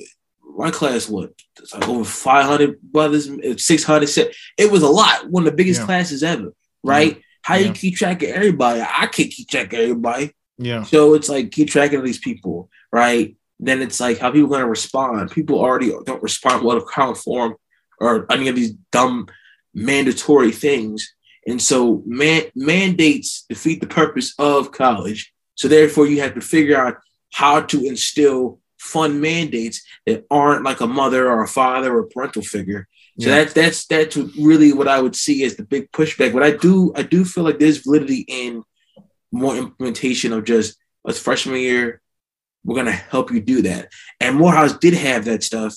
my 0.57 0.71
class, 0.71 1.09
what, 1.09 1.31
like 1.73 1.87
over 1.87 2.03
500 2.05 2.81
brothers, 2.81 3.29
600, 3.57 4.07
se- 4.07 4.33
it 4.57 4.71
was 4.71 4.83
a 4.83 4.87
lot, 4.89 5.29
one 5.29 5.43
of 5.45 5.51
the 5.51 5.55
biggest 5.55 5.81
Yeah. 5.81 5.85
classes 5.85 6.23
ever, 6.23 6.53
right? 6.83 7.21
How 7.41 7.55
you 7.55 7.71
keep 7.73 7.95
track 7.95 8.23
of 8.23 8.29
everybody? 8.29 8.81
I 8.81 9.07
can't 9.07 9.29
keep 9.31 9.47
track 9.49 9.71
of 9.73 9.79
everybody. 9.79 10.31
Yeah. 10.57 10.83
So 10.83 11.13
it's 11.13 11.29
like 11.29 11.51
keep 11.51 11.69
tracking 11.69 11.99
of 11.99 12.05
these 12.05 12.17
people, 12.19 12.69
right? 12.91 13.35
Then 13.59 13.81
it's 13.81 13.99
like 13.99 14.17
how 14.17 14.31
people 14.31 14.49
gonna 14.49 14.67
respond. 14.67 15.31
People 15.31 15.59
already 15.59 15.91
don't 16.05 16.23
respond 16.23 16.63
well 16.63 16.79
to 16.79 16.85
current 16.85 17.17
form 17.17 17.55
or 17.99 18.25
any 18.31 18.47
of 18.47 18.55
these 18.55 18.71
dumb 18.91 19.27
mandatory 19.73 20.51
things. 20.51 21.13
And 21.47 21.61
so 21.61 22.01
man- 22.05 22.45
mandates 22.55 23.45
defeat 23.47 23.79
the 23.81 23.87
purpose 23.87 24.33
of 24.39 24.71
college. 24.71 25.31
So 25.55 25.67
therefore 25.67 26.07
you 26.07 26.21
have 26.21 26.33
to 26.33 26.41
figure 26.41 26.77
out 26.77 26.97
how 27.31 27.61
to 27.61 27.85
instill 27.85 28.59
fun 28.93 29.19
mandates 29.21 29.81
that 30.05 30.25
aren't 30.29 30.63
like 30.63 30.81
a 30.81 30.87
mother 30.87 31.27
or 31.31 31.43
a 31.43 31.47
father 31.47 31.93
or 31.95 31.99
a 32.01 32.07
parental 32.07 32.41
figure. 32.41 32.87
So 33.19 33.29
Yeah. 33.29 33.35
that's 33.37 33.53
that's 33.53 33.85
that's 33.87 34.17
really 34.49 34.71
what 34.73 34.87
I 34.87 35.01
would 35.01 35.15
see 35.15 35.43
as 35.45 35.55
the 35.55 35.63
big 35.63 35.91
pushback. 35.91 36.31
But 36.33 36.43
I 36.43 36.51
do 36.51 36.93
I 36.95 37.03
do 37.03 37.25
feel 37.25 37.43
like 37.43 37.59
there's 37.59 37.83
validity 37.85 38.25
in 38.27 38.63
more 39.31 39.55
implementation 39.55 40.31
of 40.33 40.43
just 40.45 40.77
as 41.07 41.19
freshman 41.19 41.59
year, 41.59 42.01
we're 42.63 42.75
gonna 42.75 42.91
help 42.91 43.31
you 43.31 43.41
do 43.41 43.61
that. 43.63 43.89
And 44.19 44.35
Morehouse 44.37 44.73
did 44.77 44.93
have 44.93 45.25
that 45.25 45.43
stuff, 45.43 45.73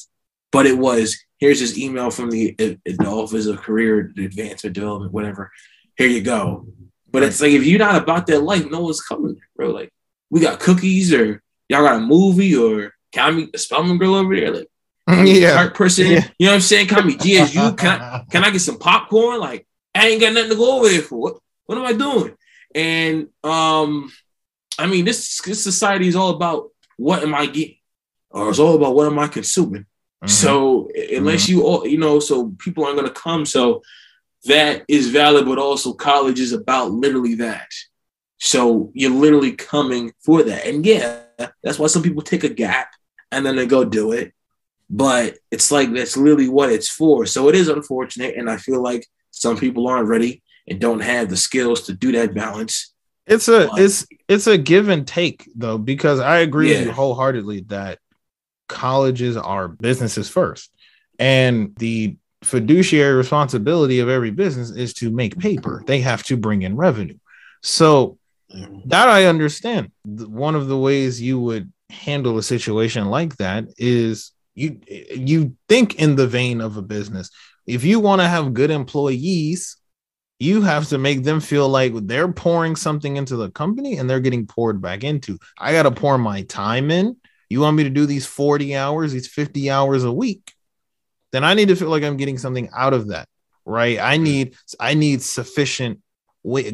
but 0.53 0.67
it 0.67 0.79
was 0.79 1.17
here's 1.39 1.61
this 1.61 1.79
email 1.79 2.11
from 2.11 2.31
the, 2.31 2.55
the 2.59 2.79
Office 3.07 3.47
of 3.47 3.63
Career 3.63 4.13
Advancement 4.19 4.75
Development, 4.75 5.13
whatever. 5.13 5.53
Here 5.97 6.09
you 6.09 6.21
go. 6.23 6.67
But 7.11 7.23
it's 7.23 7.41
like 7.41 7.53
if 7.53 7.65
you're 7.65 7.79
not 7.79 8.03
about 8.03 8.27
that 8.27 8.41
life, 8.43 8.67
no 8.71 8.81
one's 8.81 9.01
coming, 9.01 9.37
bro. 9.57 9.71
Like 9.71 9.91
we 10.31 10.41
got 10.41 10.61
cookies 10.61 11.13
or 11.13 11.41
y'all 11.69 11.83
got 11.83 11.97
a 11.97 12.01
movie 12.01 12.57
or 12.57 12.93
can 13.13 13.25
I 13.27 13.31
meet 13.37 13.53
the 13.53 13.59
Spelman 13.59 13.99
girl 13.99 14.15
over 14.15 14.35
there? 14.35 14.53
Like 14.53 14.69
yeah. 15.27 15.57
art 15.59 15.75
person, 15.75 16.07
Yeah. 16.07 16.29
you 16.39 16.47
know 16.47 16.53
what 16.53 16.57
I'm 16.57 16.61
saying? 16.61 16.89
Can 16.89 16.99
I 16.99 17.03
meet 17.05 17.19
GSU? 17.21 17.77
Can 17.79 18.01
I, 18.01 18.25
can 18.31 18.45
I 18.45 18.51
get 18.51 18.61
some 18.61 18.79
popcorn? 18.79 19.41
Like, 19.41 19.67
I 19.95 20.09
ain't 20.09 20.21
got 20.21 20.35
nothing 20.35 20.51
to 20.51 20.57
go 20.57 20.79
over 20.79 20.89
there 20.89 21.01
for. 21.03 21.19
What, 21.19 21.37
what 21.67 21.79
am 21.79 21.85
I 21.87 21.93
doing? 21.95 22.35
And 22.75 23.29
um, 23.43 24.13
I 24.79 24.87
mean, 24.87 25.05
this 25.07 25.41
this 25.43 25.63
society 25.65 26.09
is 26.09 26.17
all 26.17 26.31
about 26.31 26.71
what 26.97 27.23
am 27.23 27.35
I 27.35 27.47
getting? 27.47 27.77
or 28.31 28.51
it's 28.51 28.59
all 28.59 28.77
about 28.77 28.95
what 28.95 29.07
am 29.07 29.19
I 29.19 29.27
consuming. 29.27 29.87
Mhm. 30.23 30.29
So 30.29 30.91
unless 31.17 31.49
you 31.49 31.63
all, 31.63 31.87
you 31.87 31.97
know, 31.97 32.21
so 32.21 32.51
people 32.59 32.85
aren't 32.85 32.99
going 32.99 33.09
to 33.09 33.15
come. 33.21 33.47
So 33.47 33.83
that 34.45 34.85
is 34.87 35.09
valid, 35.09 35.47
but 35.47 35.59
also 35.59 35.95
college 35.95 36.39
is 36.39 36.53
about 36.53 36.91
literally 36.93 37.37
that. 37.37 37.69
So 38.39 38.93
you're 38.95 39.11
literally 39.11 39.53
coming 39.53 40.13
for 40.23 40.43
that. 40.43 40.67
And 40.67 40.85
yeah, 40.85 41.21
that's 41.63 41.79
why 41.79 41.87
some 41.87 42.03
people 42.03 42.21
take 42.23 42.45
a 42.45 42.49
gap 42.51 42.93
and 43.33 43.45
then 43.45 43.57
they 43.57 43.67
go 43.67 43.85
do 43.85 44.13
it. 44.13 44.33
But 44.91 45.39
it's 45.51 45.71
like 45.71 45.93
that's 45.93 46.17
literally 46.17 46.49
what 46.49 46.73
it's 46.73 46.89
for. 46.89 47.27
So 47.27 47.49
it 47.49 47.55
is 47.55 47.69
unfortunate. 47.69 48.37
And 48.37 48.49
I 48.49 48.57
feel 48.57 48.83
like 48.83 49.07
some 49.31 49.57
people 49.59 49.87
aren't 49.87 50.09
ready 50.09 50.43
and 50.67 50.81
don't 50.81 51.01
have 51.01 51.29
the 51.29 51.37
skills 51.37 51.83
to 51.83 51.93
do 51.93 52.13
that 52.13 52.35
balance. 52.35 52.93
It's 53.27 53.49
a 53.49 53.69
But- 53.71 53.81
it's 53.81 54.07
it's 54.29 54.47
a 54.47 54.57
give 54.57 54.89
and 54.89 55.07
take 55.07 55.49
though 55.55 55.77
because 55.79 56.21
I 56.21 56.39
agree 56.39 56.69
with 56.71 56.87
you 56.87 56.93
wholeheartedly 56.93 57.61
that 57.69 57.99
colleges 58.69 59.37
are 59.37 59.69
businesses 59.69 60.29
first, 60.29 60.71
and 61.19 61.75
the 61.77 62.17
fiduciary 62.43 63.15
responsibility 63.15 63.99
of 63.99 64.09
every 64.09 64.31
business 64.31 64.71
is 64.71 64.95
to 64.95 65.11
make 65.11 65.39
paper. 65.39 65.83
They 65.87 66.01
have 66.01 66.23
to 66.25 66.37
bring 66.37 66.63
in 66.63 66.77
revenue. 66.77 67.19
So 67.63 68.19
that 68.87 69.09
I 69.09 69.27
understand. 69.27 69.91
One 70.05 70.55
of 70.55 70.69
the 70.69 70.79
ways 70.79 71.21
you 71.21 71.39
would 71.41 71.71
handle 71.91 72.39
a 72.39 72.43
situation 72.43 73.07
like 73.07 73.37
that 73.37 73.67
is 73.79 74.33
you 74.55 74.81
you 74.89 75.57
think 75.69 75.97
in 75.97 76.17
the 76.17 76.27
vein 76.27 76.61
of 76.61 76.77
a 76.77 76.83
business. 76.83 77.31
If 77.67 77.85
you 77.85 78.01
want 78.01 78.21
to 78.21 78.29
have 78.29 78.55
good 78.55 78.71
employees, 78.71 79.77
you 80.39 80.63
have 80.63 80.89
to 80.89 80.99
make 80.99 81.25
them 81.25 81.41
feel 81.41 81.69
like 81.69 81.93
they're 81.95 82.33
pouring 82.33 82.77
something 82.77 83.17
into 83.17 83.37
the 83.37 83.51
company 83.51 83.99
and 83.99 84.09
they're 84.09 84.21
getting 84.21 84.47
poured 84.47 84.81
back 84.81 85.05
into. 85.05 85.39
I 85.59 85.73
got 85.73 85.83
to 85.83 85.91
pour 85.91 86.19
my 86.19 86.43
time 86.43 86.91
in. 86.91 87.17
You 87.49 87.61
want 87.61 87.77
me 87.77 87.85
to 87.85 87.91
do 87.91 88.07
these 88.07 88.27
40 88.27 88.77
hours, 88.77 89.13
these 89.13 89.29
50 89.29 89.71
hours 89.71 90.05
a 90.05 90.13
week? 90.13 90.53
Then 91.33 91.45
I 91.45 91.55
need 91.55 91.69
to 91.69 91.77
feel 91.77 91.89
like 91.89 92.03
I'm 92.03 92.17
getting 92.17 92.39
something 92.39 92.69
out 92.75 92.95
of 92.95 93.09
that, 93.09 93.29
right? 93.65 93.99
I 93.99 94.15
mm-hmm. 94.15 94.25
need 94.25 94.57
I 94.79 94.95
need 94.95 95.23
sufficient 95.23 96.01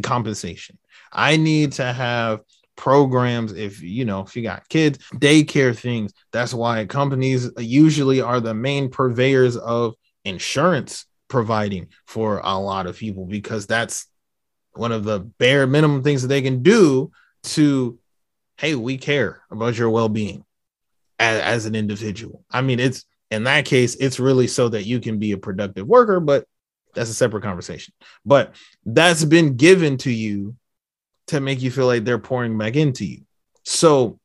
compensation. 0.02 0.78
I 1.12 1.36
need 1.36 1.72
to 1.72 1.92
have 1.92 2.40
programs 2.76 3.52
if 3.52 3.80
you 3.80 4.04
know 4.04 4.20
if 4.20 4.34
you 4.34 4.42
got 4.42 4.68
kids 4.68 4.98
daycare 5.14 5.76
things. 5.76 6.12
That's 6.32 6.54
why 6.54 6.84
companies 6.86 7.50
usually 7.56 8.20
are 8.20 8.40
the 8.40 8.54
main 8.54 8.90
purveyors 8.90 9.56
of 9.56 9.94
insurance 10.24 11.06
providing 11.28 11.88
for 12.06 12.40
a 12.42 12.58
lot 12.58 12.86
of 12.86 12.96
people 12.96 13.26
because 13.26 13.66
that's 13.66 14.06
one 14.74 14.92
of 14.92 15.04
the 15.04 15.20
bare 15.20 15.66
minimum 15.66 16.02
things 16.02 16.22
that 16.22 16.28
they 16.28 16.42
can 16.42 16.62
do 16.62 17.10
to 17.42 17.98
hey 18.58 18.74
we 18.74 18.96
care 18.96 19.42
about 19.50 19.76
your 19.76 19.90
well-being 19.90 20.44
as, 21.18 21.40
as 21.40 21.66
an 21.66 21.74
individual. 21.74 22.44
I 22.50 22.60
mean 22.60 22.80
it's 22.80 23.04
in 23.30 23.44
that 23.44 23.64
case 23.64 23.94
it's 23.96 24.20
really 24.20 24.46
so 24.46 24.68
that 24.68 24.84
you 24.84 25.00
can 25.00 25.18
be 25.18 25.32
a 25.32 25.38
productive 25.38 25.86
worker 25.86 26.20
but 26.20 26.46
that's 26.94 27.10
a 27.10 27.14
separate 27.14 27.42
conversation. 27.42 27.92
But 28.24 28.54
that's 28.84 29.24
been 29.24 29.56
given 29.56 29.98
to 29.98 30.10
you 30.10 30.56
to 31.28 31.40
make 31.40 31.62
you 31.62 31.70
feel 31.70 31.86
like 31.86 32.04
they're 32.04 32.18
pouring 32.18 32.56
back 32.58 32.76
into 32.76 33.04
you. 33.04 33.22
So 33.64 34.18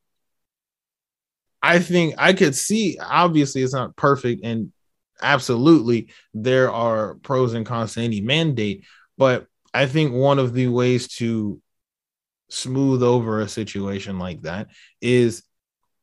i 1.62 1.78
think 1.78 2.14
i 2.16 2.32
could 2.32 2.54
see 2.54 2.98
obviously 2.98 3.62
it's 3.62 3.74
not 3.74 3.94
perfect 3.94 4.42
and 4.44 4.72
absolutely 5.20 6.08
there 6.32 6.72
are 6.72 7.16
pros 7.16 7.52
and 7.52 7.66
cons 7.66 7.92
to 7.92 8.00
any 8.00 8.22
mandate 8.22 8.82
but 9.18 9.46
i 9.74 9.84
think 9.84 10.10
one 10.10 10.38
of 10.38 10.54
the 10.54 10.68
ways 10.68 11.06
to 11.06 11.60
smooth 12.50 13.02
over 13.02 13.40
a 13.40 13.48
situation 13.48 14.18
like 14.18 14.42
that 14.42 14.68
is 15.00 15.42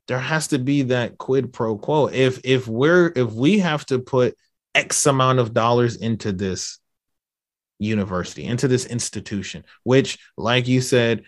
there 0.08 0.20
has 0.20 0.48
to 0.48 0.60
be 0.60 0.84
that 0.84 1.18
quid 1.18 1.52
pro 1.52 1.78
quo. 1.78 2.08
If 2.08 2.40
if 2.44 2.68
we're 2.68 3.12
if 3.16 3.32
we 3.32 3.60
have 3.60 3.86
to 3.88 4.00
put 4.00 4.36
x 4.74 5.06
amount 5.06 5.40
of 5.40 5.54
dollars 5.54 5.98
into 5.98 6.32
this 6.32 6.80
university 7.80 8.46
into 8.46 8.68
this 8.68 8.86
institution 8.86 9.64
which 9.84 10.18
like 10.38 10.68
you 10.68 10.82
said 10.82 11.24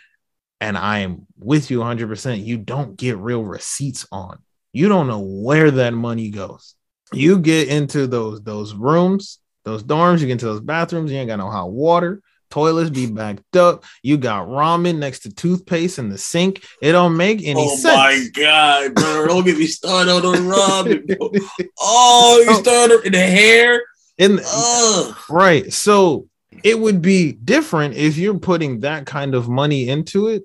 and 0.62 0.78
i 0.78 1.00
am 1.00 1.26
with 1.38 1.70
you 1.70 1.80
100% 1.80 2.44
you 2.44 2.58
don't 2.58 2.98
get 2.98 3.18
real 3.18 3.44
receipts 3.44 4.08
on 4.12 4.40
you 4.74 4.88
don't 4.88 5.08
know 5.08 5.20
where 5.20 5.72
that 5.72 5.94
money 5.94 6.30
goes 6.30 6.76
you 7.14 7.40
get 7.40 7.68
into 7.68 8.08
those 8.08 8.42
those 8.42 8.74
rooms, 8.74 9.40
those 9.64 9.84
dorms, 9.84 10.20
you 10.20 10.28
get 10.28 10.34
into 10.34 10.46
those 10.46 10.62
bathrooms, 10.62 11.12
you 11.12 11.18
ain't 11.18 11.30
got 11.30 11.38
no 11.38 11.50
hot 11.50 11.72
water, 11.72 12.22
toilets 12.50 12.90
be 12.90 13.08
backed 13.08 13.56
up, 13.56 13.84
you 14.04 14.18
got 14.18 14.48
ramen 14.48 14.98
next 14.98 15.20
to 15.20 15.34
toothpaste 15.34 16.00
in 16.00 16.10
the 16.10 16.18
sink. 16.18 16.64
It 16.82 16.92
don't 16.92 17.18
make 17.18 17.44
any 17.44 17.62
oh 17.62 17.76
sense. 17.78 17.96
my 17.96 18.28
god, 18.34 18.96
bro! 18.96 19.28
Don't 19.28 19.46
get 19.46 19.58
me 19.58 19.66
started 19.66 20.12
on 20.12 20.22
the 20.22 20.28
ramen. 21.08 21.18
bro. 21.18 21.32
Oh, 21.80 22.42
you 22.46 22.52
oh. 22.52 22.62
started 22.62 23.06
in 23.06 23.14
the 23.14 23.20
hair. 23.20 23.82
In 24.18 24.40
Ugh. 24.46 25.16
right. 25.30 25.72
So 25.72 26.28
it 26.64 26.80
would 26.80 27.02
be 27.02 27.32
different 27.32 27.96
if 27.96 28.18
you're 28.18 28.40
putting 28.40 28.82
that 28.82 29.06
kind 29.06 29.36
of 29.36 29.50
money 29.50 29.90
into 29.90 30.28
it 30.28 30.44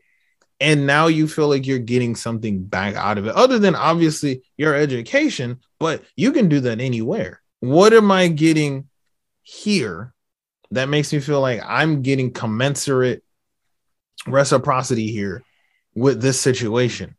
and 0.60 0.86
now 0.86 1.08
you 1.08 1.26
feel 1.26 1.48
like 1.48 1.66
you're 1.66 1.78
getting 1.78 2.14
something 2.14 2.62
back 2.64 2.94
out 2.94 3.18
of 3.18 3.26
it 3.26 3.34
other 3.34 3.58
than 3.58 3.74
obviously 3.74 4.42
your 4.56 4.74
education 4.74 5.60
but 5.78 6.02
you 6.16 6.32
can 6.32 6.48
do 6.48 6.60
that 6.60 6.80
anywhere. 6.80 7.42
What 7.60 7.92
am 7.92 8.10
i 8.10 8.28
getting 8.28 8.88
here 9.42 10.14
that 10.70 10.88
makes 10.88 11.12
me 11.12 11.20
feel 11.20 11.42
like 11.42 11.60
i'm 11.62 12.00
getting 12.00 12.32
commensurate 12.32 13.22
reciprocity 14.26 15.08
here 15.08 15.42
with 15.94 16.20
this 16.20 16.40
situation? 16.40 17.16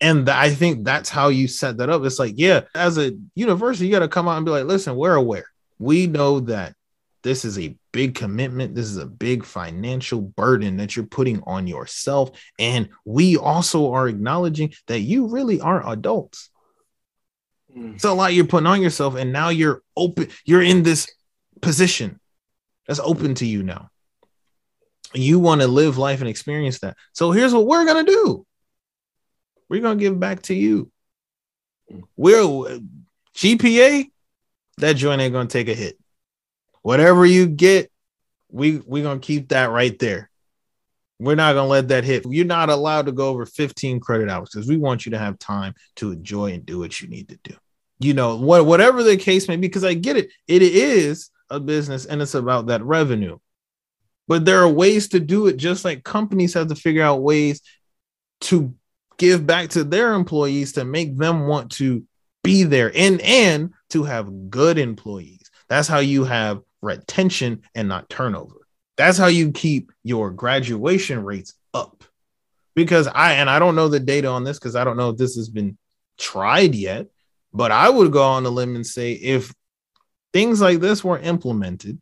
And 0.00 0.26
th- 0.26 0.36
i 0.36 0.50
think 0.50 0.84
that's 0.84 1.08
how 1.08 1.28
you 1.28 1.48
set 1.48 1.78
that 1.78 1.90
up. 1.90 2.04
It's 2.04 2.18
like 2.18 2.34
yeah 2.36 2.62
as 2.74 2.98
a 2.98 3.12
university 3.34 3.86
you 3.86 3.92
got 3.92 4.00
to 4.00 4.08
come 4.08 4.28
out 4.28 4.36
and 4.36 4.46
be 4.46 4.52
like 4.52 4.64
listen 4.64 4.96
we're 4.96 5.14
aware. 5.14 5.46
We 5.78 6.06
know 6.06 6.40
that 6.40 6.74
this 7.22 7.44
is 7.44 7.58
a 7.58 7.76
big 7.98 8.14
commitment. 8.14 8.76
This 8.76 8.86
is 8.86 8.96
a 8.96 9.06
big 9.06 9.44
financial 9.44 10.20
burden 10.20 10.76
that 10.76 10.94
you're 10.94 11.04
putting 11.04 11.42
on 11.42 11.66
yourself. 11.66 12.30
And 12.56 12.90
we 13.04 13.36
also 13.36 13.90
are 13.90 14.06
acknowledging 14.06 14.72
that 14.86 15.00
you 15.00 15.26
really 15.26 15.60
are 15.60 15.84
adults. 15.84 16.48
Hmm. 17.74 17.94
It's 17.94 18.04
a 18.04 18.12
lot 18.12 18.34
you're 18.34 18.44
putting 18.44 18.68
on 18.68 18.82
yourself. 18.82 19.16
And 19.16 19.32
now 19.32 19.48
you're 19.48 19.82
open, 19.96 20.28
you're 20.44 20.62
in 20.62 20.84
this 20.84 21.12
position 21.60 22.20
that's 22.86 23.00
open 23.00 23.34
to 23.34 23.46
you 23.46 23.64
now. 23.64 23.90
You 25.12 25.40
want 25.40 25.62
to 25.62 25.66
live 25.66 25.98
life 25.98 26.20
and 26.20 26.28
experience 26.28 26.78
that. 26.78 26.96
So 27.14 27.32
here's 27.32 27.52
what 27.52 27.66
we're 27.66 27.84
going 27.84 28.06
to 28.06 28.12
do 28.12 28.46
we're 29.68 29.82
going 29.82 29.98
to 29.98 30.04
give 30.04 30.20
back 30.20 30.42
to 30.42 30.54
you. 30.54 30.88
Hmm. 31.90 32.02
We're 32.16 32.78
GPA, 33.34 34.06
that 34.76 34.92
joint 34.92 35.20
ain't 35.20 35.32
going 35.32 35.48
to 35.48 35.52
take 35.52 35.66
a 35.66 35.74
hit 35.74 35.97
whatever 36.82 37.26
you 37.26 37.46
get, 37.46 37.90
we 38.50 38.78
we're 38.78 39.02
gonna 39.02 39.20
keep 39.20 39.48
that 39.48 39.70
right 39.70 39.98
there. 39.98 40.30
We're 41.18 41.34
not 41.34 41.54
gonna 41.54 41.68
let 41.68 41.88
that 41.88 42.04
hit. 42.04 42.24
You're 42.28 42.46
not 42.46 42.70
allowed 42.70 43.06
to 43.06 43.12
go 43.12 43.28
over 43.28 43.44
15 43.44 44.00
credit 44.00 44.28
hours 44.28 44.50
because 44.52 44.68
we 44.68 44.76
want 44.76 45.04
you 45.04 45.12
to 45.12 45.18
have 45.18 45.38
time 45.38 45.74
to 45.96 46.12
enjoy 46.12 46.52
and 46.52 46.64
do 46.64 46.78
what 46.78 47.00
you 47.00 47.08
need 47.08 47.28
to 47.28 47.38
do. 47.42 47.54
You 47.98 48.14
know, 48.14 48.36
what 48.36 48.66
whatever 48.66 49.02
the 49.02 49.16
case 49.16 49.48
may 49.48 49.56
be, 49.56 49.66
because 49.68 49.84
I 49.84 49.94
get 49.94 50.16
it, 50.16 50.30
it 50.46 50.62
is 50.62 51.30
a 51.50 51.58
business 51.58 52.06
and 52.06 52.22
it's 52.22 52.34
about 52.34 52.66
that 52.66 52.84
revenue. 52.84 53.38
But 54.28 54.44
there 54.44 54.60
are 54.60 54.68
ways 54.68 55.08
to 55.08 55.20
do 55.20 55.46
it, 55.46 55.56
just 55.56 55.84
like 55.84 56.04
companies 56.04 56.54
have 56.54 56.68
to 56.68 56.74
figure 56.74 57.02
out 57.02 57.22
ways 57.22 57.62
to 58.42 58.74
give 59.16 59.46
back 59.46 59.70
to 59.70 59.84
their 59.84 60.14
employees 60.14 60.72
to 60.72 60.84
make 60.84 61.16
them 61.16 61.46
want 61.46 61.72
to 61.72 62.04
be 62.44 62.62
there 62.62 62.92
and 62.94 63.20
and 63.20 63.72
to 63.90 64.04
have 64.04 64.50
good 64.50 64.78
employees. 64.78 65.50
That's 65.68 65.88
how 65.88 65.98
you 65.98 66.24
have 66.24 66.60
retention 66.82 67.62
and 67.74 67.88
not 67.88 68.08
turnover. 68.08 68.54
That's 68.96 69.18
how 69.18 69.26
you 69.26 69.52
keep 69.52 69.92
your 70.02 70.30
graduation 70.30 71.24
rates 71.24 71.54
up. 71.72 72.04
Because 72.74 73.08
I 73.08 73.34
and 73.34 73.50
I 73.50 73.58
don't 73.58 73.74
know 73.74 73.88
the 73.88 74.00
data 74.00 74.28
on 74.28 74.44
this 74.44 74.58
because 74.58 74.76
I 74.76 74.84
don't 74.84 74.96
know 74.96 75.10
if 75.10 75.16
this 75.16 75.36
has 75.36 75.48
been 75.48 75.76
tried 76.18 76.74
yet, 76.74 77.06
but 77.52 77.72
I 77.72 77.88
would 77.88 78.12
go 78.12 78.22
on 78.22 78.44
the 78.44 78.52
limb 78.52 78.76
and 78.76 78.86
say 78.86 79.12
if 79.12 79.52
things 80.32 80.60
like 80.60 80.80
this 80.80 81.02
were 81.02 81.18
implemented, 81.18 82.00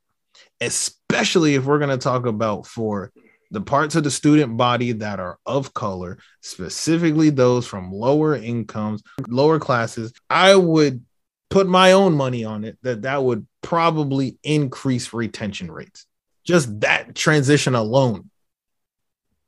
especially 0.61 1.55
if 1.55 1.65
we're 1.65 1.79
going 1.79 1.91
to 1.91 2.03
talk 2.03 2.27
about 2.27 2.67
for 2.67 3.13
the 3.51 3.61
parts 3.61 3.95
of 3.95 4.05
the 4.05 4.11
student 4.11 4.57
body 4.57 4.93
that 4.93 5.21
are 5.21 5.39
of 5.47 5.73
color, 5.73 6.19
specifically 6.41 7.31
those 7.31 7.67
from 7.67 7.93
lower 7.93 8.35
incomes, 8.35 9.03
lower 9.29 9.59
classes, 9.59 10.13
I 10.29 10.57
would 10.57 11.05
put 11.51 11.67
my 11.67 11.93
own 11.93 12.15
money 12.15 12.45
on 12.45 12.65
it 12.65 12.79
that 12.83 13.03
that 13.03 13.23
would 13.23 13.47
probably 13.63 14.39
increase 14.43 15.13
retention 15.13 15.71
rates. 15.71 16.07
Just 16.45 16.81
that 16.81 17.15
transition 17.15 17.75
alone. 17.75 18.31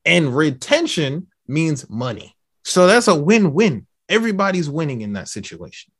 And 0.04 0.34
retention 0.34 1.28
means 1.46 1.88
money. 1.88 2.36
So 2.64 2.86
that's 2.86 3.08
a 3.08 3.14
win 3.14 3.52
win. 3.52 3.86
Everybody's 4.08 4.70
winning 4.70 5.02
in 5.02 5.12
that 5.14 5.28
situation. 5.28 5.92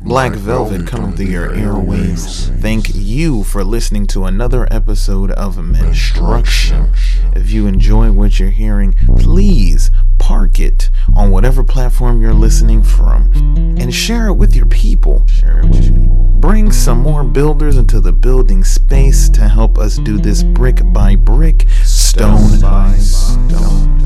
Black 0.00 0.32
Velvet 0.32 0.86
coming 0.86 1.12
through 1.12 1.26
your 1.26 1.48
airwaves. 1.50 2.56
Thank 2.60 2.94
you 2.94 3.42
for 3.42 3.64
listening 3.64 4.06
to 4.08 4.24
another 4.26 4.68
episode 4.70 5.32
of 5.32 5.58
Menstruction. 5.58 6.92
If 7.34 7.50
you 7.50 7.66
enjoy 7.66 8.12
what 8.12 8.38
you're 8.38 8.50
hearing, 8.50 8.94
please 9.18 9.90
park 10.18 10.60
it 10.60 10.90
on 11.16 11.32
whatever 11.32 11.64
platform 11.64 12.22
you're 12.22 12.32
listening 12.32 12.82
from 12.84 13.32
and 13.78 13.92
share 13.92 14.28
it 14.28 14.34
with 14.34 14.54
your 14.54 14.66
people. 14.66 15.26
Share 15.26 15.60
it 15.60 15.66
with 15.66 15.84
your 15.84 15.98
people. 15.98 16.16
Bring 16.38 16.70
some 16.70 17.02
more 17.02 17.24
builders 17.24 17.76
into 17.76 18.00
the 18.00 18.12
building 18.12 18.62
space 18.62 19.28
to 19.30 19.48
help 19.48 19.78
us 19.78 19.96
do 19.96 20.18
this 20.18 20.44
brick 20.44 20.80
by 20.92 21.16
brick, 21.16 21.66
stone 21.82 22.60
by 22.60 22.94
stone 22.98 23.98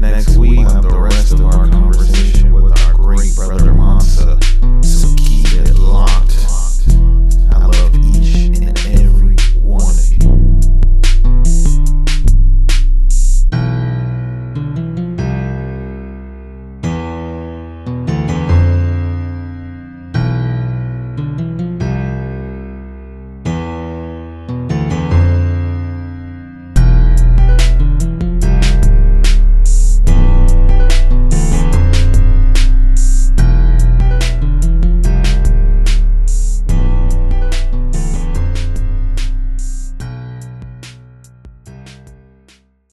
Next 0.00 0.38
week 0.38 0.60
on 0.60 0.80
the 0.80 0.98
rest 0.98 1.34
of 1.34 1.42
our 1.42 1.68
conversation 1.68 2.54
with 2.54 2.72
our 2.86 2.94
great 2.94 3.36
brother 3.36 3.74
Mansa. 3.74 4.38
So 4.82 5.14
keep 5.18 5.52
it 5.52 5.76
locked. 5.78 6.19